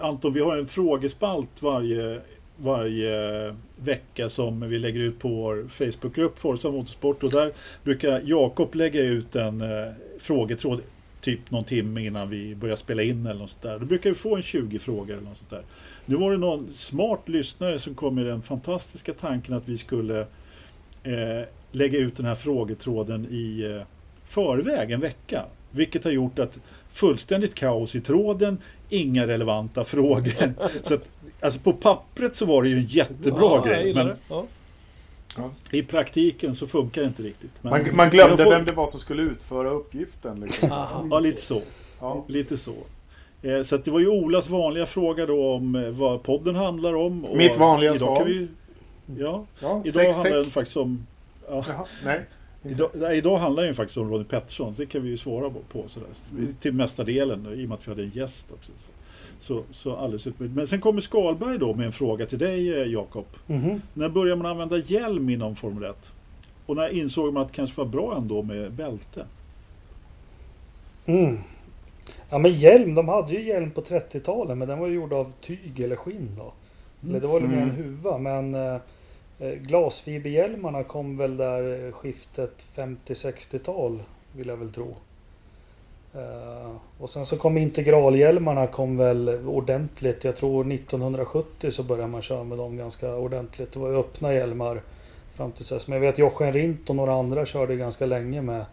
[0.00, 2.20] Anton, vi har en frågespalt varje,
[2.56, 7.52] varje vecka som vi lägger ut på vår Facebookgrupp Forza Motorsport och där
[7.84, 10.80] brukar Jakob lägga ut en eh, frågetråd
[11.20, 13.78] typ någon timme innan vi börjar spela in eller något sånt där.
[13.78, 15.62] Då brukar vi få en 20 frågor eller något sånt där.
[16.06, 20.20] Nu var det någon smart lyssnare som kom med den fantastiska tanken att vi skulle
[21.02, 23.86] eh, lägga ut den här frågetråden i eh,
[24.34, 25.44] förväg en vecka.
[25.70, 26.58] Vilket har gjort att
[26.92, 28.58] fullständigt kaos i tråden,
[28.88, 30.54] inga relevanta frågor.
[30.82, 31.08] Så att,
[31.40, 33.94] alltså på pappret så var det ju en jättebra Ja, grej.
[33.94, 34.12] Men.
[34.30, 34.44] Ja.
[35.70, 37.50] i praktiken så funkar det inte riktigt.
[37.60, 40.40] Men Man, man glömde får- vem det var som skulle utföra uppgiften.
[40.40, 40.68] Liksom.
[41.10, 41.62] Ja, lite så.
[42.00, 42.24] Ja.
[42.28, 42.74] Lite så.
[43.42, 46.94] Eh, Så att det var ju Olas vanliga fråga då om eh, vad podden handlar
[46.94, 47.24] om.
[47.24, 48.16] Och Mitt vanliga svar.
[48.16, 48.48] Kan vi,
[49.18, 51.06] ja, Ja, idag sex handlar den faktiskt om...
[51.48, 52.20] Ja, Jaha, nej.
[52.64, 54.74] Idag, idag handlar den ju faktiskt om Ronnie Pettersson.
[54.76, 55.88] Det kan vi ju svara på.
[55.88, 56.08] sådär.
[56.32, 56.56] Mm.
[56.60, 58.72] Till mesta delen i och med att vi hade en gäst också.
[58.78, 58.90] Så,
[59.40, 60.54] så, så alldeles utmärkt.
[60.54, 63.26] Men sen kommer Skalberg då med en fråga till dig eh, Jakob.
[63.46, 63.82] Mhm.
[63.94, 65.96] När börjar man använda hjälm inom Formel 1?
[66.66, 69.26] Och när insåg man att det kanske var bra ändå med bälte?
[71.06, 71.38] Mm.
[72.30, 75.32] Ja men hjälm, de hade ju hjälm på 30-talet men den var ju gjord av
[75.40, 76.52] tyg eller skinn då.
[77.08, 77.76] Eller det var väl mer en Mm.
[77.76, 78.76] huva men eh,
[79.38, 84.02] glasfiberhjälmarna kom väl där eh, skiftet 50-60-tal
[84.32, 84.96] vill jag väl tro.
[86.14, 90.24] Eh, och sen så kom integralhjälmarna kom väl ordentligt.
[90.24, 93.72] Jag tror 1970 så började man köra med dem ganska ordentligt.
[93.72, 94.80] Det var ju öppna hjälmar
[95.36, 95.88] fram till dess.
[95.88, 98.64] Men jag vet Jochen Rindt och några andra körde ganska länge med,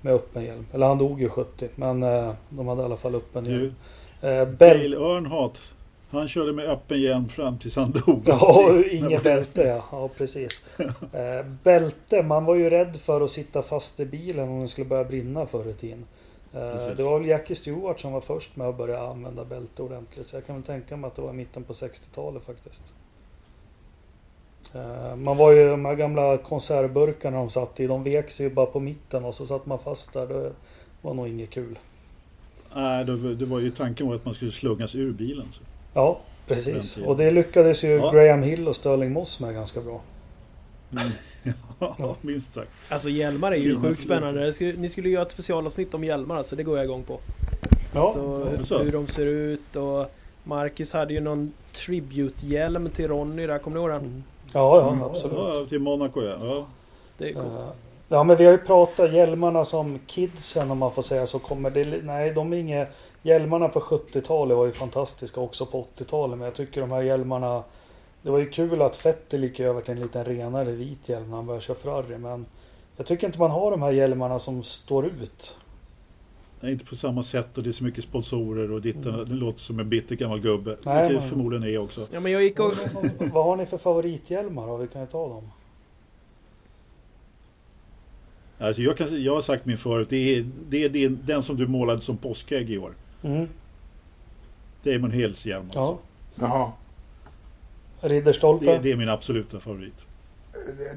[0.00, 0.66] med öppen hjälm.
[0.72, 3.74] Eller han dog ju 70 men eh, de hade i alla fall öppen hjälm.
[4.20, 5.74] Eh, Dale Earnhardt.
[6.12, 8.22] Han körde med öppen hjälm fram tills han dog.
[8.26, 9.84] Ja, inget bälte ja.
[9.92, 10.66] ja precis.
[11.12, 14.84] Eh, bälte, man var ju rädd för att sitta fast i bilen om den skulle
[14.88, 16.04] börja brinna förr i tiden.
[16.54, 20.26] Eh, det var väl Jackie Stewart som var först med att börja använda bälte ordentligt.
[20.26, 22.94] Så jag kan väl tänka mig att det var i mitten på 60-talet faktiskt.
[24.74, 28.54] Eh, man var ju de här gamla konservburkarna de satt i, de vek sig ju
[28.54, 30.26] bara på mitten och så satt man fast där.
[30.26, 30.52] Det
[31.02, 31.78] var nog inget kul.
[32.74, 35.46] Nej, det, var- det var ju tanken var att man skulle slungas ur bilen.
[35.52, 35.60] Så.
[35.94, 36.96] Ja, precis.
[37.06, 38.10] Och det lyckades ju Ja.
[38.10, 40.00] Graham Hill och Sterling Moss med ganska bra.
[41.98, 42.70] Ja, minst sagt.
[42.88, 44.52] Alltså hjälmar är ju Fina sjukt spännande.
[44.76, 47.18] Ni skulle göra ett specialavsnitt om hjälmar alltså, det går jag igång på.
[47.94, 48.78] Ja, Alltså så.
[48.82, 50.06] hur de ser ut och
[50.44, 54.00] Marcus hade ju någon tribute-hjälm till Ronny där, kommer ni ihåg den?
[54.00, 54.22] Mm.
[54.52, 55.02] Ja, ja, Mm.
[55.02, 55.36] absolut.
[55.38, 56.36] Ja, till Monaco ja.
[56.42, 56.66] ja.
[57.18, 57.46] Det är coolt.
[57.46, 57.66] Eh,
[58.08, 61.70] Ja, men vi har ju pratat hjälmarna som kidsen om man får säga så kommer
[61.70, 61.84] det...
[62.02, 62.86] Nej, de är inga...
[63.22, 66.38] Hjälmarna på 70-talet var ju fantastiska också på 80-talet.
[66.38, 67.64] Men jag tycker de här hjälmarna...
[68.22, 71.36] Det var ju kul att Vettel gick över till en liten renare vit hjälm när
[71.36, 72.18] han började köra Ferrari.
[72.18, 72.46] Men
[72.96, 75.58] jag tycker inte man har de här hjälmarna som står ut.
[76.60, 79.60] Nej, inte på samma sätt och det är så mycket sponsorer och ditt, det låter
[79.60, 80.76] som en bitter gammal gubbe.
[80.82, 82.06] Nej, vilket men- förmodligen är också.
[82.12, 82.72] Ja men jag gick och...
[83.32, 84.76] Vad har ni för favorithjälmar då?
[84.76, 85.50] Vi kan ju ta dem.
[88.58, 91.56] Alltså jag, kan, jag har sagt min förut, det är, det är din, den som
[91.56, 92.94] du målade som påskägg i år.
[93.22, 93.48] Mm.
[94.82, 95.80] Damon Hills hjälm Ja.
[95.80, 95.98] alltså.
[96.34, 96.72] Jaha.
[98.00, 98.64] Ridderstolpe.
[98.66, 99.94] Det, det är min absoluta favorit.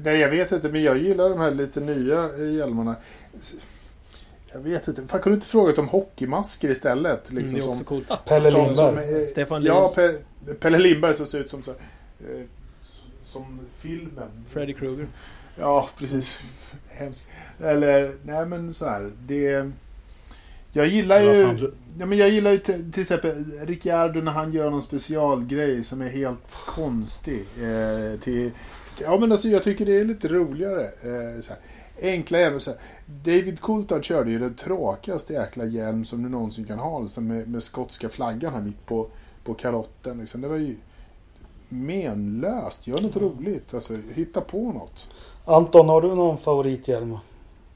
[0.00, 2.96] Nej, jag vet inte, men jag gillar de här lite nya hjälmarna.
[4.52, 5.06] Jag vet inte.
[5.06, 7.30] Fan, kunde du inte frågat om hockeymasker istället?
[7.30, 8.24] Mm, Liksom det är som, också coolt.
[8.24, 9.06] Pelle som, Lindberg.
[9.06, 10.22] som, eh, Stefan Ja, Lindberg.
[10.46, 12.42] Pe Pelle Lindberg som ser ut som så, eh,
[13.24, 14.28] som filmen.
[14.48, 15.06] Freddy Krueger.
[15.58, 16.40] Ja, precis.
[16.88, 17.26] Hemskt.
[17.60, 19.12] Eller, nej men så här.
[19.26, 19.70] Det...
[20.76, 21.70] Jag gillar ju...
[21.98, 26.08] Ja, men jag gillar ju till, exempel Ricciardo när han gör någon specialgrej som är
[26.08, 27.40] helt konstig.
[27.40, 28.50] Eh, till,
[29.02, 30.84] ja, men alltså jag tycker det är lite roligare.
[30.84, 31.60] Eh, så här.
[32.12, 32.60] Enkla hjälmar.
[33.06, 37.00] David Coulthard körde ju den tråkigaste jäkla hjälm som du någonsin kan ha.
[37.00, 39.06] Liksom med, med skotska flaggan här mitt på,
[39.44, 40.18] på karotten.
[40.18, 40.40] Liksom.
[40.40, 40.76] Det var ju
[41.68, 42.86] menlöst.
[42.86, 43.74] Gör något roligt.
[43.74, 45.08] Alltså, hitta på något.
[45.44, 47.18] Anton, har du någon favorithjälm?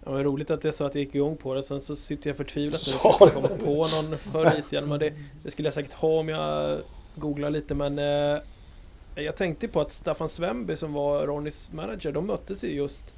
[0.04, 1.62] Ja, men roligt att det är så att jag gick igång på det.
[1.62, 4.92] Sen så sitter jag förtvivlat nu Sa och komma på någon favorithjälm.
[4.92, 5.12] Och Det,
[5.42, 6.78] det skulle jag säkert ha om jag
[7.14, 8.38] googlar lite men eh,
[9.14, 13.14] Jag tänkte på att Staffan Svemby som var Ronnys manager, de möttes ju just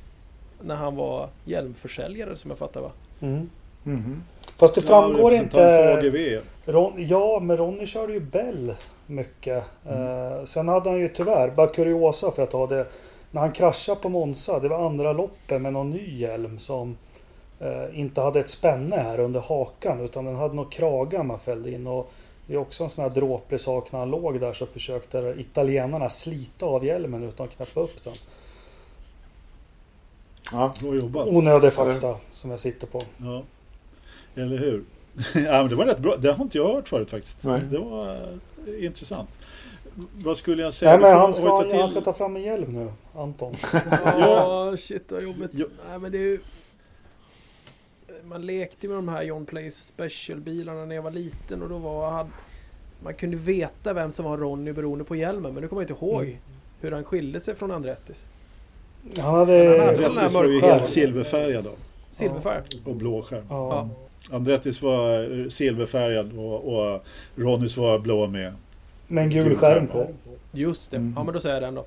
[0.61, 2.91] när han var hjälmförsäljare som jag fattar va?
[3.21, 3.51] Mm.
[3.83, 4.23] Mhm.
[4.57, 5.59] Fast det framgår ja, inte...
[6.67, 8.75] Ron, ja, men Ronny körde ju Bell
[9.07, 9.65] mycket.
[9.87, 12.87] Eh, sen hade han ju tyvärr, bara kuriosa för att ta det.
[13.33, 16.97] När han kraschade på Monza, det var andra loppet med någon ny hjälm som
[17.61, 21.71] eh, inte hade ett spänne här under hakan utan den hade något kragar man fällde
[21.71, 21.87] in.
[21.87, 22.13] Och
[22.47, 26.09] det är också en sån här dråplig sak när han låg där så försökte italienarna
[26.09, 28.15] slita av hjälmen utan att knäppa upp den.
[30.53, 30.73] Ja.
[30.81, 31.29] Bra jobbat.
[31.29, 33.01] Onödig fakta som jag sitter på.
[33.17, 33.43] Ja.
[34.35, 34.85] Eller hur?
[35.35, 36.17] ja, men det var rätt bra.
[36.17, 37.37] Det har inte jag hört förut faktiskt.
[37.41, 37.61] Nej.
[37.71, 38.15] Det var
[38.67, 39.29] eh, intressant.
[40.25, 40.91] Vad skulle jag säga?
[40.91, 43.55] Nej men han ska, han ska ta fram en hjälm nu, Anton.
[44.05, 45.51] Ja, shit vad jobbigt.
[45.55, 45.67] Ja.
[45.89, 46.39] Nej men det är ju...
[48.25, 52.11] Man lekte med de här John Plays specialbilarna när jag var liten och då var
[52.11, 52.31] hade,
[53.05, 56.05] Man kunde veta vem som var Ronny beroende på hjälmen men nu kommer jag inte
[56.07, 56.37] ihåg Mm.
[56.81, 58.25] hur han skilde sig från Andrettis.
[59.19, 59.89] Han hade...
[59.89, 61.71] Andrettis var ju helt silverfärgad då.
[62.11, 62.63] Silverfärg.
[62.85, 63.47] Och blå skärm.
[63.51, 63.89] Ja.
[64.31, 67.05] Andrettis var eh, silverfärgad och, och
[67.37, 68.55] Ronnys var blå med.
[69.13, 70.07] Med en gul skärm på.
[70.53, 70.97] Just det.
[70.97, 71.15] Mm.
[71.17, 71.85] Ja men då säger jag den då.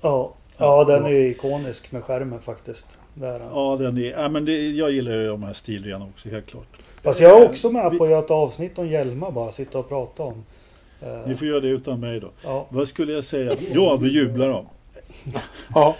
[0.00, 0.32] Ja.
[0.58, 2.98] ja, den är ju ikonisk med skärmen faktiskt.
[3.14, 3.48] Det är den.
[3.54, 6.68] Ja, den är, ja men det, jag gillar ju de här stilrena också, helt klart.
[7.02, 9.50] Fast jag är också med på att göra ett avsnitt om hjälmar bara.
[9.52, 10.44] Sitta och prata om.
[11.02, 12.30] Eh, Ni får göra det utan mig då.
[12.44, 12.66] ja.
[12.70, 13.56] Vad skulle jag säga?
[13.74, 14.66] Ja, då jublar de.
[15.74, 15.96] Ja.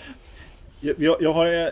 [0.80, 1.68] Jag, jag, har eh,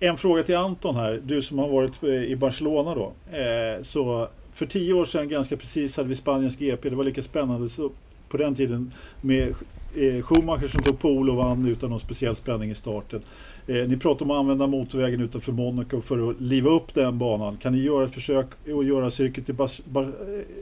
[0.00, 1.20] en fråga till Anton här.
[1.24, 3.36] Du som har varit eh, i Barcelona då.
[3.38, 6.90] Eh, Så för tio år sedan ganska precis hade vi Spaniens GP.
[6.90, 7.90] Det var lika spännande så
[8.28, 9.48] på den tiden med
[9.96, 13.22] eh, Schumacher som tog pol och vann utan någon speciell spänning i starten.
[13.66, 17.56] Eh, ni pratar om att använda motorvägen utanför Monaco för att liva upp den banan.
[17.56, 20.08] Kan ni göra ett försök att göra Circuit Bas, eh,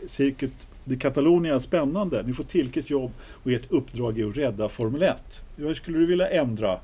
[0.07, 2.23] Circuit de Catalunya spännande?
[2.23, 3.13] Ni får Tilkes jobb
[3.43, 5.17] och ert uppdrag är att rädda Formel 1.
[5.57, 6.79] Vad skulle du vilja ändra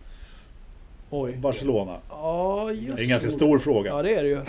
[1.11, 1.33] Oj.
[1.33, 1.97] Barcelona?
[2.11, 3.91] Ja just Det är en ganska stor fråga.
[3.91, 4.41] Ja det är det ju.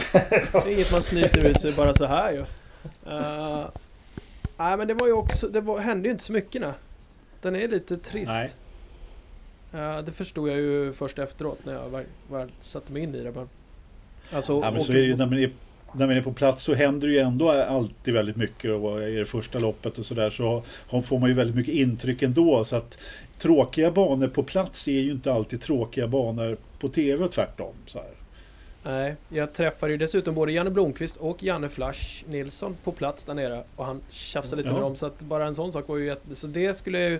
[0.51, 2.39] Det är inget man snyter ur sig bara så här ju.
[3.07, 3.65] Uh,
[4.57, 6.73] nej men det var ju också, det var, hände ju inte så mycket nej.
[7.41, 8.31] Den är lite trist.
[8.31, 8.49] Nej.
[9.73, 13.23] Eh, det förstod jag ju först efteråt när jag väl, väl satte mig in i
[13.23, 13.31] det.
[13.31, 13.49] Men,
[14.31, 15.49] alltså, Ja, men så är det ju när man är,
[15.93, 19.15] när man är på plats så händer det ju ändå alltid väldigt mycket och i
[19.15, 20.63] det första loppet och sådär så
[21.03, 22.97] får man ju väldigt mycket intryck ändå så att
[23.39, 27.73] tråkiga banor på plats är ju inte alltid tråkiga banor på tv och tvärtom.
[27.87, 28.22] Så här.
[28.83, 33.33] Nej, jag träffade ju dessutom både Janne Blomqvist och Janne Flash Nilsson på plats där
[33.33, 34.73] nere och han tjafsade lite Ja.
[34.73, 36.35] med dem så att bara en sån sak var ju jätte...
[36.35, 37.19] Så det skulle ju...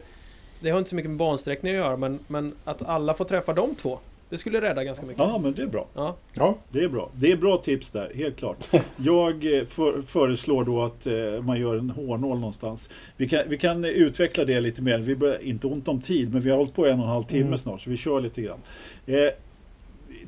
[0.60, 3.54] Det har inte så mycket med bansträckning att göra men, men att alla får träffa
[3.54, 4.00] de två
[4.30, 5.20] Det skulle rädda ganska mycket.
[5.24, 5.88] Ja, men det är bra.
[5.94, 6.16] Ja.
[6.34, 7.10] Ja, Det är bra.
[7.16, 8.70] Det är bra tips där, helt klart.
[8.98, 12.90] Jag eh, för, föreslår då att eh, man gör en hårnål någonstans.
[13.18, 14.98] Vi kan, vi kan utveckla det lite mer.
[15.00, 17.24] Vi börjar inte ont om tid, men vi har hållit på en och en halv
[17.24, 17.58] timme Mm.
[17.58, 18.60] snart, så vi kör lite grann.
[19.06, 19.16] Eh,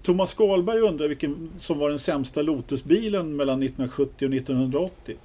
[0.05, 5.15] Thomas Skalberg undrar vilken som var den sämsta Lotusbilen mellan 1970 och 1980.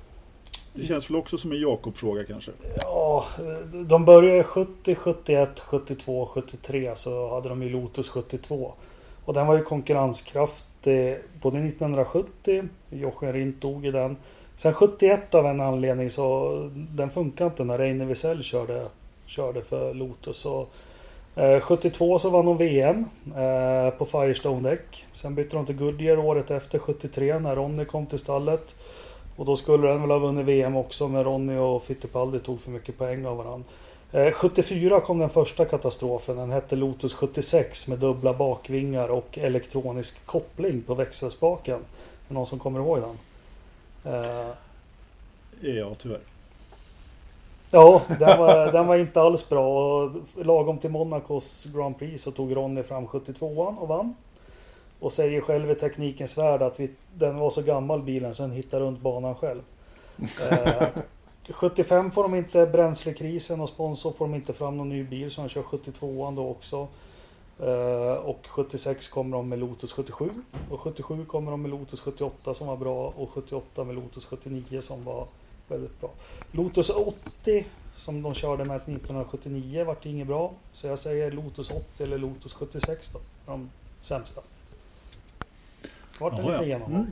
[0.74, 2.51] Det känns väl också som en Jakob-fråga kanske?
[2.77, 3.27] Ja,
[3.73, 8.73] de började 70, 71, 72, 73 så hade de ju Lotus 72.
[9.24, 14.16] Och den var ju konkurrenskraftig både 1970, Jochen Rindt dog i den.
[14.57, 18.86] Sen 71 av en anledning så den funkar inte när Reine Wiesel körde,
[19.27, 20.47] körde för Lotus.
[20.47, 20.73] Och
[21.36, 25.07] Eh, 72 så vann de VM eh, på Firestone-däck.
[25.12, 28.74] Sen bytte de till Goodyear året efter 73 när Ronny kom till stallet.
[29.36, 32.70] Och då skulle den väl ha vunnit VM också men Ronny och Fittipaldi tog för
[32.70, 33.69] mycket poäng av varandra.
[34.12, 36.36] Eh, 74 kom den första katastrofen.
[36.36, 41.74] Den hette Lotus 76 med dubbla bakvingar och elektronisk koppling på växelspaken.
[41.74, 41.81] Är
[42.28, 43.16] det någon som kommer ihåg den?
[45.61, 46.20] Ja, tyvärr
[47.70, 50.12] ja, den var, den var inte alls bra.
[50.34, 54.14] Lagom till Monacos Grand Prix så tog Ronny fram 72an och vann.
[55.01, 58.52] Och säger själv i teknikens värld att vi, den var så gammal bilen så den
[58.52, 59.62] hittade runt banan själv.
[60.51, 60.88] Eh,
[61.51, 65.40] 75 får de inte bränslekrisen och sponsor får de inte fram någon ny bil så
[65.40, 66.88] de kör 72an då också.
[67.60, 70.30] Eh, och 76 kommer de med Lotus 77.
[70.70, 74.80] Och 77 kommer de med Lotus 78 som var bra och 78 med Lotus 79
[74.80, 75.26] som var
[75.70, 76.10] väldigt bra.
[76.52, 80.55] Lotus 80 som de körde med 1979 vart inget bra.
[80.72, 83.20] Så jag säger Lotus 80 eller Lotus 76 då.
[83.47, 83.70] De
[84.01, 84.40] sämsta.
[86.18, 86.78] Vart det Jaha, lite ja.
[86.78, 87.06] genomgång.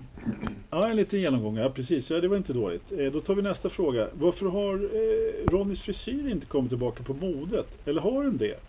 [0.70, 1.56] Ja, en liten genomgång.
[1.56, 2.10] Ja, precis.
[2.10, 2.92] Ja, det var inte dåligt.
[2.92, 4.08] Eh, då tar vi nästa fråga.
[4.12, 7.66] Varför har eh, Ronnys frisyr inte kommit tillbaka på modet?
[7.84, 8.60] Eller har den det?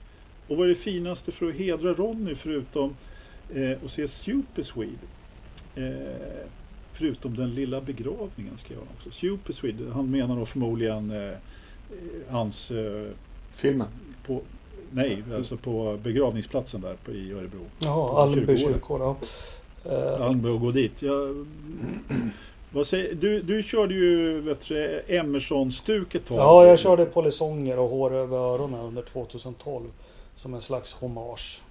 [0.47, 2.95] Och vad är det finaste för att hedra Ronny förutom
[3.53, 5.07] eh, att se Super Swede?
[5.75, 6.47] Eh,
[6.99, 9.11] förutom den lilla begravningen skrev han också.
[9.11, 11.33] Super Swede, han menar nog förmodligen eh, eh,
[12.29, 13.03] hans eh,
[13.51, 13.87] filmen.
[14.25, 14.41] på,
[14.91, 17.59] nej, alltså på begravningsplatsen där på, i Örebro.
[17.79, 19.01] Jaha, Almby kyrkogård.
[19.01, 19.17] Ja.
[19.91, 21.01] Eh, Almby och gå dit.
[21.01, 21.45] Jag,
[22.71, 24.55] vad säger, du, du körde ju
[25.07, 26.37] Emerson-stuk ett tag.
[26.37, 29.85] Ja, jag körde polisonger och hår över öronen under 2012.
[30.35, 31.61] Som en slags hommage.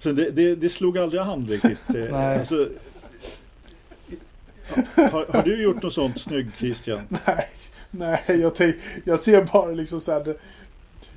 [0.00, 1.88] Så det, det, det slog aldrig an riktigt.
[1.96, 2.38] Eh, Nej.
[2.38, 2.68] Alltså,
[4.96, 7.00] har, har du gjort något sånt snygg Christian?
[7.26, 7.48] Nej,
[7.90, 10.24] nej jag, tänk, jag ser bara liksom så här.
[10.24, 10.36] det-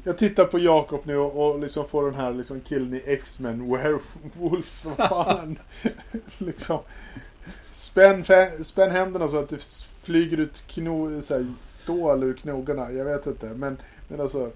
[0.04, 3.72] Jag tittar på Jakob nu och, och liksom får den här liksom killen i X-Men,
[3.72, 5.60] Werewolf, vad fan.
[6.38, 6.80] liksom.
[7.72, 8.26] Spänn,
[8.64, 9.64] spänn händerna så att det
[10.04, 12.92] flyger ut kno, så här, stål ur knogarna.
[12.92, 13.46] Jag vet inte.
[13.46, 13.78] Men,
[14.08, 14.52] men alltså,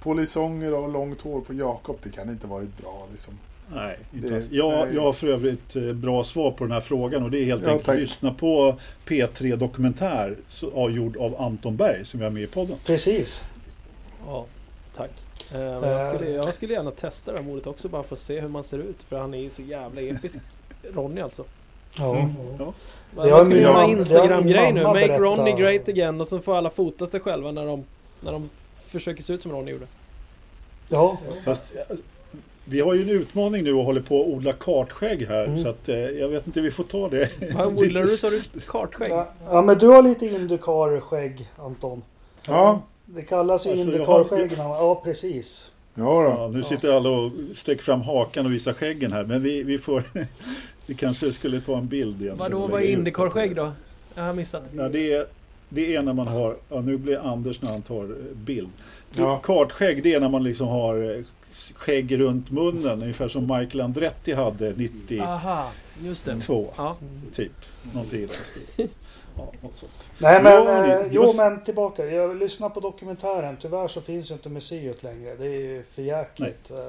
[0.00, 3.34] polisonger och långt hår på Jakob, det kan inte varit bra liksom.
[3.74, 4.46] Nej, inte Det- alls.
[4.50, 7.44] Jag, jag har för övrigt eh, bra svar på den här frågan och det är
[7.44, 7.94] helt Ja, enkelt tack.
[7.94, 8.76] att lyssna på
[9.06, 12.76] P3 Dokumentär så- gjord av Anton Berg som jag är med i podden.
[12.86, 13.44] Precis.
[14.26, 14.46] Ja,
[14.96, 15.10] tack.
[15.52, 18.20] Eh, men jag, skulle, jag skulle gärna testa det här mordet också bara för att
[18.22, 19.02] se hur man ser ut.
[19.08, 20.38] För han är ju så jävla episk.
[20.94, 21.44] Ronny alltså.
[21.98, 22.16] Ja.
[22.16, 22.32] Mm.
[22.58, 22.72] Ja.
[23.16, 24.82] Man har ska min- göra har Instagram-grej nu.
[24.82, 25.20] Make berättat.
[25.20, 26.20] Ronny great again.
[26.20, 27.84] Och sen får alla fota sig själva när de,
[28.20, 28.50] när de
[28.86, 29.86] försöker se ut som Ronny gjorde.
[30.88, 31.18] Ja.
[31.44, 31.96] Fast, eh,
[32.68, 35.58] vi har ju en utmaning nu och håller på att odla kartskägg här Mm.
[35.62, 37.28] så att eh, jag vet inte, vi får ta det.
[37.54, 38.08] Vad odlar du?
[38.08, 39.10] Sa du kartskägg?
[39.10, 39.28] ja.
[39.50, 42.02] Ja, men du har lite Indycar-skägg Anton.
[42.48, 44.58] Ja, Det kallas ju Alltså, Indycar-skägg.
[44.58, 45.70] man- Ja, precis.
[45.94, 46.22] ja då.
[46.22, 49.78] Ja, nu sitter alla och sträcker fram hakan och visar skäggen här men vi, vi
[49.78, 50.02] får
[50.86, 52.36] Vi kanske skulle ta en bild igen.
[52.38, 53.72] Vadå, vad är Indycar-skägg då?
[54.14, 54.62] Jag har missat.
[54.76, 55.26] Ja, det, är,
[55.68, 58.68] det är när man har, ja, nu blir Anders när han tar bild.
[59.16, 59.36] Ja.
[59.42, 61.24] Kartskägg det är när man liksom har
[61.76, 65.70] skägg runt munnen ungefär som Michael Andretti hade 92 Aha,
[66.02, 66.36] just det.
[66.76, 66.96] Ja.
[67.34, 67.52] typ.
[67.94, 68.26] Någonting i
[68.76, 68.88] den.
[69.36, 69.52] Ja.
[70.18, 72.06] Nej men, Ja, eh, jo var- men tillbaka.
[72.06, 73.56] Jag lyssnar på dokumentären.
[73.60, 75.34] Tyvärr så finns ju inte museet längre.
[75.36, 76.70] Det är ju för jäkligt.
[76.70, 76.84] Eh, eh,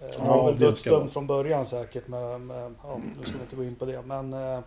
[0.00, 2.08] Det Ja, var väl dödsdömd från början säkert.
[2.08, 4.02] Men, men, ja, nu ska vi inte gå in på det.
[4.02, 4.60] Men eh,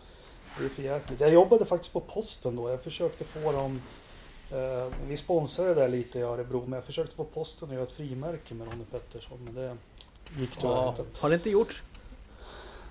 [0.59, 1.19] det är för jäkligt.
[1.19, 2.69] Jag jobbade faktiskt på posten då.
[2.69, 3.81] Jag försökte få dem
[4.51, 7.83] eh, vi sponsrade det där lite i Örebro, men jag försökte få posten att göra
[7.83, 9.75] ett frimärke med Ronny Pettersson, men det
[10.41, 10.89] gick tyvärr Ja.
[10.89, 11.03] inte.
[11.19, 11.83] Har det inte gjorts?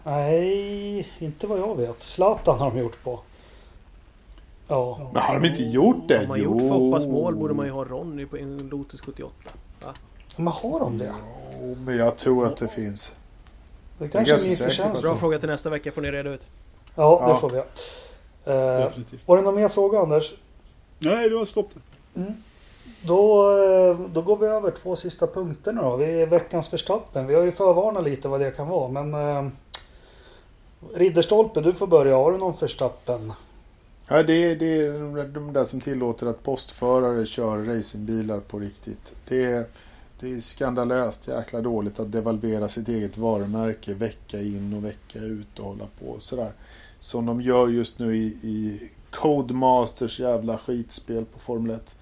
[0.05, 2.03] Nej, inte vad jag vet.
[2.03, 3.21] Zlatan har de gjort på.
[4.69, 5.11] Ja.
[5.13, 6.19] Men har de inte gjort det?
[6.19, 9.33] Har man gjort Foppas mål borde man ju ha Ronny på en Lotus 78.
[10.37, 11.15] Men har de det?
[11.61, 13.13] Jo, men jag tror att det finns.
[13.99, 15.03] Det kanske är min förtjänst.
[15.03, 16.47] Bra fråga till nästa vecka får ni reda ut.
[16.95, 17.37] Ja, det Ja.
[17.39, 17.59] får vi.
[17.59, 20.35] Eh, var det någon mer fråga Anders?
[20.99, 21.81] Nej, du har stopp det.
[23.03, 25.97] Då, eh, då går vi över två sista punkterna då.
[25.97, 27.27] Vi är veckans Verstappen.
[27.27, 29.03] Vi har ju förvarnat lite vad det kan vara.
[29.03, 29.51] Men eh,
[30.95, 32.17] Ridderstolpe, du får börja.
[32.17, 33.33] Har du någon Verstappen?
[34.09, 38.41] Ja, det, är- det är de där- de där som tillåter att postförare kör racingbilar
[38.41, 39.15] på riktigt.
[39.29, 39.65] Det är,
[40.21, 45.59] det är skandalöst jäkla dåligt att devalvera sitt eget varumärke vecka in och vecka ut
[45.59, 46.53] och hålla på sådär.
[47.01, 51.97] Som de gör just nu i, i Codemasters jävla skitspel på Formel 1.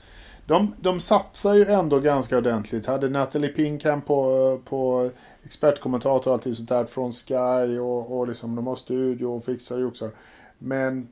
[0.47, 2.87] De, de satsar ju ändå ganska ordentligt.
[2.87, 5.11] Hade Natalie Pinkham på, på
[5.43, 9.81] expertkommentator och allting sånt där från Sky och, och liksom de har studio och fixar
[9.81, 10.11] och också.
[10.59, 11.09] Men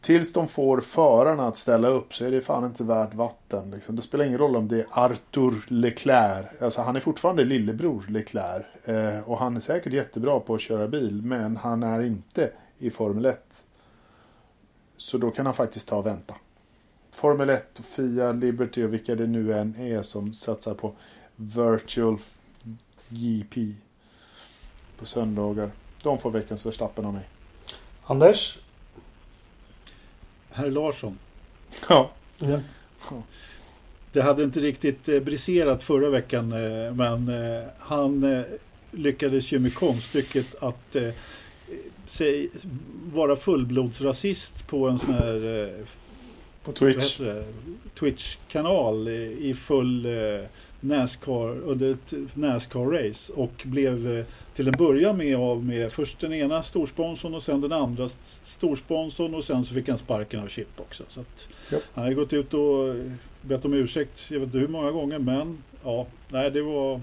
[0.00, 3.70] tills de får förarna att ställa upp så är det fan inte värt vatten.
[3.70, 3.96] Liksom.
[3.96, 6.46] Det spelar ingen roll om det är Arthur Leclerc.
[6.60, 8.88] Alltså han är fortfarande lillebror Leclerc.
[8.88, 11.22] Eh, och han är säkert jättebra på att köra bil.
[11.22, 13.64] Men han är inte i Formel 1.
[15.00, 16.34] Så då kan han faktiskt ta och vänta.
[17.10, 20.92] Formel 1, Fia, Liberty och vilka det nu än är som satsar på
[21.36, 22.18] Virtual
[23.08, 23.74] GP
[24.98, 25.70] på söndagar.
[26.02, 27.28] De får veckans Verstappen av mig.
[28.04, 28.58] Anders?
[30.50, 31.18] Herr Larsson.
[31.88, 32.10] Ja.
[34.12, 38.44] Det hade inte riktigt eh, briserat förra veckan eh, men eh, han
[38.90, 40.96] lyckades ju med konststycket att
[42.10, 42.50] sig,
[43.12, 45.84] vara fullblodsrasist på en sån här eh,
[46.64, 47.20] På Twitch.
[47.98, 50.40] Twitch-kanal i, i full eh,
[50.80, 54.24] Nascar, under ett Nascar-race och blev eh,
[54.54, 58.40] till en början med av med först den ena storsponsorn och sen den andra st-
[58.44, 61.04] storsponsorn och sen så fick han sparken av Chip också.
[61.08, 61.24] Så
[61.72, 61.82] Japp.
[61.94, 62.94] Han har gått ut och eh,
[63.42, 67.00] bett om ursäkt, jag vet inte hur många gånger men ja, nej det var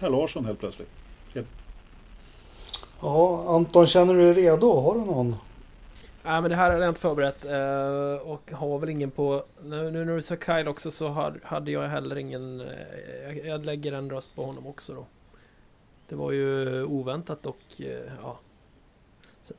[0.00, 0.88] herr Larsson helt plötsligt.
[3.04, 4.80] Ja, Anton, känner du dig redo?
[4.80, 5.36] Har du någon?
[6.22, 9.44] Nej men det här är rent förberett eh, och har väl ingen på...
[9.62, 12.60] Nu, nu när du sa Kyle också så hade, hade jag heller ingen...
[12.60, 12.66] eh,
[13.22, 15.06] jag, jag lägger en röst på honom också då.
[16.08, 18.38] Det var ju oväntat och eh, ja...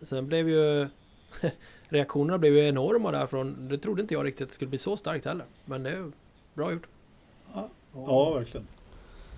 [0.01, 0.87] Sen, blev ju...
[1.89, 3.67] reaktionerna blev ju enorma därifrån.
[3.69, 5.45] Det trodde inte jag riktigt att det skulle bli så starkt heller.
[5.65, 6.11] Men det är ju
[6.53, 6.87] bra gjort.
[7.93, 8.67] Ja, verkligen.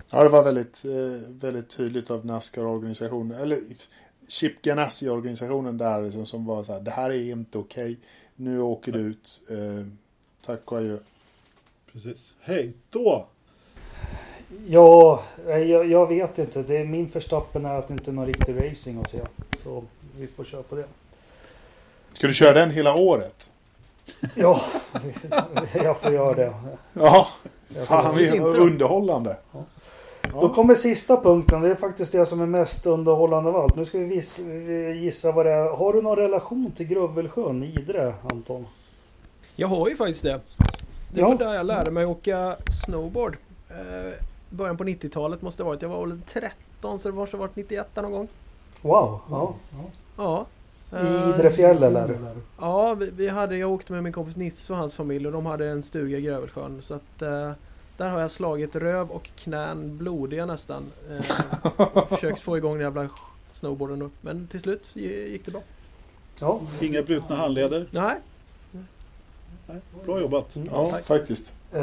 [0.10, 3.60] Ja, det var väldigt, eh, väldigt tydligt av Nascar-organisationen, eller
[4.28, 7.98] Chip Ganassi-organisationen där liksom, som var så här, det här är inte okej.
[8.36, 9.42] Nu åker du ut.
[9.50, 9.88] Eh,
[10.46, 10.98] tack och adjö.
[11.94, 12.34] Precis.
[12.40, 13.28] Hej då!
[14.68, 16.62] Ja, eh, jag, jag vet inte.
[16.62, 19.22] Det är min Verstappen är att det inte är någon riktig racing att se.
[19.64, 19.84] Så
[20.18, 20.86] vi får köra på det.
[22.14, 23.52] Ska du köra den hela året?
[24.36, 24.62] Ja,
[25.74, 26.54] jag får göra det.
[26.94, 27.28] Ja,
[27.86, 29.38] fan är underhållande.
[29.52, 29.66] Ja.
[30.34, 30.42] Ja.
[30.42, 31.62] Då kommer sista punkten.
[31.62, 33.76] Det är faktiskt det som är mest underhållande av allt.
[33.76, 34.40] Nu ska vi vis-
[35.02, 35.70] gissa vad det är.
[35.70, 38.66] Har du någon relation till Gruvelsjön, Idre, Anton?
[39.56, 40.40] Jag har ju faktiskt det.
[41.14, 41.28] Det Ja.
[41.28, 42.56] var där jag lärde mig åka
[42.86, 43.38] snowboard.
[43.70, 44.14] Eh,
[44.50, 45.82] början på 90-talet måste det ha varit.
[45.82, 48.28] Jag var väl 13 så det måste ha varit 91 någon gång.
[48.82, 49.20] Wow.
[49.30, 49.54] Ja.
[50.18, 50.46] Ja.
[50.92, 52.18] I Eh, Idrefjäll eller?
[52.62, 55.46] Ja, vi, vi hade, jag åkte med min kompis Nisse och hans familj och de
[55.46, 56.78] hade en stuga i Grövelsjön.
[56.82, 57.52] Så att eh,
[57.98, 60.84] där har jag slagit röv och knän blodiga nästan.
[61.10, 63.10] Eh, och försökt få igång den jävla
[63.52, 64.10] snowboarden då.
[64.22, 65.62] Men till slut gick det bra.
[66.42, 66.60] Ja.
[66.82, 67.88] Inga brutna handleder.
[67.92, 68.16] Nej,
[69.70, 70.50] Nej, bra jobbat.
[70.72, 71.06] Ja, Tack.
[71.06, 71.54] faktiskt.
[71.72, 71.82] Eh,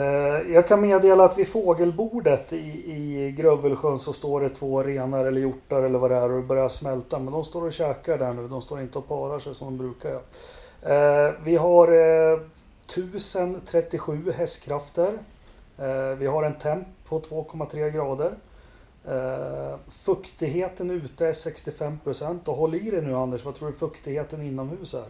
[0.53, 2.57] Jag kan meddela att vid fågelbordet i,
[2.93, 6.47] i Grövelsjön så står det två renar eller hjortar eller vad det är och det
[6.47, 7.19] börjar smälta.
[7.19, 8.49] Men de står och käkar där nu.
[8.49, 11.27] De står inte och parar sig som de brukar göra.
[11.29, 11.89] Eh, Vi har
[12.33, 12.39] eh,
[12.87, 15.13] 1037 hästkrafter.
[15.79, 18.33] Eh, Vi har en temp på 2,3 grader.
[19.09, 24.43] Eh, Fuktigheten ute är 65% och håll i dig nu Anders, vad tror du fuktigheten
[24.43, 25.05] inomhus är?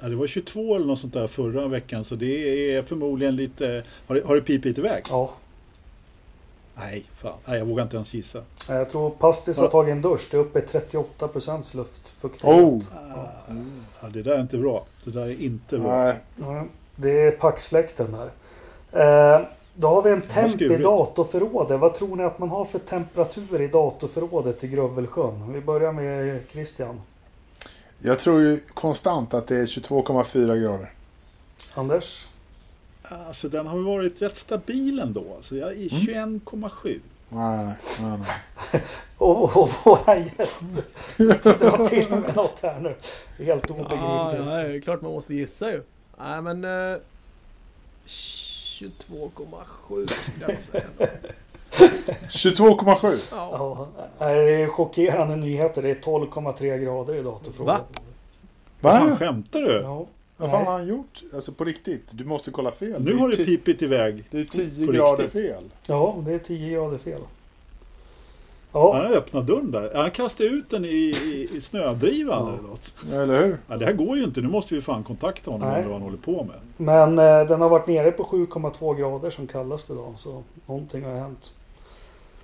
[0.00, 3.84] Ja, det var 22 eller något sånt där förra veckan så det är förmodligen lite...
[4.06, 5.04] Har det, har det pipit iväg?
[5.08, 5.30] Ja,
[6.76, 7.38] Nej, fan.
[7.46, 8.38] Nej, jag vågar inte ens gissa.
[8.38, 9.70] eh, jag tror Pastis har Ja.
[9.70, 10.28] tagit en dusch.
[10.30, 12.58] Det är uppe i 38% luftfuktighet.
[12.64, 12.82] Oh!
[14.02, 14.84] Ja, det där är inte bra.
[15.04, 16.04] Det där är inte bra.
[16.04, 16.16] Nej.
[16.40, 16.64] Ja,
[16.96, 18.30] det är paxfläkten där.
[18.94, 19.40] Eh,
[19.74, 21.80] då har vi en temp i datorförrådet.
[21.80, 25.52] Vad tror ni att man har för temperatur i datorförrådet i Grövelsjön?
[25.52, 27.00] Vi börjar med Christian.
[27.98, 30.90] Jag tror ju konstant att det är 22,4 grader.
[31.74, 32.26] Anders?
[33.02, 35.24] Alltså den har varit rätt stabil ändå.
[35.36, 37.00] Alltså, jag är 21,7.
[37.28, 38.18] Nej, nej,
[38.72, 38.82] nej.
[39.18, 40.64] Och, och våran gäst
[41.16, 42.94] drar till med något här nu.
[43.44, 44.46] Helt Ja, obegripligt.
[44.52, 45.82] ja, det är klart man måste gissa ju.
[46.18, 46.64] Nej men...
[46.64, 46.98] Eh,
[49.08, 50.84] 22,7 skulle jag säga.
[52.28, 53.18] 22,7.
[53.30, 53.88] Ja.
[54.18, 55.82] Ja, det är chockerande nyheter.
[55.82, 57.80] Det är 12,3 grader i datorfrågan.
[58.80, 58.90] Va?
[58.92, 59.16] Fan, Va?
[59.16, 59.72] skämtar du?
[59.80, 60.06] Ja.
[60.36, 61.22] Vad fan har han gjort?
[61.34, 62.04] Alltså på riktigt.
[62.10, 63.02] Du måste kolla fel.
[63.04, 64.24] Nu har det pipit iväg.
[64.30, 65.42] Det är 10 På grader riktigt.
[65.42, 65.64] fel.
[65.86, 67.20] ja, det är 10 grader fel.
[68.74, 69.90] Han Ja, har öppnat dörren där.
[69.94, 72.52] Han kastade ut den i, i, i snödrivan Ja.
[72.58, 72.92] eller något.
[73.12, 73.56] Eller hur?
[73.68, 74.40] Ja, det här går ju inte.
[74.40, 75.82] Nu måste vi fan kontakta honom och Nej.
[75.84, 76.56] vad han håller på med.
[76.76, 80.14] men eh, den har varit nere på 7,2 grader som kallas det idag.
[80.16, 81.52] Så någonting har hänt.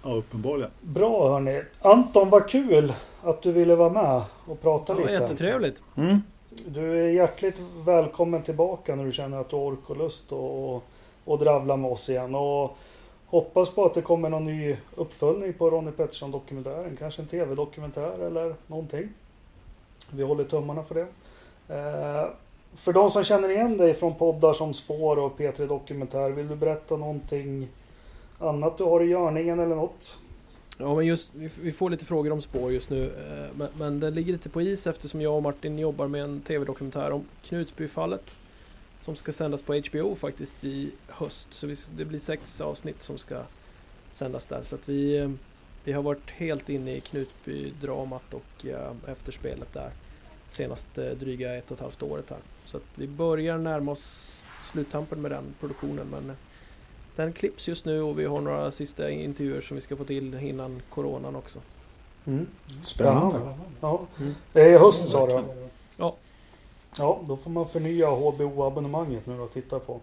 [0.03, 0.71] Ja, uppenbarligen.
[0.81, 1.63] Bra hörni.
[1.81, 2.93] Anton, vad kul
[3.23, 5.23] att du ville vara med och prata Det var lite.
[5.23, 5.77] jättetrevligt.
[5.97, 6.19] Mm.
[6.67, 10.75] Du är hjärtligt välkommen tillbaka när du känner att du har ork och lust och,
[10.75, 10.85] och,
[11.25, 12.35] och dravla med oss igen.
[12.35, 12.77] Och
[13.31, 16.97] hoppas på att det kommer någon ny uppföljning på Ronnie Pettersson-dokumentären.
[16.99, 19.09] Kanske en tv-dokumentär eller någonting.
[20.13, 21.07] Vi håller tummarna för det.
[21.75, 22.29] Eh,
[22.75, 26.57] för de som känner igen dig från poddar som Spår och P3 Dokumentär, vill du
[26.57, 27.69] berätta någonting
[28.39, 30.19] annat du har i görningen eller något?
[30.79, 33.03] Ja men just, vi, vi får lite frågor om spår just nu.
[33.05, 36.41] eh, Men, men det ligger lite på is eftersom jag och Martin jobbar med en
[36.41, 38.23] tv-dokumentär om Knutsbyfallet.
[39.01, 41.49] Som ska sändas på HBO faktiskt i höst.
[41.51, 43.43] Så vi, det blir sex avsnitt som ska
[44.13, 44.63] sändas där.
[44.63, 45.31] Så att vi, eh,
[45.85, 49.91] vi har varit helt inne i Knutby-dramat och eh, efterspelet där.
[50.51, 52.39] Senaste dryga ett och ett halvt året här.
[52.65, 54.37] Så att vi börjar närma oss
[54.73, 56.07] sluttampen med den produktionen.
[56.11, 56.37] Men eh,
[57.17, 60.35] den klipps just nu och vi har några sista intervjuer som vi ska få till
[60.35, 61.59] innan coronan också.
[62.27, 62.47] Mm.
[62.83, 63.59] Spännande.
[63.81, 64.07] Ja.
[64.19, 64.35] Mm.
[64.53, 65.45] Det är höst sa du?
[65.97, 66.17] Ja.
[66.99, 70.01] Ja, då får man förnya HBO-abonnemanget nu och titta på.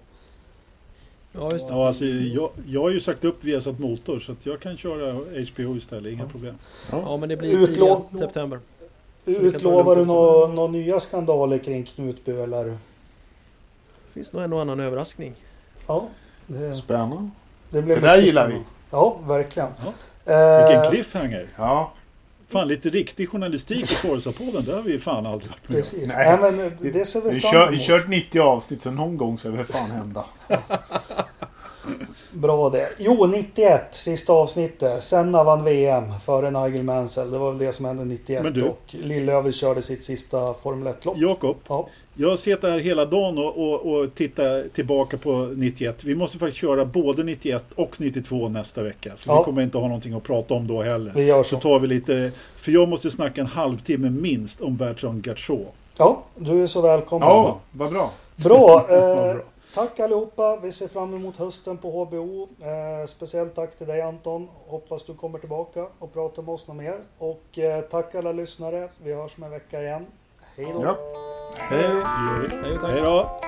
[1.32, 1.74] Ja, just det.
[1.74, 5.14] Ja, alltså, jag, jag har ju sagt upp Viasat Motor så att jag kan köra
[5.54, 6.14] HBO istället.
[6.14, 6.30] Inga Ja.
[6.30, 6.56] problem.
[6.92, 8.60] Ja, men det blir Utlov- tidigast september.
[9.26, 12.78] det Utlovar du några nya skandaler kring Knutby eller?
[14.14, 15.34] finns nog en och annan överraskning.
[15.88, 16.08] Ja,
[16.48, 17.30] det, Spännande.
[17.70, 18.56] det Det där spännande.
[18.56, 18.62] vi.
[18.92, 19.70] Ja, verkligen.
[19.86, 19.94] Ja.
[20.34, 21.48] Eh, Vilken cliffhanger.
[21.58, 21.92] Ja.
[22.50, 24.62] Fan, lite riktig journalistik i Forza-podden.
[24.66, 25.82] Det har vi fan aldrig varit med om.
[25.82, 26.08] Precis.
[26.08, 26.38] Nej.
[26.42, 29.38] Nej, men det ser vi Vi fram kör, vi kört 90 avsnitt så någon gång
[29.38, 30.26] ska det fan hända.
[32.32, 32.90] Bra det.
[32.98, 35.04] Jo, 91, sista avsnittet.
[35.04, 37.32] Senna vann VM före Nigel Mansell.
[37.32, 38.44] Det var väl det som hände 91.
[38.44, 41.18] Men du- Och Lillövis körde sitt sista Formel 1-lopp.
[41.18, 41.88] Jakob, Ja.
[42.18, 46.04] Jag har sett det här hela dagen och, och, och tittat tillbaka på 91.
[46.04, 49.14] Vi måste faktiskt köra både 91 och 92 nästa vecka.
[49.18, 49.40] För Ja.
[49.40, 51.12] vi kommer inte ha någonting att prata om då heller.
[51.16, 51.62] Vi gör Så så.
[51.62, 55.68] tar vi lite, för jag måste snacka en halvtimme minst om Bertrand Gachot.
[55.98, 57.28] Ja, du är så välkommen.
[57.30, 58.12] Ja, vad bra.
[58.36, 58.88] Bra.
[59.78, 60.56] Eh, tack allihopa.
[60.64, 62.48] Vi ser fram emot hösten på HBO.
[62.62, 64.48] Eh, speciellt tack till dig Anton.
[64.68, 66.96] Hoppas du kommer tillbaka och pratar med oss något mer.
[67.18, 68.90] Och eh, tack alla lyssnare.
[69.04, 70.06] Vi hörs om en vecka igen.
[70.56, 70.82] Hej då.
[70.84, 70.98] Ja.
[71.60, 72.04] Hej!
[72.64, 72.92] Hej tack!
[72.92, 73.40] Hej då!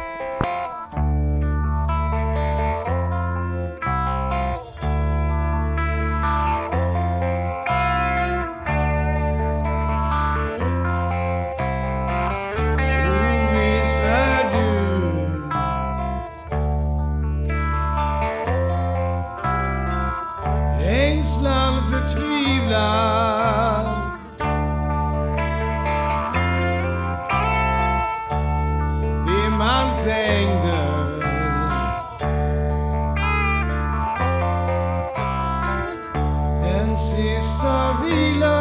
[20.82, 23.19] Ängslan, förtvivlan
[37.60, 38.59] Den sista vilan